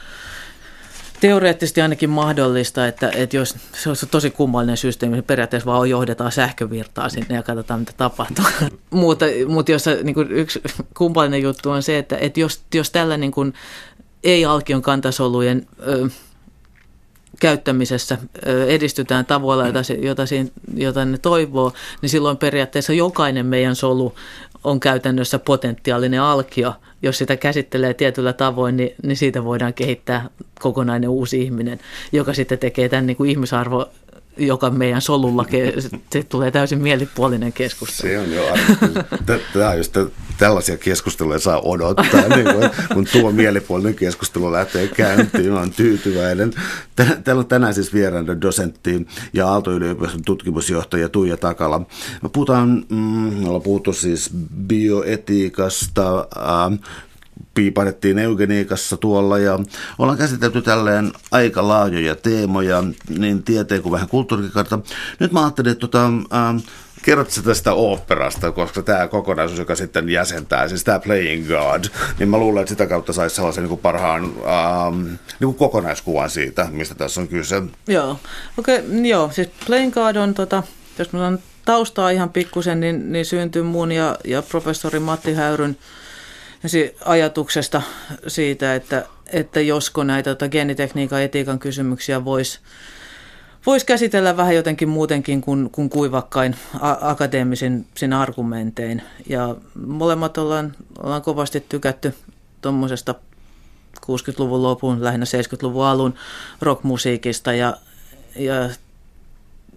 teoreettisesti 1.20 1.82
ainakin 1.82 2.10
mahdollista, 2.10 2.88
että, 2.88 3.12
että 3.16 3.38
jos 3.38 3.56
se 3.74 3.90
olisi 3.90 4.06
tosi 4.06 4.30
kummallinen 4.30 4.78
systeemi, 4.78 5.16
niin 5.16 5.24
periaatteessa 5.24 5.72
vaan 5.72 5.90
johdetaan 5.90 6.32
sähkövirtaa 6.32 7.10
sinne 7.10 7.36
ja 7.36 7.44
katsotaan, 7.44 7.80
mitä 7.80 7.94
tapahtuu. 7.98 8.46
mutta, 8.90 9.26
mutta 9.48 9.72
jos 9.72 9.86
niin 10.04 10.14
kuin 10.14 10.32
yksi 10.32 10.62
kummallinen 10.98 11.42
juttu 11.42 11.72
on 11.72 11.84
se, 11.84 11.98
että, 11.98 12.18
että 12.18 12.40
jos, 12.40 12.62
jos 12.74 12.92
tällä 12.92 13.18
niin 13.18 13.32
kuin 13.32 13.54
ei-alkion 14.24 14.82
kantasolujen 14.82 15.68
ö, 15.88 16.10
käyttämisessä 17.40 18.18
ö, 18.48 18.66
edistytään 18.66 19.26
tavoilla, 19.26 19.68
jota, 19.68 19.80
jota, 20.02 20.24
jota 20.76 21.06
ne 21.06 21.18
toivoo, 21.18 21.74
niin 22.02 22.10
silloin 22.10 22.38
periaatteessa 22.38 22.94
jokainen 22.94 23.46
meidän 23.46 23.76
solu 23.76 24.16
on 24.64 24.80
käytännössä 24.80 25.40
potentiaalinen 25.40 26.22
alkio. 26.22 26.74
Jos 27.06 27.18
sitä 27.18 27.38
käsittelee 27.38 27.94
tietyllä 27.94 28.34
tavoin, 28.34 28.78
niin, 28.78 28.96
niin 29.04 29.18
siitä 29.18 29.44
voidaan 29.44 29.74
kehittää 29.74 30.30
kokonainen 30.60 31.10
uusi 31.10 31.42
ihminen, 31.42 31.80
joka 32.12 32.34
sitten 32.34 32.58
tekee 32.58 32.90
tämän 32.90 33.08
niin 33.08 33.18
kuin 33.18 33.30
ihmisarvo 33.30 33.90
joka 34.38 34.70
meidän 34.70 35.02
solulla, 35.02 35.46
se 36.12 36.24
tulee 36.24 36.52
täysin 36.52 36.82
mielipuolinen 36.82 37.54
keskustelu. 37.54 38.10
Se 38.10 38.20
on 38.20 38.32
jo 38.32 38.44
Tämä 39.54 39.70
on 39.70 39.78
just 39.78 39.98
tällaisia 40.38 40.78
keskusteluja 40.78 41.40
saa 41.40 41.62
odottaa, 41.62 42.22
niin 42.36 42.46
kun, 42.54 42.70
kun 42.94 43.08
tuo 43.12 43.32
mielipuolinen 43.32 43.96
keskustelu 43.96 44.52
lähtee 44.52 44.88
käyntiin, 44.88 45.54
olen 45.54 45.72
tyytyväinen. 45.72 46.54
Täällä 46.96 47.40
on 47.40 47.48
tänään 47.48 47.74
siis 47.74 47.94
vieraana 47.94 48.42
dosentti 48.42 49.08
ja 49.34 49.48
Aalto-yliopiston 49.48 50.24
tutkimusjohtaja 50.26 51.10
Tuija 51.10 51.38
Takala. 51.38 51.80
Me 52.22 52.30
puhutaan, 52.30 52.86
mm, 52.90 53.46
ollaan 53.46 53.62
puhuttu 53.62 53.94
siis 53.94 54.30
bioetiikasta, 54.68 56.28
äh, 56.38 56.80
piipahdettiin 57.54 58.20
eugeniikassa 58.20 58.98
tuolla 58.98 59.38
ja 59.40 59.60
ollaan 60.00 60.18
käsitelty 60.18 60.62
tälleen 60.62 61.12
aika 61.32 61.68
laajoja 61.68 62.16
teemoja, 62.16 62.84
niin 63.20 63.44
tieteen 63.44 63.82
kuin 63.82 63.94
vähän 63.94 64.08
kulttuurikarta. 64.08 64.80
Nyt 65.20 65.32
mä 65.32 65.44
ajattelin, 65.44 65.72
että 65.72 65.88
tota, 65.88 66.06
ähm, 66.06 66.58
kerrot 67.06 67.32
sä 67.32 67.42
tästä 67.42 67.74
oopperasta, 67.74 68.52
koska 68.52 68.82
tämä 68.82 69.08
kokonaisuus, 69.08 69.60
joka 69.60 69.76
sitten 69.76 70.10
jäsentää, 70.10 70.68
siis 70.68 70.84
tämä 70.84 71.00
Playing 71.00 71.48
God, 71.48 71.84
niin 72.20 72.30
mä 72.30 72.38
luulen, 72.38 72.62
että 72.62 72.70
sitä 72.70 72.88
kautta 72.88 73.14
saisi 73.14 73.36
sellaisen 73.36 73.64
niin 73.64 73.70
kuin 73.70 73.82
parhaan 73.82 74.24
ähm, 74.24 75.06
niin 75.06 75.18
kuin 75.40 75.56
kokonaiskuvan 75.56 76.30
siitä, 76.30 76.68
mistä 76.72 76.96
tässä 76.96 77.22
on 77.22 77.28
kyse. 77.28 77.62
Joo, 77.88 78.20
okei, 78.58 78.80
okay, 78.80 79.08
joo, 79.08 79.32
siis 79.32 79.50
Playing 79.68 79.94
God 79.94 80.16
on, 80.16 80.34
tota, 80.34 80.64
jos 81.00 81.14
mä 81.14 81.20
sanon 81.20 81.40
taustaa 81.66 82.10
ihan 82.10 82.30
pikkusen, 82.30 82.80
niin, 82.80 83.12
niin 83.12 83.26
syntyi 83.26 83.64
mun 83.64 83.92
ja, 83.92 84.18
ja 84.24 84.42
professori 84.42 85.00
Matti 85.00 85.34
Häyryn 85.34 85.78
ajatuksesta 87.06 87.82
siitä, 88.28 88.76
että, 88.76 89.06
että 89.34 89.62
josko 89.62 90.04
näitä 90.04 90.30
tota, 90.30 90.50
geenitekniikan 90.50 91.22
etiikan 91.22 91.60
kysymyksiä 91.60 92.26
voisi 92.26 92.60
vois 93.66 93.84
käsitellä 93.84 94.38
vähän 94.38 94.56
jotenkin 94.56 94.90
muutenkin 94.90 95.42
kuin, 95.42 95.70
kuin 95.72 95.90
kuivakkain 95.90 96.56
a- 96.80 97.10
akateemisin 97.10 97.88
sin 97.98 98.14
argumentein. 98.14 99.02
Ja 99.30 99.56
molemmat 99.88 100.38
ollaan, 100.38 100.76
ollaan 101.04 101.22
kovasti 101.22 101.66
tykätty 101.70 102.14
tuommoisesta 102.62 103.16
60-luvun 104.06 104.64
lopun, 104.64 105.04
lähinnä 105.04 105.26
70-luvun 105.26 105.86
alun 105.86 106.14
rockmusiikista 106.62 107.54
ja, 107.54 107.78
ja 108.36 108.70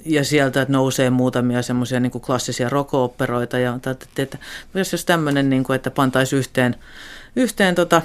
ja 0.05 0.24
sieltä 0.24 0.66
nousee 0.68 1.11
muutamia 1.11 1.62
semmoisia 1.62 2.01
niin 2.01 2.12
klassisia 2.12 2.68
rokooperoita 2.68 3.59
ja 3.59 3.74
että, 3.74 3.96
että 4.18 4.38
myös 4.74 4.92
jos 4.92 5.05
tämmöinen, 5.05 5.51
niin 5.51 5.64
kuin, 5.64 5.74
että 5.74 5.90
pantaisi 5.90 6.36
yhteen, 6.36 6.76
yhteen 7.36 7.74
tota, 7.74 8.03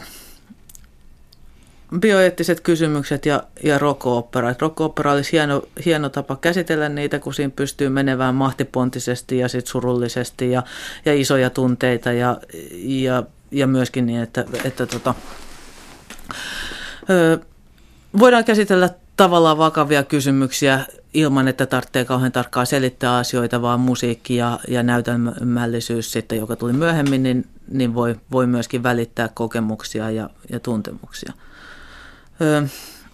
bioeettiset 2.00 2.60
kysymykset 2.60 3.26
ja, 3.26 3.44
ja 3.64 3.78
rokoopera. 3.78 4.56
Rokoopera 4.60 5.12
olisi 5.12 5.32
hieno, 5.32 5.62
hieno 5.86 6.10
tapa 6.10 6.36
käsitellä 6.36 6.90
niitä, 6.90 7.20
kun 7.20 7.34
siinä 7.34 7.54
pystyy 7.56 7.90
menevään 7.90 8.36
mahtipontisesti 8.36 9.38
ja 9.38 9.48
sit 9.48 9.68
surullisesti 9.68 10.52
ja, 10.52 10.64
ja 11.06 11.14
isoja 11.14 11.50
tunteita 11.50 12.12
ja, 12.12 12.38
ja, 12.84 13.24
ja 13.52 13.68
myöskin 13.68 14.06
niin, 14.06 14.22
että, 14.22 14.46
että 14.64 14.86
tota, 14.86 15.16
ö, 17.10 17.40
voidaan 18.20 18.46
käsitellä 18.46 18.90
tavallaan 19.18 19.58
vakavia 19.58 20.04
kysymyksiä 20.04 20.86
ilman, 21.14 21.48
että 21.48 21.66
tarvitsee 21.66 22.06
kauhean 22.06 22.32
tarkkaan 22.32 22.68
selittää 22.68 23.18
asioita, 23.18 23.62
vaan 23.62 23.80
musiikki 23.80 24.36
ja, 24.36 24.60
ja 24.68 24.84
näytelmällisyys 24.84 26.12
sitten, 26.12 26.38
joka 26.38 26.56
tuli 26.56 26.74
myöhemmin, 26.74 27.24
niin, 27.24 27.48
niin 27.68 27.94
voi, 27.94 28.16
voi 28.32 28.48
myöskin 28.48 28.84
välittää 28.84 29.30
kokemuksia 29.34 30.12
ja, 30.12 30.30
ja 30.50 30.60
tuntemuksia. 30.60 31.34
Ö, 32.42 32.68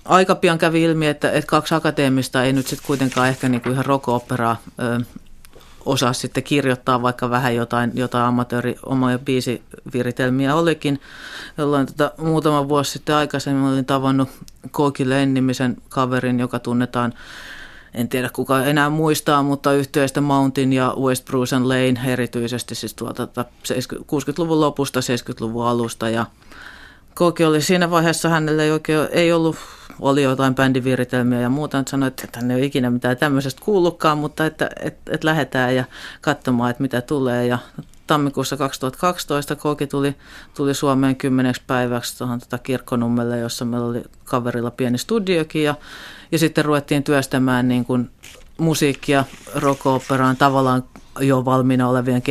aika 0.05 0.35
pian 0.35 0.57
kävi 0.57 0.83
ilmi, 0.83 1.07
että, 1.07 1.31
että 1.31 1.47
kaksi 1.47 1.75
akateemista 1.75 2.43
ei 2.43 2.53
nyt 2.53 2.67
sitten 2.67 2.87
kuitenkaan 2.87 3.29
ehkä 3.29 3.49
niinku 3.49 3.69
ihan 3.69 3.85
roko-operaa 3.85 4.57
osaa 5.85 6.13
sitten 6.13 6.43
kirjoittaa, 6.43 7.01
vaikka 7.01 7.29
vähän 7.29 7.55
jotain, 7.55 7.91
jotain 7.93 8.25
amatööri, 8.25 8.75
omia 8.85 9.19
biisiviritelmiä 9.19 10.55
olikin, 10.55 10.99
jolloin 11.57 11.85
tota, 11.85 12.11
muutama 12.17 12.69
vuosi 12.69 12.91
sitten 12.91 13.15
aikaisemmin 13.15 13.63
olin 13.71 13.85
tavannut 13.85 14.29
Koki 14.71 15.09
Lennimisen 15.09 15.77
kaverin, 15.89 16.39
joka 16.39 16.59
tunnetaan 16.59 17.13
en 17.93 18.09
tiedä 18.09 18.29
kuka 18.33 18.63
enää 18.63 18.89
muistaa, 18.89 19.43
mutta 19.43 19.73
yhteistä 19.73 20.21
Mountain 20.21 20.73
ja 20.73 20.93
West 20.99 21.25
Bruce 21.25 21.55
and 21.55 21.65
Lane 21.65 22.13
erityisesti 22.13 22.75
siis 22.75 22.93
tuolta 22.93 23.25
60-luvun 23.25 24.35
tota, 24.35 24.59
lopusta, 24.59 24.99
70-luvun 24.99 25.65
alusta. 25.65 26.09
Ja 26.09 26.25
Koki 27.15 27.45
oli 27.45 27.61
siinä 27.61 27.89
vaiheessa, 27.89 28.29
hänelle 28.29 28.63
ei 28.63 28.71
oikein 28.71 29.07
ei 29.11 29.33
ollut, 29.33 29.55
oli 29.99 30.23
jotain 30.23 30.55
bändiviritelmiä 30.55 31.41
ja 31.41 31.49
muuta, 31.49 31.79
että 31.79 31.89
sanoi, 31.89 32.07
että 32.07 32.27
hän 32.35 32.51
ei 32.51 32.57
ole 32.57 32.65
ikinä 32.65 32.89
mitään 32.89 33.17
tämmöisestä 33.17 33.61
kuullutkaan, 33.65 34.17
mutta 34.17 34.45
että, 34.45 34.69
että, 34.79 35.11
että 35.13 35.27
lähdetään 35.27 35.75
ja 35.75 35.83
katsomaan, 36.21 36.69
että 36.71 36.81
mitä 36.81 37.01
tulee. 37.01 37.47
Ja 37.47 37.59
tammikuussa 38.07 38.57
2012 38.57 39.55
Koki 39.55 39.87
tuli, 39.87 40.15
tuli 40.55 40.73
Suomeen 40.73 41.15
kymmeneksi 41.15 41.61
päiväksi 41.67 42.17
tuohon 42.17 42.39
tota 42.39 42.57
kirkkonummelle, 42.57 43.39
jossa 43.39 43.65
meillä 43.65 43.87
oli 43.87 44.03
kaverilla 44.23 44.71
pieni 44.71 44.97
studiokin 44.97 45.63
ja, 45.63 45.75
ja 46.31 46.39
sitten 46.39 46.65
ruvettiin 46.65 47.03
työstämään 47.03 47.67
niin 47.67 47.85
kuin 47.85 48.09
musiikkia 48.57 49.25
rock-operaan 49.55 50.37
tavallaan 50.37 50.83
jo 51.19 51.45
valmiina 51.45 51.89
olevien 51.89 52.21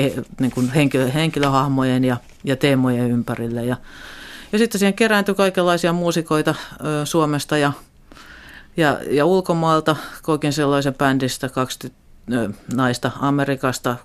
niin 0.41 0.53
kuin 0.53 0.73
henkilö, 0.73 1.11
henkilöhahmojen 1.11 2.05
ja, 2.05 2.17
ja 2.45 2.57
teemojen 2.57 3.11
ympärille. 3.11 3.65
Ja, 3.65 3.77
ja 4.53 4.59
sitten 4.59 4.79
siihen 4.79 4.95
kerääntyi 4.95 5.35
kaikenlaisia 5.35 5.93
muusikoita 5.93 6.55
ö, 6.85 7.07
Suomesta 7.07 7.59
ja, 7.59 7.73
ja, 8.77 8.99
ja 9.11 9.27
ulkomaalta. 9.27 9.97
Koikin 10.23 10.53
sellaisen 10.53 10.95
bändistä 10.95 11.49
kaksi 11.49 11.93
ö, 12.33 12.51
naista 12.75 13.11
Amerikasta, 13.21 13.97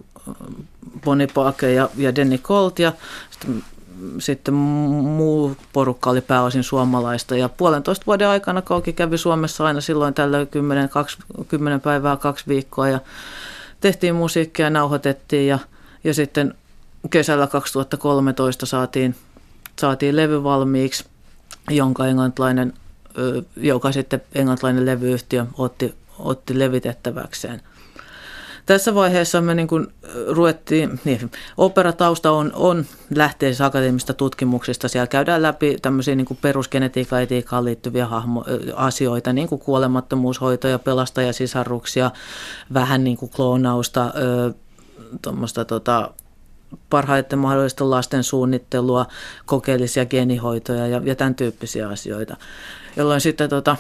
Bonnie 1.04 1.28
Parker 1.34 1.70
ja, 1.70 1.90
ja 1.98 2.16
Denny 2.16 2.38
Colt 2.38 2.80
ja 2.80 2.94
sitten, 3.30 3.64
sitten 4.20 4.54
muu 4.54 5.58
porukka 5.74 6.10
oli 6.10 6.22
pääosin 6.22 6.64
suomalaista. 6.64 7.36
Ja 7.36 7.50
puolentoista 7.50 8.06
vuoden 8.06 8.28
aikana 8.28 8.62
Kauki 8.62 8.94
kävi 8.94 9.18
Suomessa 9.18 9.66
aina 9.66 9.82
silloin 9.82 10.14
tällä 10.14 10.46
10, 10.46 10.90
10 11.48 11.82
päivää, 11.82 12.18
kaksi 12.18 12.46
viikkoa. 12.48 12.90
Ja 12.90 13.00
tehtiin 13.82 14.16
musiikkia, 14.16 14.70
nauhoitettiin 14.70 15.48
ja, 15.48 15.60
ja 16.04 16.14
sitten 16.14 16.54
kesällä 17.10 17.48
2013 17.48 18.66
saatiin, 18.66 19.16
saatiin 19.80 20.16
levy 20.16 20.44
valmiiksi, 20.44 21.06
jonka 21.70 22.08
englantilainen, 22.08 22.74
joka 23.56 23.92
sitten 23.92 24.22
englantilainen 24.36 24.86
levyyhtiö 24.86 25.46
otti, 25.58 25.96
otti 26.20 26.60
levitettäväkseen– 26.60 27.62
tässä 28.66 28.96
vaiheessa 28.96 29.42
me 29.42 29.56
niin 29.56 29.68
kuin 29.68 29.88
ruvettiin, 30.28 31.00
niin, 31.06 31.32
operatausta 31.58 32.32
on, 32.32 32.52
on 32.56 32.86
lähteessä 33.16 33.66
akateemisista 33.66 34.14
tutkimuksista. 34.14 34.88
Siellä 34.88 35.08
käydään 35.08 35.42
läpi 35.42 35.78
tämmöisiä 35.82 36.16
niin 36.16 36.38
perusgenetiikkaan 36.42 37.22
etiikkaan 37.22 37.66
liittyviä 37.66 38.06
hahmo, 38.06 38.46
asioita, 38.76 39.34
niin 39.34 39.48
kuin 39.48 39.62
kuolemattomuushoitoja, 39.62 40.80
pelastajasisarruksia, 40.80 42.12
vähän 42.74 43.04
niin 43.04 43.18
kuin 43.18 43.32
kloonausta, 43.36 44.14
tuommoista 45.22 45.66
tota, 45.66 46.10
parhaiten 46.90 47.40
mahdollista 47.40 47.90
lasten 47.90 48.24
suunnittelua, 48.24 49.06
kokeellisia 49.46 50.06
geenihoitoja 50.06 50.88
ja, 50.88 51.02
ja 51.04 51.16
tämän 51.16 51.36
tyyppisiä 51.36 51.90
asioita. 51.90 52.38
Jolloin 52.96 53.22
sitten 53.22 53.50
tota, 53.50 53.78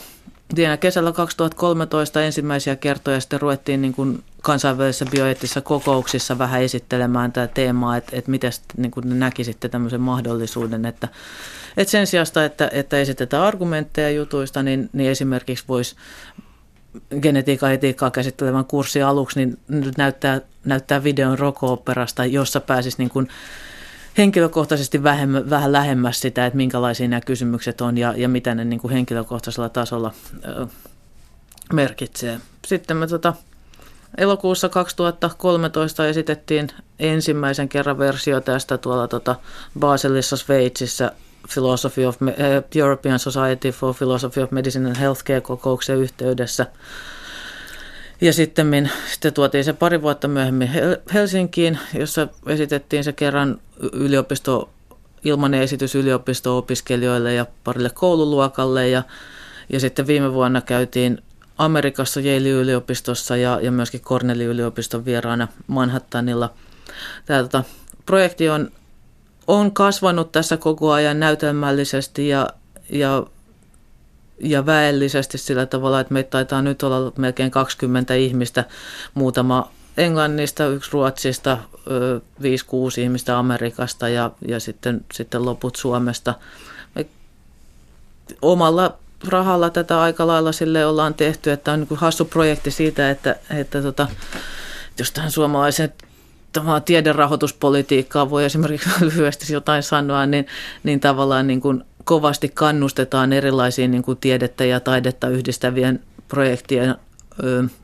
Siinä 0.55 0.77
kesällä 0.77 1.11
2013 1.11 2.21
ensimmäisiä 2.21 2.75
kertoja 2.75 3.19
sitten 3.19 3.41
ruvettiin 3.41 3.81
niin 3.81 3.93
kuin 3.93 4.23
kansainvälisissä 4.41 5.05
bioeettisissa 5.11 5.61
kokouksissa 5.61 6.37
vähän 6.37 6.61
esittelemään 6.61 7.31
tämä 7.31 7.47
teemaa, 7.47 7.97
että, 7.97 8.11
että 8.15 8.31
miten 8.31 8.51
niin 8.77 8.91
kuin 8.91 9.19
näkisitte 9.19 9.69
tämmöisen 9.69 10.01
mahdollisuuden, 10.01 10.85
että, 10.85 11.07
että 11.77 11.91
sen 11.91 12.07
sijasta, 12.07 12.45
että, 12.45 12.69
että 12.73 12.99
esitetään 12.99 13.43
argumentteja 13.43 14.11
jutuista, 14.11 14.63
niin, 14.63 14.89
niin 14.93 15.11
esimerkiksi 15.11 15.65
voisi 15.67 15.95
genetiikan 17.21 17.73
etiikkaa 17.73 18.11
käsittelevän 18.11 18.65
kurssin 18.65 19.05
aluksi, 19.05 19.39
niin 19.39 19.57
näyttää, 19.97 20.41
näyttää 20.65 21.03
videon 21.03 21.39
roko-operasta, 21.39 22.25
jossa 22.25 22.59
pääsisi 22.59 22.97
niin 22.97 23.09
kuin 23.09 23.27
henkilökohtaisesti 24.17 25.03
vähemmän, 25.03 25.49
vähän 25.49 25.71
lähemmäs 25.71 26.19
sitä, 26.19 26.45
että 26.45 26.57
minkälaisia 26.57 27.07
nämä 27.07 27.21
kysymykset 27.21 27.81
on 27.81 27.97
ja, 27.97 28.13
ja 28.17 28.29
mitä 28.29 28.55
ne 28.55 28.65
niin 28.65 28.79
kuin 28.79 28.93
henkilökohtaisella 28.93 29.69
tasolla 29.69 30.13
ö, 30.45 30.67
merkitsee. 31.73 32.39
Sitten 32.65 32.97
me 32.97 33.07
tota, 33.07 33.33
elokuussa 34.17 34.69
2013 34.69 36.07
esitettiin 36.07 36.67
ensimmäisen 36.99 37.69
kerran 37.69 37.97
versio 37.97 38.41
tästä 38.41 38.77
tuolla 38.77 39.07
tota 39.07 39.35
Baselissa 39.79 40.37
Sveitsissä 40.37 41.11
Philosophy 41.53 42.05
of, 42.05 42.17
European 42.75 43.19
Society 43.19 43.71
for 43.71 43.95
Philosophy 43.95 44.43
of 44.43 44.51
Medicine 44.51 44.89
and 44.89 44.97
Healthcare 44.97 45.41
kokouksen 45.41 45.97
yhteydessä– 45.97 46.65
ja 48.23 48.33
sitten, 48.33 48.91
sitten 49.11 49.33
tuotiin 49.33 49.63
se 49.63 49.73
pari 49.73 50.01
vuotta 50.01 50.27
myöhemmin 50.27 50.71
Helsinkiin, 51.13 51.79
jossa 51.93 52.27
esitettiin 52.47 53.03
se 53.03 53.13
kerran 53.13 53.61
yliopisto, 53.93 54.69
ilmainen 55.23 55.61
esitys 55.61 55.95
yliopisto-opiskelijoille 55.95 57.33
ja 57.33 57.45
parille 57.63 57.89
koululuokalle. 57.89 58.89
Ja, 58.89 59.03
ja 59.69 59.79
sitten 59.79 60.07
viime 60.07 60.33
vuonna 60.33 60.61
käytiin 60.61 61.21
Amerikassa 61.57 62.19
Yale-yliopistossa 62.19 63.37
ja, 63.37 63.59
ja 63.61 63.71
myöskin 63.71 64.01
Cornell-yliopiston 64.01 65.05
vieraana 65.05 65.47
Manhattanilla. 65.67 66.53
Tämä 67.25 67.41
tota, 67.41 67.63
projekti 68.05 68.49
on, 68.49 68.71
on 69.47 69.71
kasvanut 69.71 70.31
tässä 70.31 70.57
koko 70.57 70.91
ajan 70.91 71.19
näytelmällisesti 71.19 72.27
ja, 72.27 72.47
ja, 72.89 73.25
ja 74.39 74.65
väellisesti 74.65 75.37
sillä 75.37 75.65
tavalla, 75.65 75.99
että 75.99 76.13
meitä 76.13 76.29
taitaa 76.29 76.61
nyt 76.61 76.83
olla 76.83 77.11
melkein 77.17 77.51
20 77.51 78.13
ihmistä, 78.13 78.65
muutama 79.13 79.71
Englannista, 79.97 80.67
yksi 80.67 80.91
Ruotsista, 80.93 81.57
5-6 82.41 83.01
ihmistä 83.01 83.39
Amerikasta 83.39 84.09
ja, 84.09 84.31
ja 84.47 84.59
sitten, 84.59 85.05
sitten 85.13 85.45
loput 85.45 85.75
Suomesta. 85.75 86.33
Me 86.95 87.05
omalla 88.41 88.97
rahalla 89.27 89.69
tätä 89.69 90.01
aika 90.01 90.27
lailla 90.27 90.51
sille 90.51 90.85
ollaan 90.85 91.13
tehty, 91.13 91.51
että 91.51 91.71
on 91.71 91.79
niin 91.79 91.99
hassu 91.99 92.25
projekti 92.25 92.71
siitä, 92.71 93.09
että, 93.09 93.35
että 93.49 93.81
tota, 93.81 94.07
jos 94.99 95.11
tähän 95.11 95.31
suomalaisen 95.31 95.93
tämä 96.53 96.81
tiederahoituspolitiikkaa 96.81 98.29
voi 98.29 98.45
esimerkiksi 98.45 98.89
lyhyesti 99.05 99.53
jotain 99.53 99.83
sanoa, 99.83 100.25
niin, 100.25 100.47
niin 100.83 100.99
tavallaan 100.99 101.47
niin 101.47 101.61
kuin 101.61 101.83
kovasti 102.03 102.49
kannustetaan 102.49 103.33
erilaisiin 103.33 103.91
niin 103.91 104.03
kuin 104.03 104.17
tiedettä 104.17 104.65
ja 104.65 104.79
taidetta 104.79 105.27
yhdistävien 105.27 105.99
projektien 106.27 106.95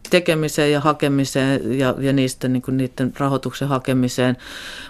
tekemiseen 0.09 0.71
ja 0.71 0.79
hakemiseen 0.79 1.79
ja, 1.79 1.95
ja 1.99 2.13
niistä, 2.13 2.47
niin 2.47 2.61
kuin 2.61 2.77
niiden 2.77 3.13
rahoituksen 3.17 3.67
hakemiseen, 3.67 4.37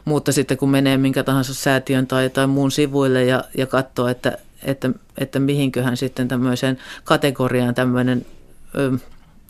mutta 0.05 0.31
sitten 0.31 0.57
kun 0.57 0.69
menee 0.69 0.97
minkä 0.97 1.23
tahansa 1.23 1.53
säätiön 1.53 2.07
tai, 2.07 2.29
tai 2.29 2.47
muun 2.47 2.71
sivuille 2.71 3.23
ja, 3.23 3.43
ja 3.57 3.67
katsoo, 3.67 4.07
että, 4.07 4.37
että, 4.63 4.89
että 5.17 5.39
mihinköhän 5.39 5.97
sitten 5.97 6.27
tämmöiseen 6.27 6.77
kategoriaan 7.03 7.75
tämmöinen 7.75 8.25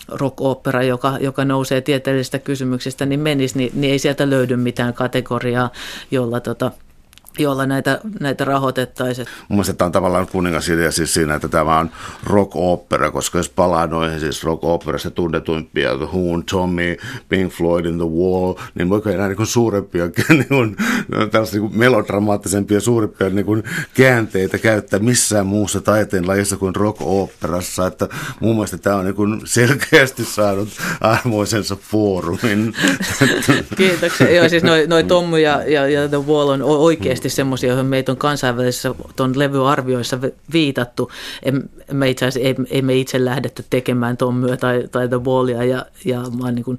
rock-opera, 0.08 0.84
joka, 0.84 1.18
joka 1.20 1.46
nousee 1.46 1.82
tieteellisistä 1.82 2.40
kysymyksistä, 2.40 3.06
niin 3.06 3.20
menisi, 3.20 3.58
niin, 3.58 3.72
niin 3.74 3.92
ei 3.92 4.00
sieltä 4.00 4.30
löydy 4.30 4.58
mitään 4.58 4.94
kategoriaa, 4.94 5.72
jolla 6.12 6.40
tota, 6.40 6.72
jolla 7.40 7.66
näitä, 7.66 8.00
näitä 8.20 8.46
rahoitettaisiin. 8.46 9.28
Mun 9.50 9.58
mielestä 9.58 9.74
tämä 9.74 9.86
on 9.86 9.92
tavallaan 9.92 10.28
kuningasidea 10.28 10.92
siis 10.92 11.14
siinä, 11.14 11.36
että 11.36 11.48
tämä 11.48 11.80
on 11.80 11.90
rock 12.24 12.52
opera, 12.56 13.12
koska 13.12 13.38
jos 13.38 13.50
palaa 13.50 13.88
noihin 13.88 14.20
siis 14.20 14.44
rock 14.44 14.64
operasta 14.64 15.12
tunnetuimpia, 15.12 15.98
The 15.98 16.06
Who, 16.06 16.42
Tommy, 16.52 16.98
Pink 17.30 17.54
Floyd 17.54 17.86
in 17.86 17.98
the 17.98 18.08
Wall, 18.08 18.54
niin 18.76 18.90
voiko 18.90 19.10
enää 19.10 19.28
niin 19.28 19.48
suurempia, 19.48 20.10
niin 20.30 20.48
kuin, 20.48 20.78
niin 21.52 21.70
melodramaattisempia, 21.74 22.80
suurempia 22.80 23.30
niin 23.30 23.46
kuin 23.46 23.64
käänteitä 23.94 24.58
käyttää 24.58 25.00
missään 25.00 25.48
muussa 25.48 25.82
taiteen 25.82 26.28
lajissa 26.28 26.58
kuin 26.58 26.76
rock 26.76 27.02
operassa, 27.02 27.88
että 27.88 28.08
mun 28.40 28.56
mielestä 28.56 28.78
tämä 28.78 28.96
on 28.96 29.06
niin 29.06 29.16
kuin 29.16 29.42
selkeästi 29.46 30.26
saanut 30.26 30.70
arvoisensa 31.02 31.76
foorumin. 31.76 32.74
Kiitoksia. 33.78 34.36
Joo, 34.36 34.50
siis 34.50 34.64
noi, 34.64 34.88
noi 34.88 35.04
Tommy 35.04 35.40
ja, 35.40 35.64
ja, 35.68 35.88
ja 35.88 36.08
The 36.08 36.18
Wall 36.18 36.50
on 36.50 36.62
oikeasti 36.62 37.29
selkeästi 37.30 37.36
semmoisia, 37.36 37.70
joihin 37.70 37.86
meitä 37.86 38.12
on 38.12 38.18
kansainvälisissä 38.18 38.96
tuon 39.16 39.40
levyarvioissa 39.40 40.20
viitattu. 40.54 41.12
Me 41.92 42.10
itse 42.10 42.26
asiassa, 42.26 42.48
ei, 42.48 42.56
ei 42.70 42.82
me 42.82 42.96
itse 42.96 43.26
lähdetty 43.26 43.66
tekemään 43.70 44.18
Tommyä 44.18 44.58
tai, 44.58 44.88
tai 44.92 45.08
The 45.08 45.18
Wallia 45.18 45.64
ja, 45.64 45.86
ja 46.06 46.20
mä 46.20 46.46
oon 46.46 46.56
niin 46.56 46.66
kuin 46.66 46.78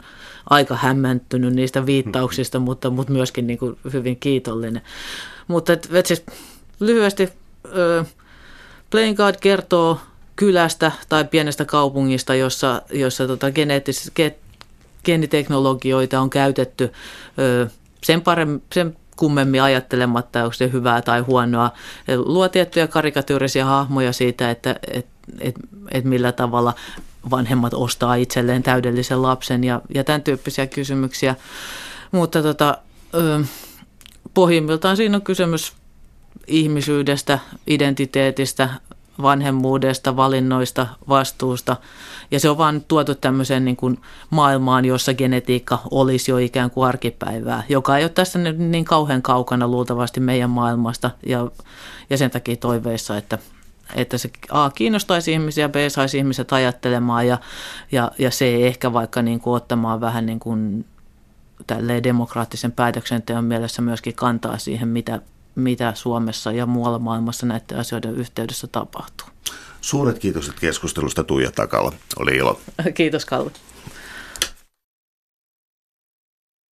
aika 0.51 0.77
hämmentynyt 0.77 1.55
niistä 1.55 1.87
viittauksista, 1.87 2.59
mm-hmm. 2.59 2.65
mutta, 2.65 2.91
mutta 2.91 3.13
myöskin 3.13 3.47
niin 3.47 3.59
kuin 3.59 3.79
hyvin 3.93 4.17
kiitollinen. 4.17 4.83
Mutta 5.49 5.73
et, 5.73 5.89
et 5.93 6.07
siis 6.07 6.25
lyhyesti 6.81 7.29
ö, 7.75 8.05
Playing 8.91 9.17
God 9.17 9.35
kertoo 9.41 9.99
kylästä 10.37 10.93
tai 11.09 11.25
pienestä 11.25 11.65
kaupungista, 11.65 12.35
jossa, 12.35 12.83
jossa 12.93 13.27
tota 13.27 13.51
geneettis, 13.51 14.11
ge, 14.17 14.35
geeniteknologioita 15.05 16.21
on 16.21 16.31
käytetty 16.31 16.93
ö, 17.39 17.67
sen, 18.05 18.23
paremmin, 18.23 18.63
sen 18.75 18.97
kummemmin 19.21 19.63
ajattelematta, 19.63 20.45
onko 20.45 20.53
se 20.53 20.73
hyvää 20.73 21.03
tai 21.03 21.21
huonoa. 21.21 21.71
Luo 22.17 22.49
tiettyjä 22.49 22.87
karikatyyrisiä 22.87 23.65
hahmoja 23.65 24.13
siitä, 24.13 24.51
että 24.51 24.77
et, 24.93 25.07
et, 25.41 25.57
et 25.91 26.05
millä 26.05 26.33
tavalla 26.33 26.75
vanhemmat 27.31 27.75
ostaa 27.75 28.15
itselleen 28.15 28.63
täydellisen 28.63 29.23
lapsen 29.23 29.65
ja, 29.65 29.81
ja 29.95 30.05
tämän 30.05 30.23
tyyppisiä 30.23 30.67
kysymyksiä. 30.67 31.37
Mutta 32.13 32.43
tota, 32.43 32.79
pohjimmiltaan 34.35 34.97
siinä 34.97 35.17
on 35.17 35.23
kysymys 35.23 35.73
ihmisyydestä, 36.47 37.39
identiteetistä, 37.67 38.69
vanhemmuudesta, 39.23 40.17
valinnoista, 40.17 40.87
vastuusta. 41.09 41.77
Ja 42.31 42.41
se 42.41 42.51
on 42.51 42.59
vaan 42.59 42.85
tuotu 42.89 43.15
tämmöiseen 43.15 43.65
niin 43.65 43.77
kuin 43.77 44.01
maailmaan, 44.31 44.85
jossa 44.85 45.15
genetiikka 45.15 45.79
olisi 45.91 46.31
jo 46.31 46.39
ikään 46.39 46.71
kuin 46.71 46.89
arkipäivää, 46.89 47.63
joka 47.69 47.99
ei 47.99 48.05
ole 48.05 48.11
tässä 48.11 48.39
niin 48.39 48.85
kauhean 48.85 49.23
kaukana 49.23 49.69
luultavasti 49.69 50.21
meidän 50.21 50.51
maailmasta. 50.51 51.11
Ja, 51.27 51.51
ja 52.11 52.19
sen 52.19 52.31
takia 52.31 52.57
toiveissa, 52.57 53.17
että, 53.17 53.39
että 53.95 54.19
se 54.19 54.31
A 54.51 54.71
kiinnostaisi 54.71 55.33
ihmisiä, 55.33 55.69
B 55.69 55.75
saisi 55.89 56.19
ihmiset 56.19 56.53
ajattelemaan 56.53 57.27
ja, 57.27 57.39
ja, 57.93 58.13
ja 58.19 58.31
C 58.31 58.43
ehkä 58.43 58.93
vaikka 58.93 59.23
niin 59.23 59.41
kuin 59.41 59.55
ottamaan 59.55 60.01
vähän 60.01 60.27
niin 60.27 60.41
kuin 60.41 60.85
demokraattisen 62.03 62.73
päätöksenteon 62.73 63.45
mielessä 63.45 63.83
myöskin 63.83 64.15
kantaa 64.15 64.59
siihen, 64.59 64.89
mitä 64.89 65.21
mitä 65.55 65.95
Suomessa 65.95 66.53
ja 66.53 66.67
muualla 66.67 66.99
maailmassa 66.99 67.47
näiden 67.47 67.79
asioiden 67.79 68.15
yhteydessä 68.15 68.67
tapahtuu. 68.67 69.29
Suuret 69.81 70.19
kiitokset 70.19 70.61
keskustelusta 70.61 71.25
Tuija 71.25 71.51
Takala. 71.51 71.93
Oli 72.19 72.37
ilo. 72.37 72.61
Kiitos 72.95 73.25
Kalle. 73.25 73.51